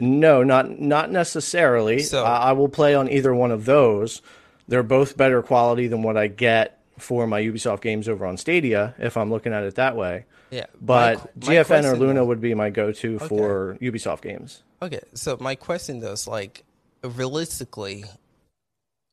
[0.00, 2.00] no, not not necessarily.
[2.00, 4.20] So, I will play on either one of those.
[4.66, 8.94] They're both better quality than what I get for my Ubisoft games over on Stadia,
[8.98, 10.26] if I'm looking at it that way.
[10.50, 10.66] Yeah.
[10.80, 13.28] But my, my GFN or Luna would be my go-to okay.
[13.28, 14.62] for Ubisoft games.
[14.82, 16.64] Okay, so my question though is like,
[17.02, 18.04] realistically,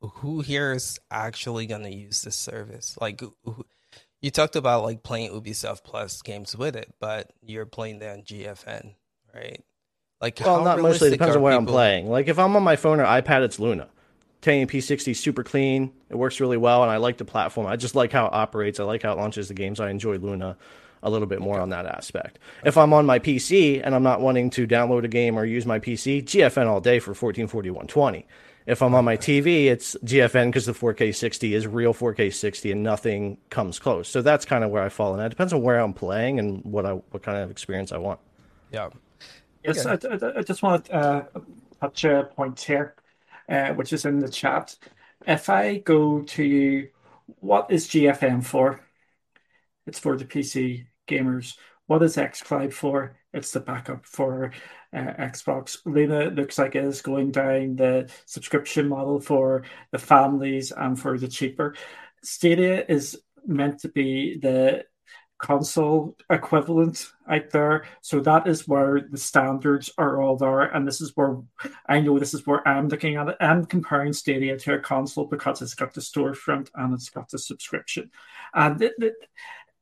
[0.02, 2.98] who here is actually going to use this service?
[3.00, 3.66] Like, who,
[4.22, 8.24] you talked about like playing Ubisoft Plus games with it, but you're playing that on
[8.24, 8.96] GFN,
[9.34, 9.64] right?
[10.20, 11.10] Like, well, not mostly.
[11.10, 11.68] It depends on where people...
[11.70, 12.10] I'm playing.
[12.10, 13.88] Like, if I'm on my phone or iPad, it's Luna.
[14.42, 15.92] 1080p60 super clean.
[16.10, 17.68] It works really well, and I like the platform.
[17.68, 18.80] I just like how it operates.
[18.80, 19.80] I like how it launches the games.
[19.80, 20.58] I enjoy Luna
[21.04, 22.40] a little bit more on that aspect.
[22.66, 25.66] If I'm on my PC and I'm not wanting to download a game or use
[25.66, 28.26] my PC, GFN all day for 1440 120.
[28.68, 32.74] If I'm on my TV, it's GFN because the 4K 60 is real 4K 60
[32.74, 34.10] and nothing comes close.
[34.10, 35.22] So that's kind of where I fall in.
[35.22, 38.20] It depends on where I'm playing and what I what kind of experience I want.
[38.74, 38.90] Yeah.
[39.64, 40.10] Yes, okay.
[40.22, 41.26] I, I, just want to uh,
[41.80, 42.96] touch a point here,
[43.48, 44.76] uh, which is in the chat.
[45.26, 46.88] If I go to
[47.40, 48.82] what is GFN for?
[49.86, 51.56] It's for the PC gamers.
[51.86, 53.16] What is xCloud for?
[53.34, 54.52] It's the backup for
[54.94, 55.78] uh, Xbox.
[55.86, 61.28] Luna looks like is going down the subscription model for the families and for the
[61.28, 61.76] cheaper.
[62.24, 64.86] Stadia is meant to be the
[65.40, 67.86] console equivalent out there.
[68.02, 70.62] So that is where the standards are all there.
[70.62, 71.38] And this is where
[71.88, 73.38] I know this is where I'm looking at it.
[73.40, 77.38] I'm comparing Stadia to a console because it's got the storefront and it's got the
[77.38, 78.10] subscription.
[78.54, 79.14] And it, it,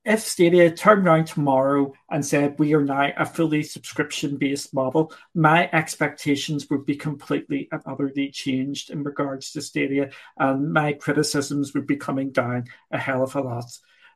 [0.06, 5.12] if Stadia turned around tomorrow and said we are now a fully subscription based model,
[5.34, 11.74] my expectations would be completely and utterly changed in regards to Stadia, and my criticisms
[11.74, 13.66] would be coming down a hell of a lot.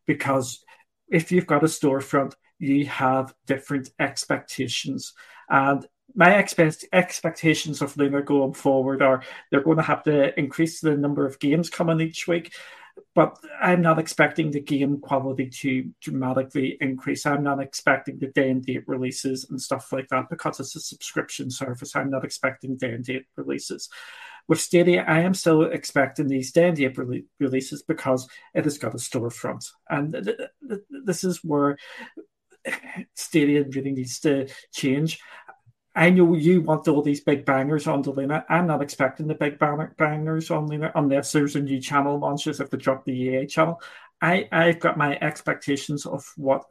[0.06, 0.64] because
[1.10, 5.14] if you've got a storefront, you have different expectations.
[5.50, 5.86] And
[6.16, 10.98] my expect- expectations of Luna going forward are they're going to have to increase the
[10.98, 12.54] number of games coming each week.
[13.16, 17.26] But I'm not expecting the game quality to dramatically increase.
[17.26, 20.80] I'm not expecting the day and date releases and stuff like that because it's a
[20.80, 21.96] subscription service.
[21.96, 23.90] I'm not expecting day and date releases.
[24.48, 28.78] With Stadia, I am still expecting these day and date re- releases because it has
[28.78, 29.70] got a storefront.
[29.90, 31.78] And th- th- this is where
[33.16, 35.20] Stadia really needs to change.
[35.96, 38.46] I know you want all these big bangers on the Luna.
[38.48, 42.70] I'm not expecting the big bangers on Luna unless there's a new channel launches if
[42.70, 43.82] they drop the EA channel.
[44.22, 46.66] I, I've got my expectations of what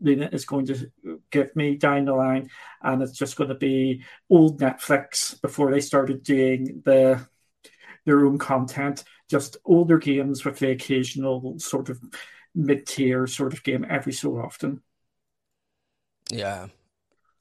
[0.00, 0.90] Luna is going to
[1.30, 2.50] give me down the line,
[2.82, 7.26] and it's just going to be old Netflix before they started doing the
[8.04, 11.98] their own content, just older games with the occasional sort of
[12.54, 14.82] mid tier sort of game every so often.
[16.30, 16.68] Yeah,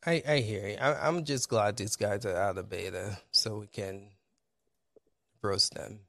[0.05, 0.77] I I hear you.
[0.79, 4.09] I, I'm just glad these guys are out of beta, so we can
[5.43, 6.01] roast them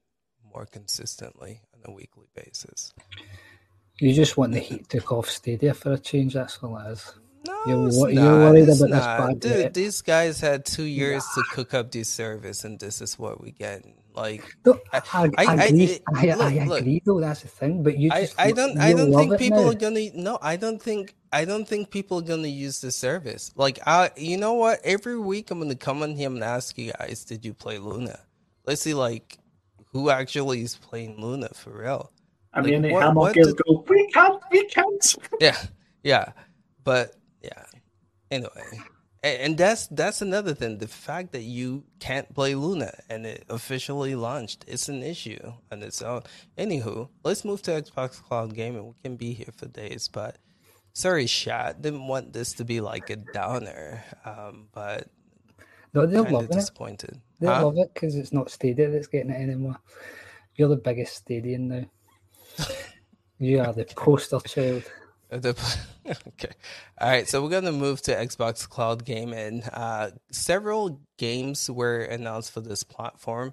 [0.54, 2.92] more consistently on a weekly basis.
[4.00, 6.34] You just want the heat to off Stadia for a change.
[6.34, 7.12] That's all it is.
[7.46, 8.52] No, you're, it's you're not.
[8.52, 9.40] worried It's about not.
[9.40, 9.74] Dude, debt.
[9.74, 13.50] these guys had two years to cook up this service, and this is what we
[13.52, 13.84] get.
[14.14, 15.98] Like, No, I- I, I, I- agree.
[16.14, 16.80] I, look, I look.
[16.80, 17.20] agree, though.
[17.20, 17.82] That's the thing.
[17.82, 19.70] But you I, just I you- don't I don't think people now.
[19.70, 23.50] are gonna no I don't think I don't think people are gonna use the service.
[23.56, 24.80] Like I you know what?
[24.84, 28.20] Every week I'm gonna come on here and ask you guys, did you play Luna?
[28.66, 29.38] Let's see like
[29.92, 32.12] who actually is playing Luna for real.
[32.52, 35.16] I Like, mean, what- Hammock what did- go, we can't, we can't.
[35.40, 35.58] Yeah,
[36.04, 36.32] yeah.
[36.84, 37.64] But yeah.
[38.30, 38.80] Anyway.
[39.22, 40.78] And, and that's that's another thing.
[40.78, 45.40] The fact that you can't play Luna and it officially launched, it's an issue
[45.72, 46.22] on its own.
[46.58, 48.86] Anywho, let's move to Xbox Cloud Gaming.
[48.88, 50.36] We can be here for days, but
[50.92, 51.80] sorry, Shat.
[51.82, 54.04] Didn't want this to be like a downer.
[54.26, 55.08] Um, but
[55.94, 56.54] No, they're kind of loving it.
[56.60, 57.20] disappointed.
[57.40, 57.64] They Huh?
[57.64, 59.78] love it because it's not Stadia that's getting it anymore.
[60.56, 61.84] You're the biggest Stadian now.
[63.38, 64.82] you are the poster child.
[66.06, 66.52] Okay.
[67.00, 67.28] All right.
[67.28, 69.62] So we're going to move to Xbox Cloud Gaming.
[69.62, 73.52] Uh, several games were announced for this platform,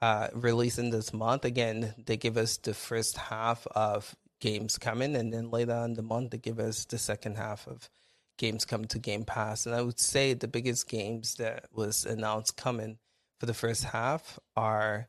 [0.00, 1.44] uh, releasing this month.
[1.44, 5.94] Again, they give us the first half of games coming, and then later on in
[5.94, 7.90] the month, they give us the second half of
[8.38, 9.66] games coming to Game Pass.
[9.66, 12.98] And I would say the biggest games that was announced coming
[13.38, 15.08] for the first half are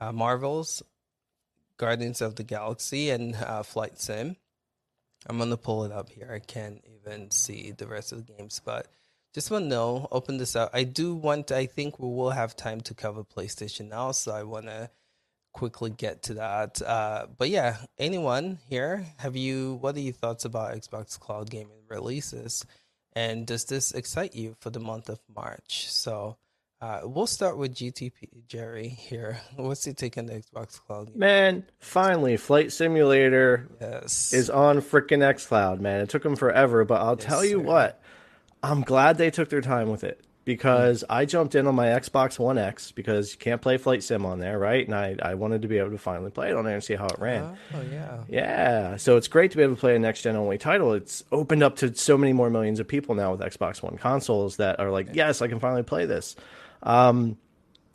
[0.00, 0.82] uh, Marvel's
[1.76, 4.36] Guardians of the Galaxy and uh, Flight Sim.
[5.28, 6.30] I'm gonna pull it up here.
[6.32, 8.88] I can't even see the rest of the games, but
[9.34, 10.08] just want to know.
[10.10, 10.70] Open this up.
[10.72, 11.52] I do want.
[11.52, 14.90] I think we will have time to cover PlayStation now, so I want to
[15.52, 16.80] quickly get to that.
[16.80, 19.04] Uh, but yeah, anyone here?
[19.18, 19.74] Have you?
[19.74, 22.64] What are your thoughts about Xbox Cloud Gaming releases?
[23.12, 25.90] And does this excite you for the month of March?
[25.90, 26.36] So
[26.80, 29.40] uh, we'll start with GTP Jerry here.
[29.56, 31.16] What's your take on the Xbox Cloud?
[31.16, 36.00] Man, finally, Flight Simulator Yes, is on freaking xCloud, man.
[36.00, 37.64] It took them forever, but I'll Yes, tell you sir.
[37.64, 38.02] what,
[38.62, 42.38] I'm glad they took their time with it because I jumped in on my Xbox
[42.38, 44.86] One X because you can't play Flight Sim on there, right?
[44.86, 46.94] And I, I wanted to be able to finally play it on there and see
[46.94, 47.56] how it ran.
[47.74, 48.18] Oh yeah.
[48.28, 50.92] Yeah, so it's great to be able to play a next gen only title.
[50.94, 54.56] It's opened up to so many more millions of people now with Xbox One consoles
[54.58, 56.36] that are like, yes, I can finally play this.
[56.82, 57.38] Um,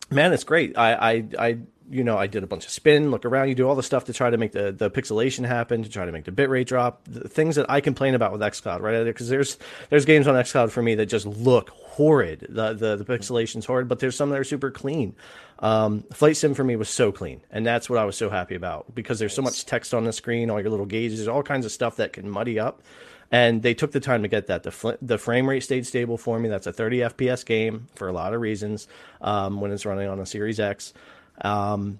[0.09, 0.77] man, it's great.
[0.77, 1.57] I, I, I,
[1.89, 3.49] you know, I did a bunch of spin, look around.
[3.49, 6.05] You do all the stuff to try to make the, the pixelation happen, to try
[6.05, 7.01] to make the bitrate drop.
[7.05, 9.03] The things that I complain about with XCloud, right?
[9.03, 9.57] Because there's
[9.89, 12.47] there's games on XCloud for me that just look horrid.
[12.49, 15.15] The the, the pixelation's horrid, but there's some that are super clean.
[15.59, 18.55] Um, Flight Sim for me was so clean, and that's what I was so happy
[18.55, 21.65] about because there's so much text on the screen, all your little gauges, all kinds
[21.65, 22.81] of stuff that can muddy up.
[23.33, 24.61] And they took the time to get that.
[24.61, 26.49] The, fl- the frame rate stayed stable for me.
[26.49, 28.87] That's a 30 FPS game for a lot of reasons
[29.21, 30.93] um, when it's running on a Series X.
[31.41, 31.97] Um,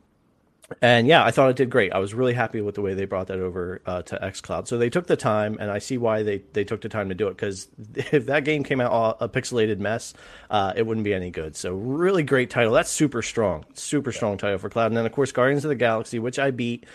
[0.80, 1.92] and yeah, I thought it did great.
[1.92, 4.68] I was really happy with the way they brought that over uh, to XCloud.
[4.68, 7.16] So they took the time, and I see why they, they took the time to
[7.16, 10.14] do it because if that game came out all, a pixelated mess,
[10.52, 11.56] uh, it wouldn't be any good.
[11.56, 12.74] So really great title.
[12.74, 14.88] That's super strong, super strong title for Cloud.
[14.88, 16.86] And then of course Guardians of the Galaxy, which I beat.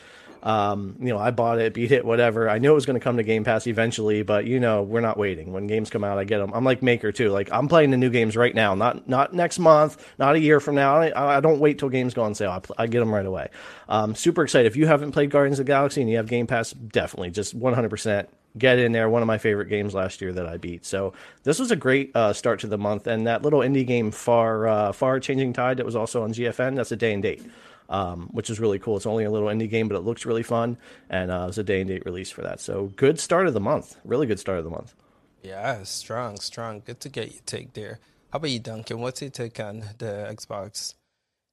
[0.43, 2.49] Um, you know, I bought it, beat it, whatever.
[2.49, 5.01] I knew it was going to come to Game Pass eventually, but you know, we're
[5.01, 5.53] not waiting.
[5.53, 6.53] When games come out, I get them.
[6.55, 7.31] I'm like Maker too.
[7.31, 10.61] Like I'm playing the new games right now, not not next month, not a year
[10.61, 10.97] from now.
[10.97, 12.51] I, I don't wait till games go on sale.
[12.51, 13.49] I, pl- I get them right away.
[13.89, 14.67] Um, super excited.
[14.67, 17.59] If you haven't played Guardians of the Galaxy and you have Game Pass, definitely just
[17.59, 19.09] 100% get in there.
[19.09, 20.85] One of my favorite games last year that I beat.
[20.85, 21.13] So
[21.43, 24.67] this was a great uh, start to the month, and that little indie game, Far
[24.67, 26.77] uh, Far Changing Tide, that was also on GFN.
[26.77, 27.43] That's a day and date.
[27.89, 28.97] Um, which is really cool.
[28.97, 30.77] It's only a little indie game, but it looks really fun,
[31.11, 32.61] and uh, it's a day and date release for that.
[32.61, 34.95] So good start of the month, really good start of the month.
[35.43, 36.83] Yeah, strong, strong.
[36.85, 38.01] Good to get your take there.
[38.33, 39.01] How about you, Duncan?
[39.01, 40.95] What's your take on the Xbox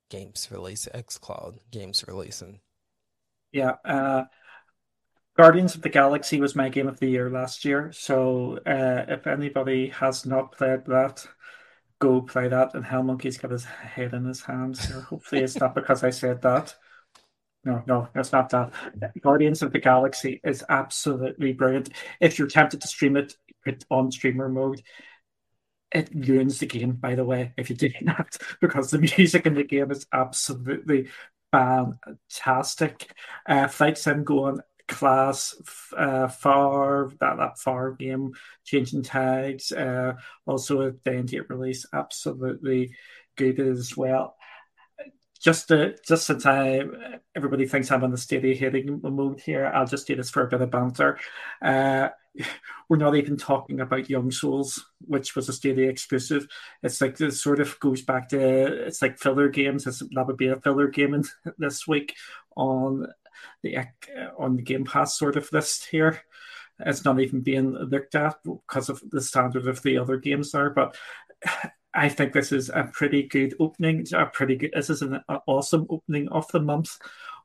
[0.09, 2.59] games release, xCloud games releasing?
[3.51, 4.25] Yeah, uh,
[5.37, 7.91] Guardians of the Galaxy was my game of the year last year.
[7.93, 11.25] So uh, if anybody has not played that,
[12.05, 12.73] go play that.
[12.73, 14.87] And Hell Monkey's got his head in his hands.
[14.87, 16.75] So hopefully, it's not because I said that.
[17.63, 18.71] No, no, it's not that.
[19.21, 21.89] Guardians of the Galaxy is absolutely brilliant.
[22.21, 24.83] If you're tempted to stream it, put on streamer mode.
[25.91, 29.55] It ruins the game, by the way, if you do that, because the music in
[29.55, 31.07] the game is absolutely
[31.51, 33.11] fantastic.
[33.47, 35.55] Uh, Flight Sim going class
[35.97, 38.33] uh, far that that far game
[38.63, 40.13] changing tags uh,
[40.45, 42.93] also a day and date release absolutely
[43.35, 44.35] good as well
[45.45, 46.81] just to, just since I
[47.35, 50.47] everybody thinks I'm on the steady hitting mode here, I'll just do this for a
[50.47, 51.19] bit of banter.
[51.61, 52.09] Uh,
[52.89, 56.47] we're not even talking about Young Souls, which was a Stadia exclusive.
[56.81, 59.85] It's like this sort of goes back to it's like filler games.
[59.85, 61.23] It's, that would be a filler game in,
[61.59, 62.15] this week
[62.55, 63.05] on
[63.63, 63.77] the
[64.37, 66.21] on the Game Pass sort of list here.
[66.79, 70.69] It's not even being looked at because of the standard of the other games there,
[70.69, 70.95] but
[71.93, 74.05] I think this is a pretty good opening.
[74.13, 74.71] A pretty good.
[74.75, 76.97] This is an, an awesome opening of the month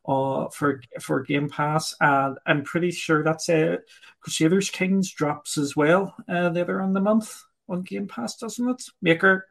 [0.09, 3.77] uh, for for Game Pass, and I'm pretty sure that's a uh,
[4.21, 8.83] Crusaders Kings drops as well uh, later on the month on Game Pass, doesn't it?
[9.01, 9.47] Maker.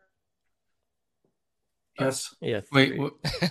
[1.97, 2.35] Yes.
[2.41, 2.61] Yeah.
[2.71, 2.99] Wait.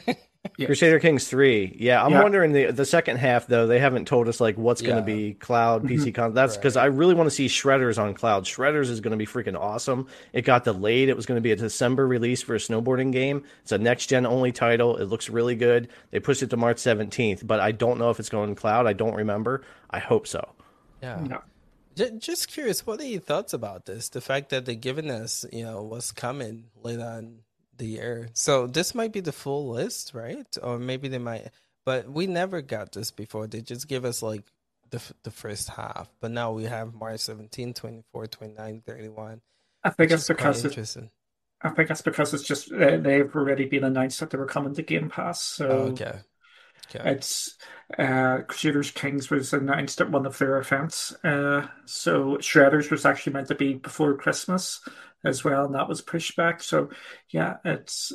[0.59, 0.66] Yeah.
[0.66, 1.76] Crusader Kings three.
[1.78, 2.20] Yeah, I'm yeah.
[2.20, 3.68] wondering the the second half though.
[3.68, 4.89] They haven't told us like what's yeah.
[4.89, 6.10] going to be cloud PC mm-hmm.
[6.10, 6.35] con.
[6.35, 6.82] That's because right.
[6.82, 8.44] I really want to see Shredders on cloud.
[8.44, 10.09] Shredders is going to be freaking awesome.
[10.32, 11.10] It got delayed.
[11.10, 13.44] It was going to be a December release for a snowboarding game.
[13.62, 14.97] It's a next gen only title.
[14.97, 15.90] It looks really good.
[16.10, 18.89] They pushed it to March 17th, but I don't know if it's going cloud.
[18.89, 19.62] I don't remember.
[19.89, 20.44] I hope so.
[21.01, 21.20] Yeah.
[21.22, 21.43] No.
[22.18, 24.09] Just curious, what are your thoughts about this?
[24.09, 27.43] The fact that they're giving us, you know, what's coming later on
[27.78, 28.28] the year.
[28.34, 30.46] So this might be the full list, right?
[30.62, 31.50] Or maybe they might,
[31.86, 33.46] but we never got this before.
[33.46, 34.44] They just give us like
[34.90, 39.40] the the first half, but now we have March 17, 24, 29, 31.
[39.84, 41.10] I think it's because interesting.
[41.60, 44.74] I think that's because it's just uh, they've already been announced that they were coming
[44.74, 45.42] to Game Pass.
[45.42, 46.18] So oh, okay.
[46.94, 47.10] Okay.
[47.10, 47.56] It's
[47.98, 51.12] uh, Crusaders Kings was announced at one of their events.
[51.24, 54.80] Uh, so Shredders was actually meant to be before Christmas,
[55.28, 56.62] as well, and that was pushed back.
[56.62, 56.90] So,
[57.30, 58.12] yeah, it's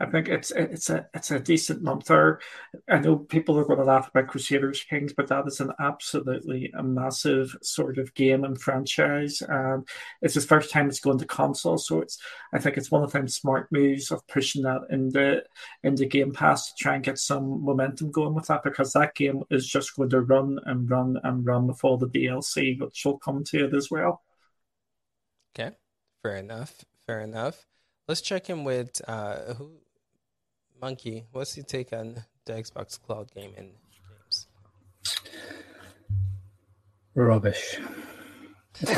[0.00, 2.40] I think it's it's a it's a decent month there.
[2.88, 6.72] I know people are going to laugh about Crusaders Kings, but that is an absolutely
[6.76, 9.42] a massive sort of game and franchise.
[9.46, 9.86] And
[10.22, 12.18] it's the first time it's going to console, so it's
[12.52, 15.44] I think it's one of them smart moves of pushing that in the
[15.82, 19.14] in the Game Pass to try and get some momentum going with that because that
[19.14, 23.04] game is just going to run and run and run with all the DLC, which
[23.04, 24.22] will come to it as well.
[25.54, 25.74] Okay.
[26.22, 26.84] Fair enough.
[27.06, 27.66] Fair enough.
[28.06, 29.72] Let's check in with uh, who
[30.80, 31.26] Monkey.
[31.32, 34.46] What's your take on the Xbox Cloud gaming games?
[37.14, 37.78] Rubbish.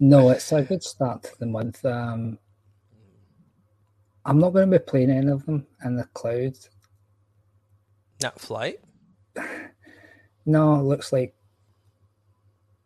[0.00, 1.84] no, it's a good start to the month.
[1.84, 2.38] Um,
[4.24, 6.54] I'm not going to be playing any of them in the cloud.
[8.22, 8.80] Not flight.
[10.50, 11.34] No, it looks like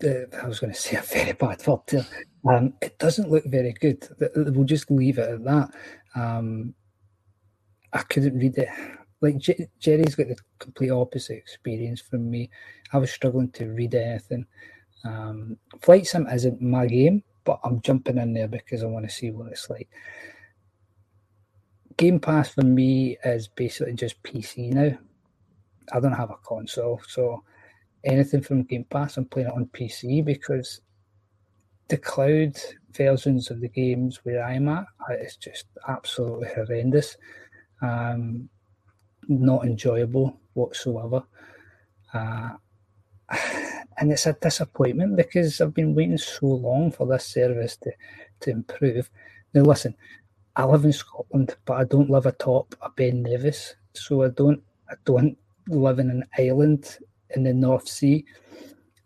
[0.04, 2.06] I was going to say a very bad word there.
[2.48, 4.06] Um, it doesn't look very good.
[4.36, 5.70] We'll just leave it at that.
[6.14, 6.74] Um,
[7.92, 8.68] I couldn't read it.
[9.20, 12.50] Like J- Jerry's got the complete opposite experience from me.
[12.92, 14.46] I was struggling to read anything.
[15.04, 19.14] Um, Flight Sim isn't my game, but I'm jumping in there because I want to
[19.14, 19.88] see what it's like.
[21.96, 24.98] Game Pass for me is basically just PC now.
[25.92, 27.44] I don't have a console, so
[28.04, 30.80] anything from Game Pass, I'm playing it on PC because
[31.88, 32.56] the cloud
[32.92, 34.86] versions of the games where I'm at
[35.20, 37.16] is just absolutely horrendous.
[37.80, 38.48] Um,
[39.28, 41.22] not enjoyable whatsoever.
[42.12, 42.50] Uh,
[43.98, 47.92] and it's a disappointment because I've been waiting so long for this service to,
[48.40, 49.10] to improve.
[49.54, 49.94] Now, listen,
[50.56, 54.62] I live in Scotland, but I don't live atop a Ben Nevis, so I don't
[54.90, 55.38] I don't
[55.68, 56.98] live in an island
[57.34, 58.24] in the North Sea.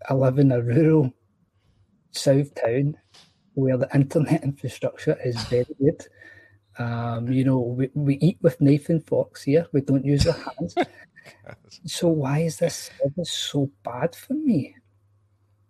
[0.08, 1.12] I live in a rural
[2.12, 2.96] south town
[3.54, 6.06] where the internet infrastructure is very good.
[6.78, 9.66] Um, you know, we, we eat with knife and forks here.
[9.72, 10.74] We don't use our hands.
[11.86, 14.76] so why is this service so bad for me?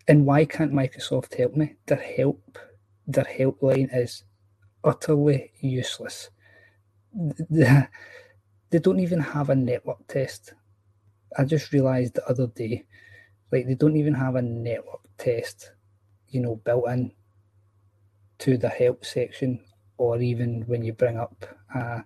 [0.08, 1.74] And why can't Microsoft help me?
[1.86, 2.58] Their help,
[3.06, 4.24] their helpline is
[4.84, 6.30] utterly useless.
[7.12, 7.88] The,
[8.70, 10.54] they don't even have a network test.
[11.38, 12.84] I just realized the other day,
[13.52, 15.72] like they don't even have a network test,
[16.28, 17.12] you know, built in
[18.38, 19.60] to the help section,
[19.98, 22.00] or even when you bring up uh,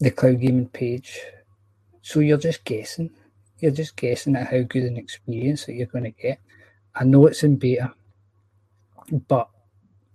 [0.00, 1.20] the cloud gaming page.
[2.02, 3.10] So you're just guessing.
[3.58, 6.38] You're just guessing at how good an experience that you're going to get.
[6.94, 7.92] I know it's in beta,
[9.28, 9.48] but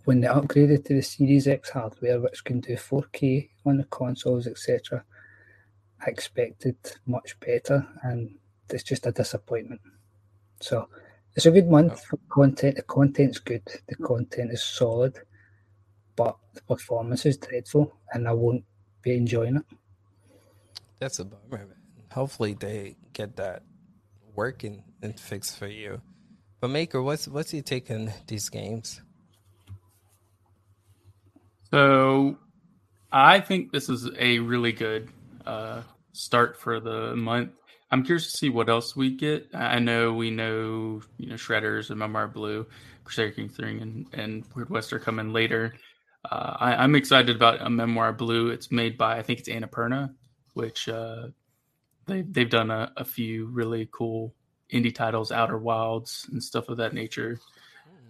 [0.05, 4.47] when they upgraded to the Series X hardware, which can do 4K on the consoles,
[4.47, 5.03] etc.,
[6.05, 8.35] I expected much better, and
[8.69, 9.81] it's just a disappointment.
[10.59, 10.87] So
[11.35, 12.01] it's a good month oh.
[12.09, 12.75] for content.
[12.77, 13.63] The content's good.
[13.87, 15.19] The content is solid,
[16.15, 18.63] but the performance is dreadful, and I won't
[19.01, 19.65] be enjoying it.
[20.99, 21.65] That's a bummer.
[21.65, 21.75] Man.
[22.11, 23.63] Hopefully, they get that
[24.35, 26.01] working and fixed for you.
[26.59, 29.01] But Maker, what's what's your take on these games?
[31.71, 32.37] So,
[33.11, 35.09] I think this is a really good
[35.45, 35.81] uh,
[36.13, 37.51] start for the month.
[37.91, 39.49] I'm curious to see what else we get.
[39.53, 42.65] I know we know you know Shredders and Memoir Blue,
[43.03, 45.73] Crusader King 3, and, and Weird West are coming later.
[46.30, 48.49] Uh, I, am excited about a Memoir Blue.
[48.49, 50.13] It's made by I think it's Annapurna,
[50.53, 51.27] which uh,
[52.05, 54.34] they they've done a, a, few really cool
[54.72, 57.39] indie titles, Outer Wilds and stuff of that nature.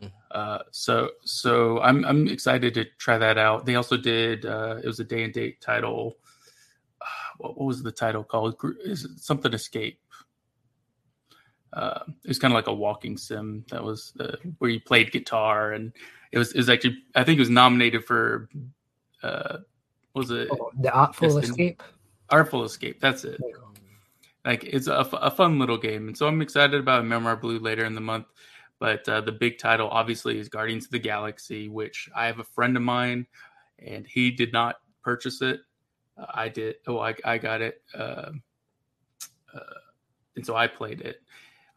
[0.02, 0.08] Hmm.
[0.30, 3.66] Uh, so so I'm I'm excited to try that out.
[3.66, 6.18] They also did uh, it was a day and date title
[7.42, 8.56] what, what was the title called?
[8.84, 10.00] Is it something Escape?
[11.74, 15.12] Uh, it was kind of like a walking sim that was uh, where you played
[15.12, 15.94] guitar and
[16.34, 18.50] it was it was actually I think it was nominated for
[19.24, 19.60] uh
[20.14, 21.82] was it oh, the Artful Escape?
[22.30, 23.40] Artful Escape, that's it.
[24.44, 27.86] Like it's a, a fun little game, and so I'm excited about Memoir Blue later
[27.86, 28.26] in the month.
[28.80, 32.44] But uh, the big title, obviously, is Guardians of the Galaxy, which I have a
[32.44, 33.28] friend of mine,
[33.78, 35.62] and he did not purchase it.
[36.18, 36.76] I did.
[36.88, 37.82] Oh, I, I got it.
[37.94, 38.32] Uh,
[39.54, 39.80] uh,
[40.36, 41.22] and so I played it.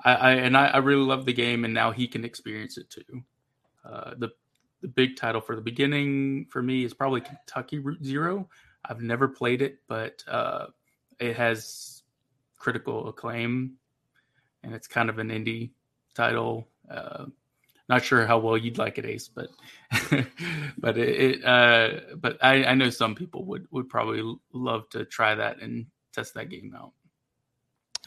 [0.05, 2.91] I, I and I, I, really love the game, and now he can experience it
[2.91, 3.23] too.
[3.85, 4.31] Uh, the
[4.81, 8.49] the big title for the beginning for me is probably Kentucky Route Zero.
[8.85, 10.67] I've never played it, but uh,
[11.19, 12.03] it has
[12.59, 13.75] critical acclaim,
[14.63, 15.71] and it's kind of an indie
[16.15, 16.69] title.
[16.91, 17.27] Uh,
[17.89, 19.49] not sure how well you'd like it, Ace, but
[20.79, 25.05] but it, it uh, but I, I know some people would would probably love to
[25.05, 26.93] try that and test that game out.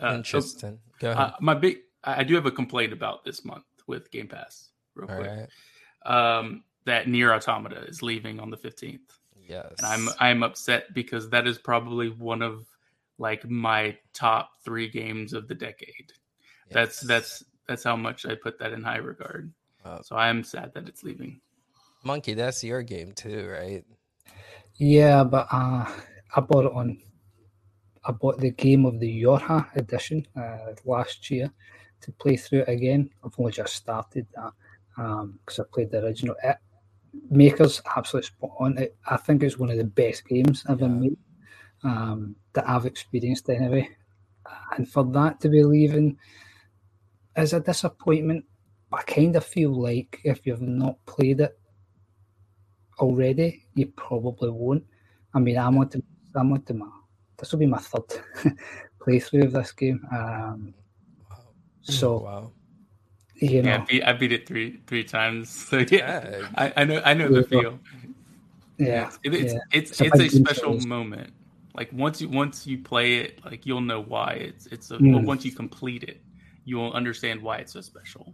[0.01, 0.79] Uh, Interesting.
[0.99, 1.27] So, Go ahead.
[1.27, 4.69] Uh, my big, I do have a complaint about this month with Game Pass.
[4.95, 5.47] Real quick,
[6.07, 6.37] right.
[6.37, 9.19] um, that NieR Automata is leaving on the fifteenth.
[9.35, 12.65] Yes, and I'm I'm upset because that is probably one of
[13.19, 16.11] like my top three games of the decade.
[16.69, 16.73] Yes.
[16.73, 19.51] That's that's that's how much I put that in high regard.
[19.83, 21.39] Uh, so I am sad that it's leaving.
[22.03, 23.83] Monkey, that's your game too, right?
[24.75, 25.85] Yeah, but uh,
[26.35, 26.99] I bought it on.
[28.05, 31.51] I bought the game of the Yorha edition uh, last year
[32.01, 33.09] to play through it again.
[33.23, 34.51] I've only just started that
[34.95, 36.35] because um, I played the original.
[36.43, 36.57] It,
[37.29, 38.77] Maker's absolutely spot on.
[38.77, 41.17] It, I think it's one of the best games I've ever made
[41.83, 43.89] um, that I've experienced anyway.
[44.77, 46.17] And for that to be leaving
[47.35, 48.45] is a disappointment
[48.91, 51.57] I kind of feel like if you've not played it
[52.99, 54.85] already, you probably won't.
[55.33, 56.03] I mean, I'm on to,
[56.35, 56.87] I'm on to my,
[57.37, 58.03] this will be my third
[58.99, 60.05] playthrough of this game.
[60.11, 60.73] Um,
[61.29, 61.37] wow.
[61.81, 62.51] So, wow.
[63.39, 65.49] You know, yeah, I beat, I beat, it three three times.
[65.69, 67.79] So yeah, I, I know I know the feel.
[68.79, 69.59] Yeah, it, it's, yeah.
[69.71, 71.33] it's it's, it's a special moment.
[71.75, 75.13] Like once you once you play it, like you'll know why it's it's a, mm.
[75.13, 76.19] well, once you complete it,
[76.65, 78.33] you will understand why it's so special.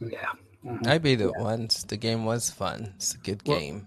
[0.00, 0.32] Yeah.
[0.64, 0.88] Mm-hmm.
[0.88, 1.42] I beat it yeah.
[1.42, 1.84] once.
[1.84, 2.92] The game was fun.
[2.96, 3.86] It's a good well, game.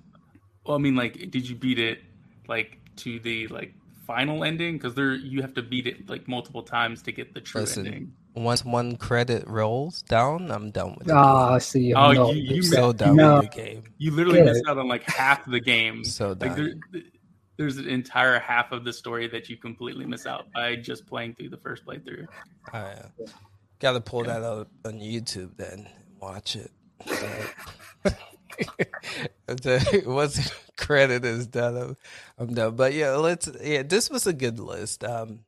[0.65, 1.99] Well, I mean, like, did you beat it
[2.47, 3.73] like to the like
[4.05, 4.77] final ending?
[4.77, 7.87] Because there you have to beat it like multiple times to get the true Listen,
[7.87, 8.13] ending.
[8.33, 11.13] Once one credit rolls down, I'm done with it.
[11.13, 11.93] Ah, oh, see.
[11.93, 13.39] Oh, no, you, you so done no.
[13.39, 13.83] with the game.
[13.97, 16.03] You literally missed out on like half the game.
[16.05, 16.49] so done.
[16.49, 17.01] Like, there,
[17.57, 21.35] there's an entire half of the story that you completely miss out by just playing
[21.35, 22.25] through the first playthrough.
[22.73, 23.05] Oh, yeah.
[23.79, 25.87] Got to pull that out on YouTube then.
[26.21, 26.71] Watch it.
[30.05, 31.97] Once credit is done, I'm,
[32.37, 32.75] I'm done.
[32.75, 33.49] But yeah, let's.
[33.61, 35.03] Yeah, this was a good list.
[35.03, 35.39] Um,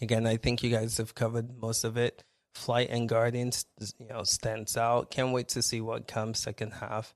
[0.00, 2.24] again, I think you guys have covered most of it.
[2.54, 3.64] Flight and Guardians,
[3.98, 5.10] you know, stands out.
[5.10, 7.14] Can't wait to see what comes second half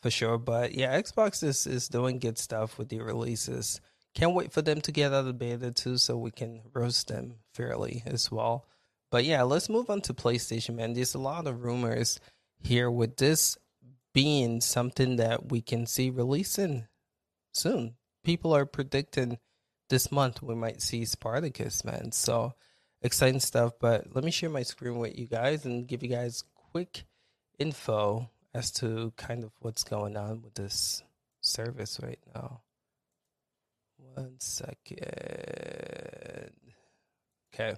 [0.00, 0.38] for sure.
[0.38, 3.80] But yeah, Xbox is is doing good stuff with the releases.
[4.14, 7.34] Can't wait for them to get out of beta too, so we can roast them
[7.52, 8.66] fairly as well.
[9.10, 10.92] But yeah, let's move on to PlayStation, man.
[10.92, 12.20] There's a lot of rumors
[12.60, 13.56] here with this
[14.12, 16.86] being something that we can see releasing
[17.52, 17.94] soon.
[18.24, 19.38] People are predicting
[19.88, 22.12] this month we might see Spartacus, man.
[22.12, 22.54] So
[23.02, 23.72] exciting stuff.
[23.80, 27.04] But let me share my screen with you guys and give you guys quick
[27.58, 31.02] info as to kind of what's going on with this
[31.40, 32.60] service right now.
[34.14, 35.00] One second.
[37.54, 37.76] Okay.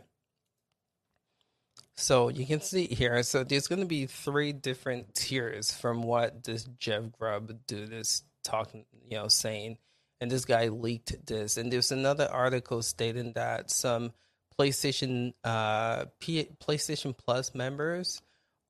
[2.00, 3.22] So you can see here.
[3.22, 8.22] So there's going to be three different tiers from what this Jeff Grubb dude is
[8.42, 9.76] talking, you know, saying.
[10.18, 11.58] And this guy leaked this.
[11.58, 14.12] And there's another article stating that some
[14.58, 18.22] PlayStation uh P- PlayStation Plus members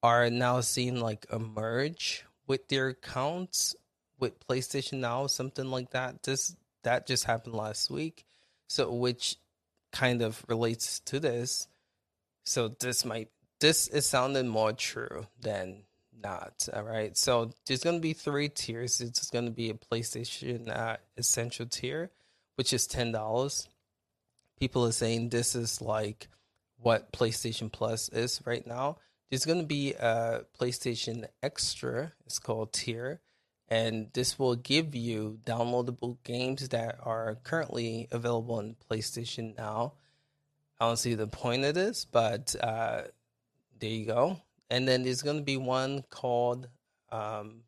[0.02, 3.76] are now seeing like a merge with their accounts
[4.18, 6.22] with PlayStation Now, something like that.
[6.24, 8.24] This that just happened last week.
[8.68, 9.36] So which
[9.92, 11.68] kind of relates to this.
[12.50, 13.28] So this might
[13.60, 15.84] this is sounding more true than
[16.20, 16.68] not.
[16.74, 17.16] All right.
[17.16, 19.00] So there's going to be three tiers.
[19.00, 22.10] It's going to be a PlayStation uh, Essential tier,
[22.56, 23.68] which is ten dollars.
[24.58, 26.26] People are saying this is like
[26.76, 28.96] what PlayStation Plus is right now.
[29.30, 32.14] There's going to be a PlayStation Extra.
[32.26, 33.20] It's called tier,
[33.68, 39.92] and this will give you downloadable games that are currently available on PlayStation Now.
[40.80, 43.02] I don't see the point of this, but uh,
[43.78, 44.40] there you go.
[44.70, 46.68] And then there's going to be one called
[47.12, 47.64] um,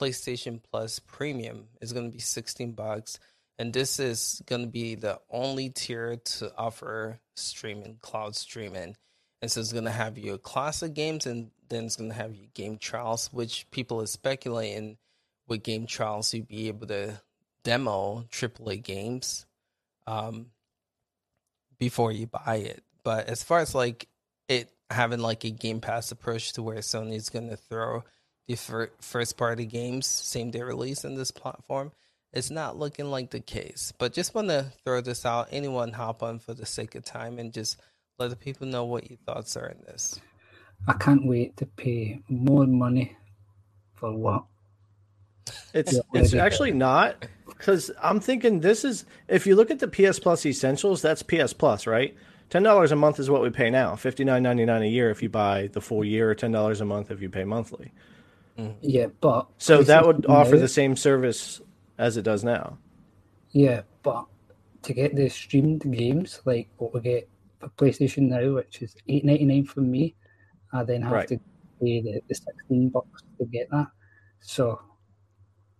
[0.00, 1.66] PlayStation Plus Premium.
[1.80, 3.18] It's going to be 16 bucks.
[3.58, 8.96] And this is going to be the only tier to offer streaming, cloud streaming.
[9.40, 12.34] And so it's going to have your classic games and then it's going to have
[12.34, 14.96] your game trials, which people are speculating
[15.48, 17.20] with game trials, you'd be able to
[17.64, 19.46] demo AAA games
[20.06, 20.46] um,
[21.78, 22.82] before you buy it.
[23.04, 24.08] But as far as like
[24.48, 28.04] it having like a Game Pass approach to where Sony's going to throw
[28.46, 31.92] the fir- first party games same day release in this platform.
[32.32, 35.48] It's not looking like the case, but just want to throw this out.
[35.52, 37.78] Anyone hop on for the sake of time and just
[38.18, 40.18] let the people know what your thoughts are in this.
[40.88, 43.16] I can't wait to pay more money
[43.94, 44.44] for what.
[45.74, 50.18] It's it's actually not because I'm thinking this is if you look at the PS
[50.18, 52.16] Plus Essentials, that's PS Plus, right?
[52.50, 53.96] Ten dollars a month is what we pay now.
[53.96, 56.80] Fifty nine ninety nine a year if you buy the full year, or ten dollars
[56.80, 57.92] a month if you pay monthly.
[58.58, 58.78] Mm-hmm.
[58.82, 61.60] Yeah, but so that would offer the same service
[61.98, 62.78] as it does now.
[63.52, 64.26] Yeah, but
[64.82, 67.28] to get the streamed games like what we get
[67.60, 70.14] for PlayStation now, which is eight ninety nine for me,
[70.72, 71.28] I then have right.
[71.28, 71.38] to
[71.80, 73.86] pay the, the sixteen bucks to get that.
[74.40, 74.80] So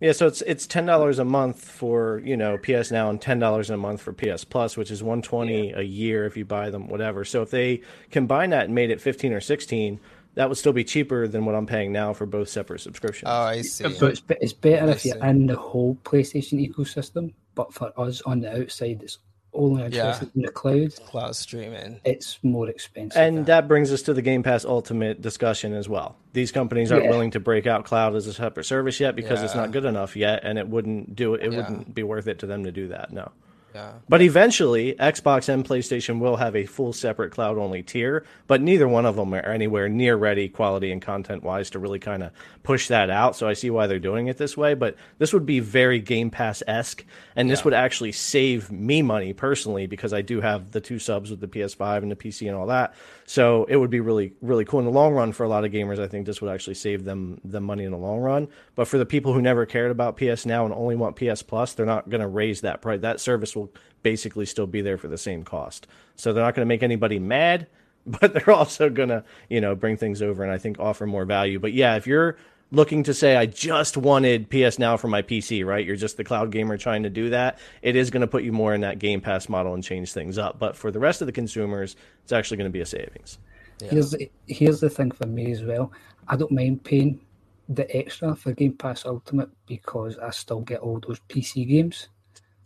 [0.03, 3.39] yeah, so it's it's ten dollars a month for you know PS Now and ten
[3.39, 5.79] dollars a month for PS Plus, which is one twenty yeah.
[5.79, 7.25] a year if you buy them, whatever.
[7.25, 10.01] So if they combine that and made it fifteen or sixteen,
[10.35, 13.29] that would still be cheaper than what I'm paying now for both separate subscriptions.
[13.31, 13.93] Oh, I see.
[13.95, 18.23] So it's it's better I if you're in the whole PlayStation ecosystem, but for us
[18.23, 19.19] on the outside, it's
[19.55, 20.41] only interested yeah.
[20.41, 20.95] in the cloud.
[21.07, 22.01] Cloud streaming.
[22.05, 23.21] It's more expensive.
[23.21, 26.17] And that brings us to the Game Pass Ultimate discussion as well.
[26.33, 27.11] These companies aren't yeah.
[27.11, 29.45] willing to break out cloud as a separate service yet because yeah.
[29.45, 31.43] it's not good enough yet, and it wouldn't do it.
[31.43, 33.13] It wouldn't be worth it to them to do that.
[33.13, 33.31] No.
[33.75, 33.93] Yeah.
[34.09, 38.87] But eventually, Xbox and PlayStation will have a full separate cloud only tier, but neither
[38.87, 42.33] one of them are anywhere near ready, quality and content wise, to really kind of
[42.63, 43.35] push that out.
[43.37, 44.75] So I see why they're doing it this way.
[44.75, 47.05] But this would be very Game Pass esque,
[47.35, 47.65] and this yeah.
[47.65, 51.49] would actually save me money personally because I do have the two subs with the
[51.49, 52.95] PS5 and the PC and all that.
[53.25, 55.73] So it would be really, really cool in the long run for a lot of
[55.73, 55.99] gamers.
[55.99, 58.49] I think this would actually save them the money in the long run.
[58.75, 61.73] But for the people who never cared about PS Now and only want PS Plus,
[61.73, 63.01] they're not going to raise that price.
[63.01, 63.62] That service will
[64.03, 65.87] basically still be there for the same cost.
[66.17, 67.67] So they're not going to make anybody mad,
[68.07, 71.25] but they're also going to, you know, bring things over and I think offer more
[71.25, 71.59] value.
[71.59, 72.37] But yeah, if you're
[72.73, 75.85] looking to say I just wanted PS Now for my PC, right?
[75.85, 77.59] You're just the cloud gamer trying to do that.
[77.83, 80.39] It is going to put you more in that Game Pass model and change things
[80.39, 80.59] up.
[80.59, 83.39] But for the rest of the consumers, it's actually going to be a savings.
[83.81, 83.91] Yeah.
[83.91, 85.93] Here's the, here's the thing for me as well.
[86.29, 87.21] I don't mind paying
[87.69, 92.09] the extra for Game Pass Ultimate because I still get all those PC games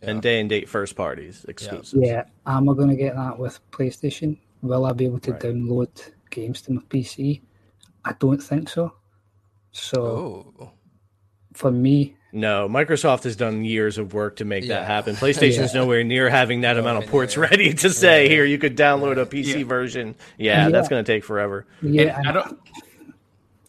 [0.01, 0.09] yeah.
[0.09, 1.93] and day and date first parties exclusives.
[1.97, 4.37] Yeah, am I going to get that with PlayStation?
[4.61, 5.41] Will I be able to right.
[5.41, 7.41] download games to my PC?
[8.05, 8.93] I don't think so.
[9.71, 10.71] So oh.
[11.53, 14.79] for me, no, Microsoft has done years of work to make yeah.
[14.79, 15.15] that happen.
[15.15, 15.81] PlayStation's yeah.
[15.81, 19.25] nowhere near having that amount of ports ready to say, "Here, you could download a
[19.25, 21.65] PC version." Yeah, that's going to take forever.
[21.81, 22.59] Yeah, I don't.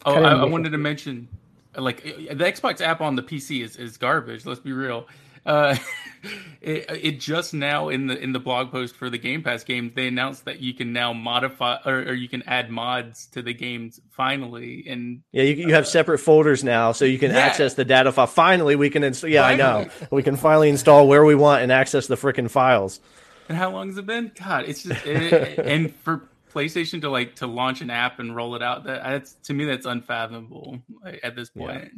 [0.05, 1.27] Oh, I, I wanted to mention,
[1.75, 4.45] like the Xbox app on the PC is, is garbage.
[4.45, 5.07] Let's be real.
[5.49, 5.75] Uh,
[6.61, 9.91] it, it just now in the in the blog post for the Game Pass game,
[9.95, 13.53] they announced that you can now modify or, or you can add mods to the
[13.53, 14.85] games finally.
[14.87, 17.39] And yeah, you, you have separate folders now, so you can yeah.
[17.39, 18.27] access the data file.
[18.27, 19.29] Finally, we can install.
[19.29, 19.63] Yeah, finally.
[19.63, 19.89] I know.
[20.11, 22.99] We can finally install where we want and access the freaking files.
[23.47, 24.31] And how long has it been?
[24.39, 28.55] God, it's just it, and for PlayStation to like to launch an app and roll
[28.55, 28.83] it out.
[28.83, 31.89] That that's to me that's unfathomable like, at this point.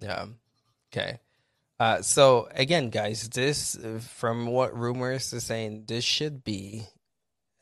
[0.00, 0.08] Yeah.
[0.08, 0.26] yeah.
[0.92, 1.18] Okay.
[1.82, 3.76] Uh, so again, guys, this
[4.14, 6.84] from what rumors are saying, this should be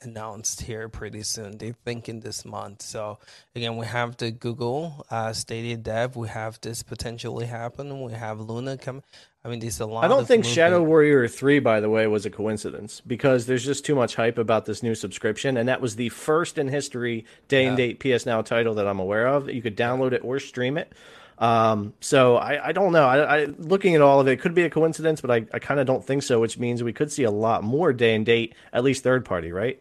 [0.02, 1.56] announced here pretty soon.
[1.56, 2.82] They're thinking this month.
[2.82, 3.18] So
[3.54, 6.16] again, we have the Google uh, Stadia dev.
[6.16, 8.02] We have this potentially happen.
[8.02, 9.02] We have Luna come.
[9.42, 10.04] I mean, there's a lot.
[10.04, 10.54] I don't think movement.
[10.54, 14.36] Shadow Warrior Three, by the way, was a coincidence because there's just too much hype
[14.36, 18.26] about this new subscription, and that was the first in history day and date PS
[18.26, 19.48] Now title that I'm aware of.
[19.48, 20.92] You could download it or stream it.
[21.40, 23.06] Um, so I, I don't know.
[23.06, 25.58] I, I, looking at all of it, it could be a coincidence, but I, I
[25.58, 26.38] kind of don't think so.
[26.38, 29.50] Which means we could see a lot more day and date, at least third party,
[29.50, 29.80] right?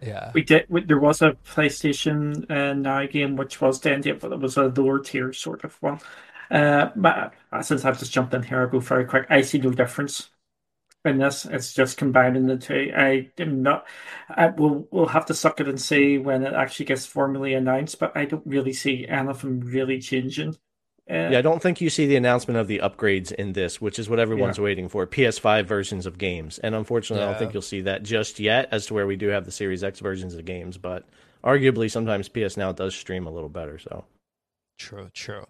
[0.00, 0.66] Yeah, we did.
[0.70, 4.56] There was a PlayStation uh, Now game which was day and date, but it was
[4.56, 6.00] a lower tier sort of one.
[6.50, 9.26] Uh, but uh, since I've just jumped in here, I'll go very quick.
[9.30, 10.30] I see no difference
[11.04, 11.44] in this.
[11.44, 12.92] It's just combining the two.
[12.96, 13.86] I am not.
[14.28, 14.86] I will.
[14.92, 17.98] We'll have to suck it and see when it actually gets formally announced.
[17.98, 20.56] But I don't really see anything really changing
[21.10, 24.08] yeah, I don't think you see the announcement of the upgrades in this, which is
[24.08, 24.64] what everyone's yeah.
[24.64, 25.06] waiting for.
[25.06, 27.28] PS5 versions of games, and unfortunately, yeah.
[27.28, 28.68] I don't think you'll see that just yet.
[28.70, 31.04] As to where we do have the Series X versions of games, but
[31.42, 33.78] arguably, sometimes PS Now does stream a little better.
[33.78, 34.04] So,
[34.78, 35.46] true, true.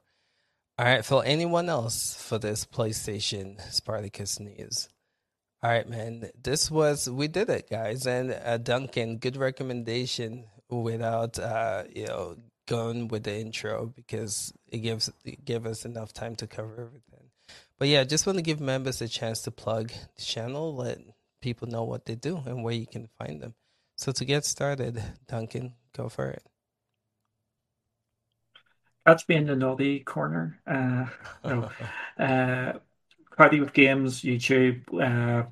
[0.79, 1.23] All right, Phil.
[1.23, 4.89] Anyone else for this PlayStation Spartacus news?
[5.63, 6.31] All right, man.
[6.43, 12.37] This was we did it, guys, and uh, Duncan, good recommendation without uh, you know
[12.67, 17.31] going with the intro because it gives it give us enough time to cover everything.
[17.79, 20.99] But yeah, just want to give members a chance to plug the channel, let
[21.41, 23.55] people know what they do and where you can find them.
[23.97, 26.43] So to get started, Duncan, go for it.
[29.07, 30.61] Catch me in the naughty corner.
[30.67, 31.07] Uh,
[31.45, 31.71] no.
[32.19, 32.75] uh,
[33.31, 35.47] Cloudy with Games, YouTube, uh,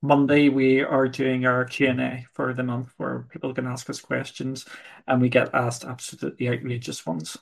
[0.00, 4.64] Monday we are doing our Q&A for the month where people can ask us questions
[5.08, 7.36] and we get asked absolutely outrageous ones.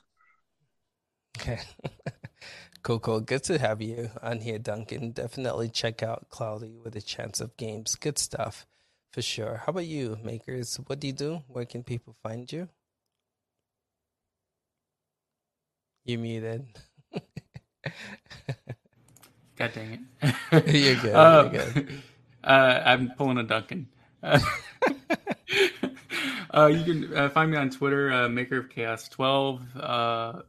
[1.39, 1.59] Okay.
[2.81, 3.21] cool, cool.
[3.21, 5.11] Good to have you on here, Duncan.
[5.11, 7.95] Definitely check out Cloudy with a Chance of Games.
[7.95, 8.65] Good stuff
[9.11, 9.61] for sure.
[9.63, 10.79] How about you, makers?
[10.87, 11.43] What do you do?
[11.47, 12.69] Where can people find you?
[16.05, 16.65] You muted.
[19.57, 19.99] God dang it.
[20.73, 21.15] you're good.
[21.15, 22.01] Uh, you're good.
[22.43, 23.89] Uh, I'm pulling a Duncan.
[24.23, 24.39] Uh,
[26.51, 30.41] uh, you can uh, find me on Twitter, uh, Maker of Chaos 12, uh,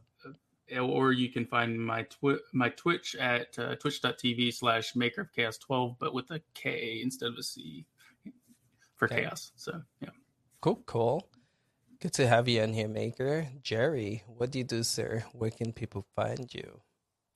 [0.77, 5.95] or you can find my twi- my Twitch at twitch.tv slash Maker of Chaos 12,
[5.99, 7.85] but with a K instead of a C
[8.95, 9.21] for okay.
[9.21, 9.51] chaos.
[9.55, 10.09] So yeah,
[10.61, 11.27] cool, cool.
[12.01, 13.47] Good to have you in here, Maker.
[13.61, 15.25] Jerry, what do you do, sir?
[15.33, 16.81] Where can people find you?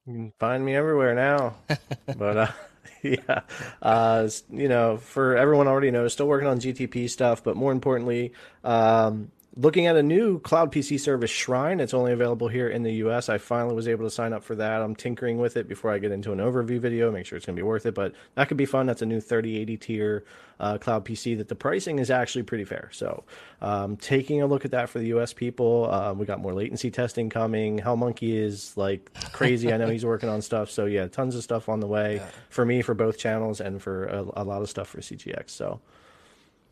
[0.06, 1.56] You can find me everywhere now,
[2.18, 2.54] but
[3.02, 3.42] yeah.
[3.82, 8.34] Uh, you know, for everyone already knows, still working on GTP stuff, but more importantly,
[8.64, 11.80] um, looking at a new cloud PC service, Shrine.
[11.80, 13.30] It's only available here in the US.
[13.30, 14.82] I finally was able to sign up for that.
[14.82, 17.56] I'm tinkering with it before I get into an overview video, make sure it's going
[17.56, 17.94] to be worth it.
[17.94, 18.88] But that could be fun.
[18.88, 20.26] That's a new 3080 tier
[20.60, 22.90] uh, cloud PC that the pricing is actually pretty fair.
[22.92, 23.24] So,
[23.62, 25.92] um, taking a look at that for the US people.
[25.92, 27.78] Um, we got more latency testing coming.
[27.78, 29.72] Hell Monkey is like crazy.
[29.72, 30.72] I know he's working on stuff.
[30.72, 32.28] So, yeah, tons of stuff on the way yeah.
[32.50, 35.50] for me, for both channels, and for a, a lot of stuff for CGX.
[35.52, 35.80] So,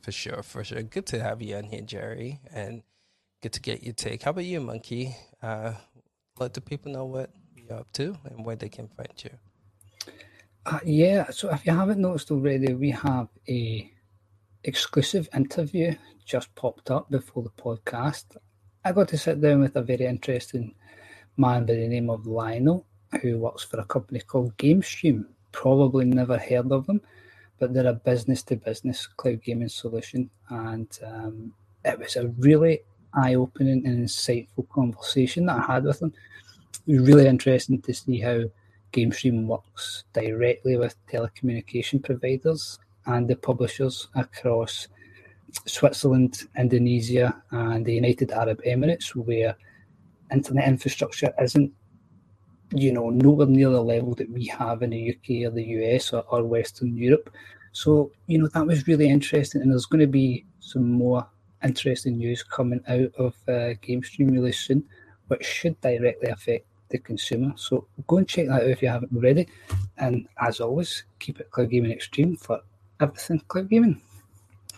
[0.01, 0.81] for sure, for sure.
[0.81, 2.83] Good to have you on here, Jerry, and
[3.41, 4.23] good to get your take.
[4.23, 5.15] How about you, Monkey?
[5.41, 5.73] Uh,
[6.39, 9.31] let the people know what you're up to and where they can find you.
[10.65, 13.91] Uh, yeah, so if you haven't noticed already, we have a
[14.63, 15.95] exclusive interview
[16.25, 18.37] just popped up before the podcast.
[18.85, 20.75] I got to sit down with a very interesting
[21.37, 22.85] man by the name of Lionel,
[23.21, 25.25] who works for a company called GameStream.
[25.51, 27.01] Probably never heard of them
[27.61, 30.31] but they're a business to business cloud gaming solution.
[30.49, 31.53] And um,
[31.85, 32.81] it was a really
[33.13, 36.11] eye opening and insightful conversation that I had with them.
[36.87, 38.45] It was really interesting to see how
[38.93, 44.87] GameStream works directly with telecommunication providers and the publishers across
[45.67, 49.55] Switzerland, Indonesia, and the United Arab Emirates, where
[50.31, 51.71] internet infrastructure isn't,
[52.71, 56.13] you know, nowhere near the level that we have in the UK or the US
[56.13, 57.29] or, or Western Europe.
[57.71, 59.61] So, you know, that was really interesting.
[59.61, 61.27] And there's going to be some more
[61.63, 64.83] interesting news coming out of uh, GameStream really soon,
[65.27, 67.53] which should directly affect the consumer.
[67.55, 69.47] So go and check that out if you haven't already.
[69.97, 72.61] And as always, keep it Cloud Gaming Extreme for
[72.99, 74.01] everything Cloud Gaming.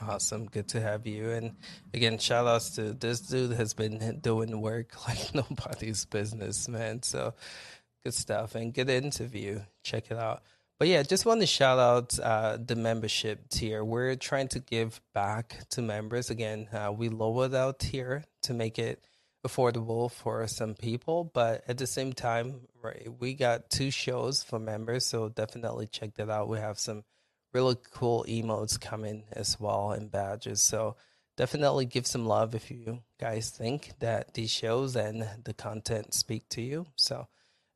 [0.02, 0.46] Awesome.
[0.48, 1.32] Good to have you.
[1.32, 1.56] And
[1.94, 7.04] again, shout outs to this dude has been doing work like nobody's business, man.
[7.04, 7.34] So
[8.04, 9.62] good stuff and good interview.
[9.84, 10.44] Check it out.
[10.80, 13.84] But yeah, just want to shout out uh, the membership tier.
[13.84, 16.30] We're trying to give back to members.
[16.30, 19.06] Again, uh, we lowered our tier to make it
[19.48, 24.58] affordable for some people, but at the same time, right, we got two shows for
[24.58, 26.48] members, so definitely check that out.
[26.48, 27.04] We have some
[27.54, 30.62] really cool emotes coming as well and badges.
[30.62, 30.96] So
[31.38, 36.50] definitely give some love if you guys think that these shows and the content speak
[36.50, 36.88] to you.
[36.96, 37.28] So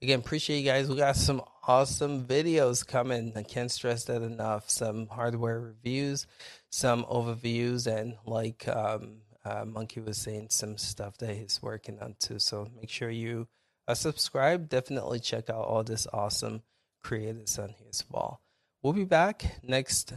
[0.01, 0.89] again, appreciate you guys.
[0.89, 3.33] We got some awesome videos coming.
[3.35, 4.69] I can't stress that enough.
[4.69, 6.27] Some hardware reviews,
[6.69, 12.15] some overviews, and like um, uh, Monkey was saying, some stuff that he's working on
[12.19, 12.39] too.
[12.39, 13.47] So make sure you
[13.87, 14.69] uh, subscribe.
[14.69, 16.63] Definitely check out all this awesome
[17.01, 18.41] creators on here as well.
[18.83, 20.13] We'll be back next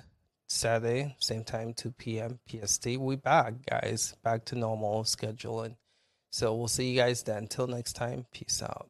[0.49, 2.41] Saturday, same time, 2 p.m.
[2.49, 2.87] PST.
[2.99, 5.77] We'll back, guys, back to normal scheduling.
[6.31, 7.39] So we'll see you guys then.
[7.39, 8.90] Until next time, peace out.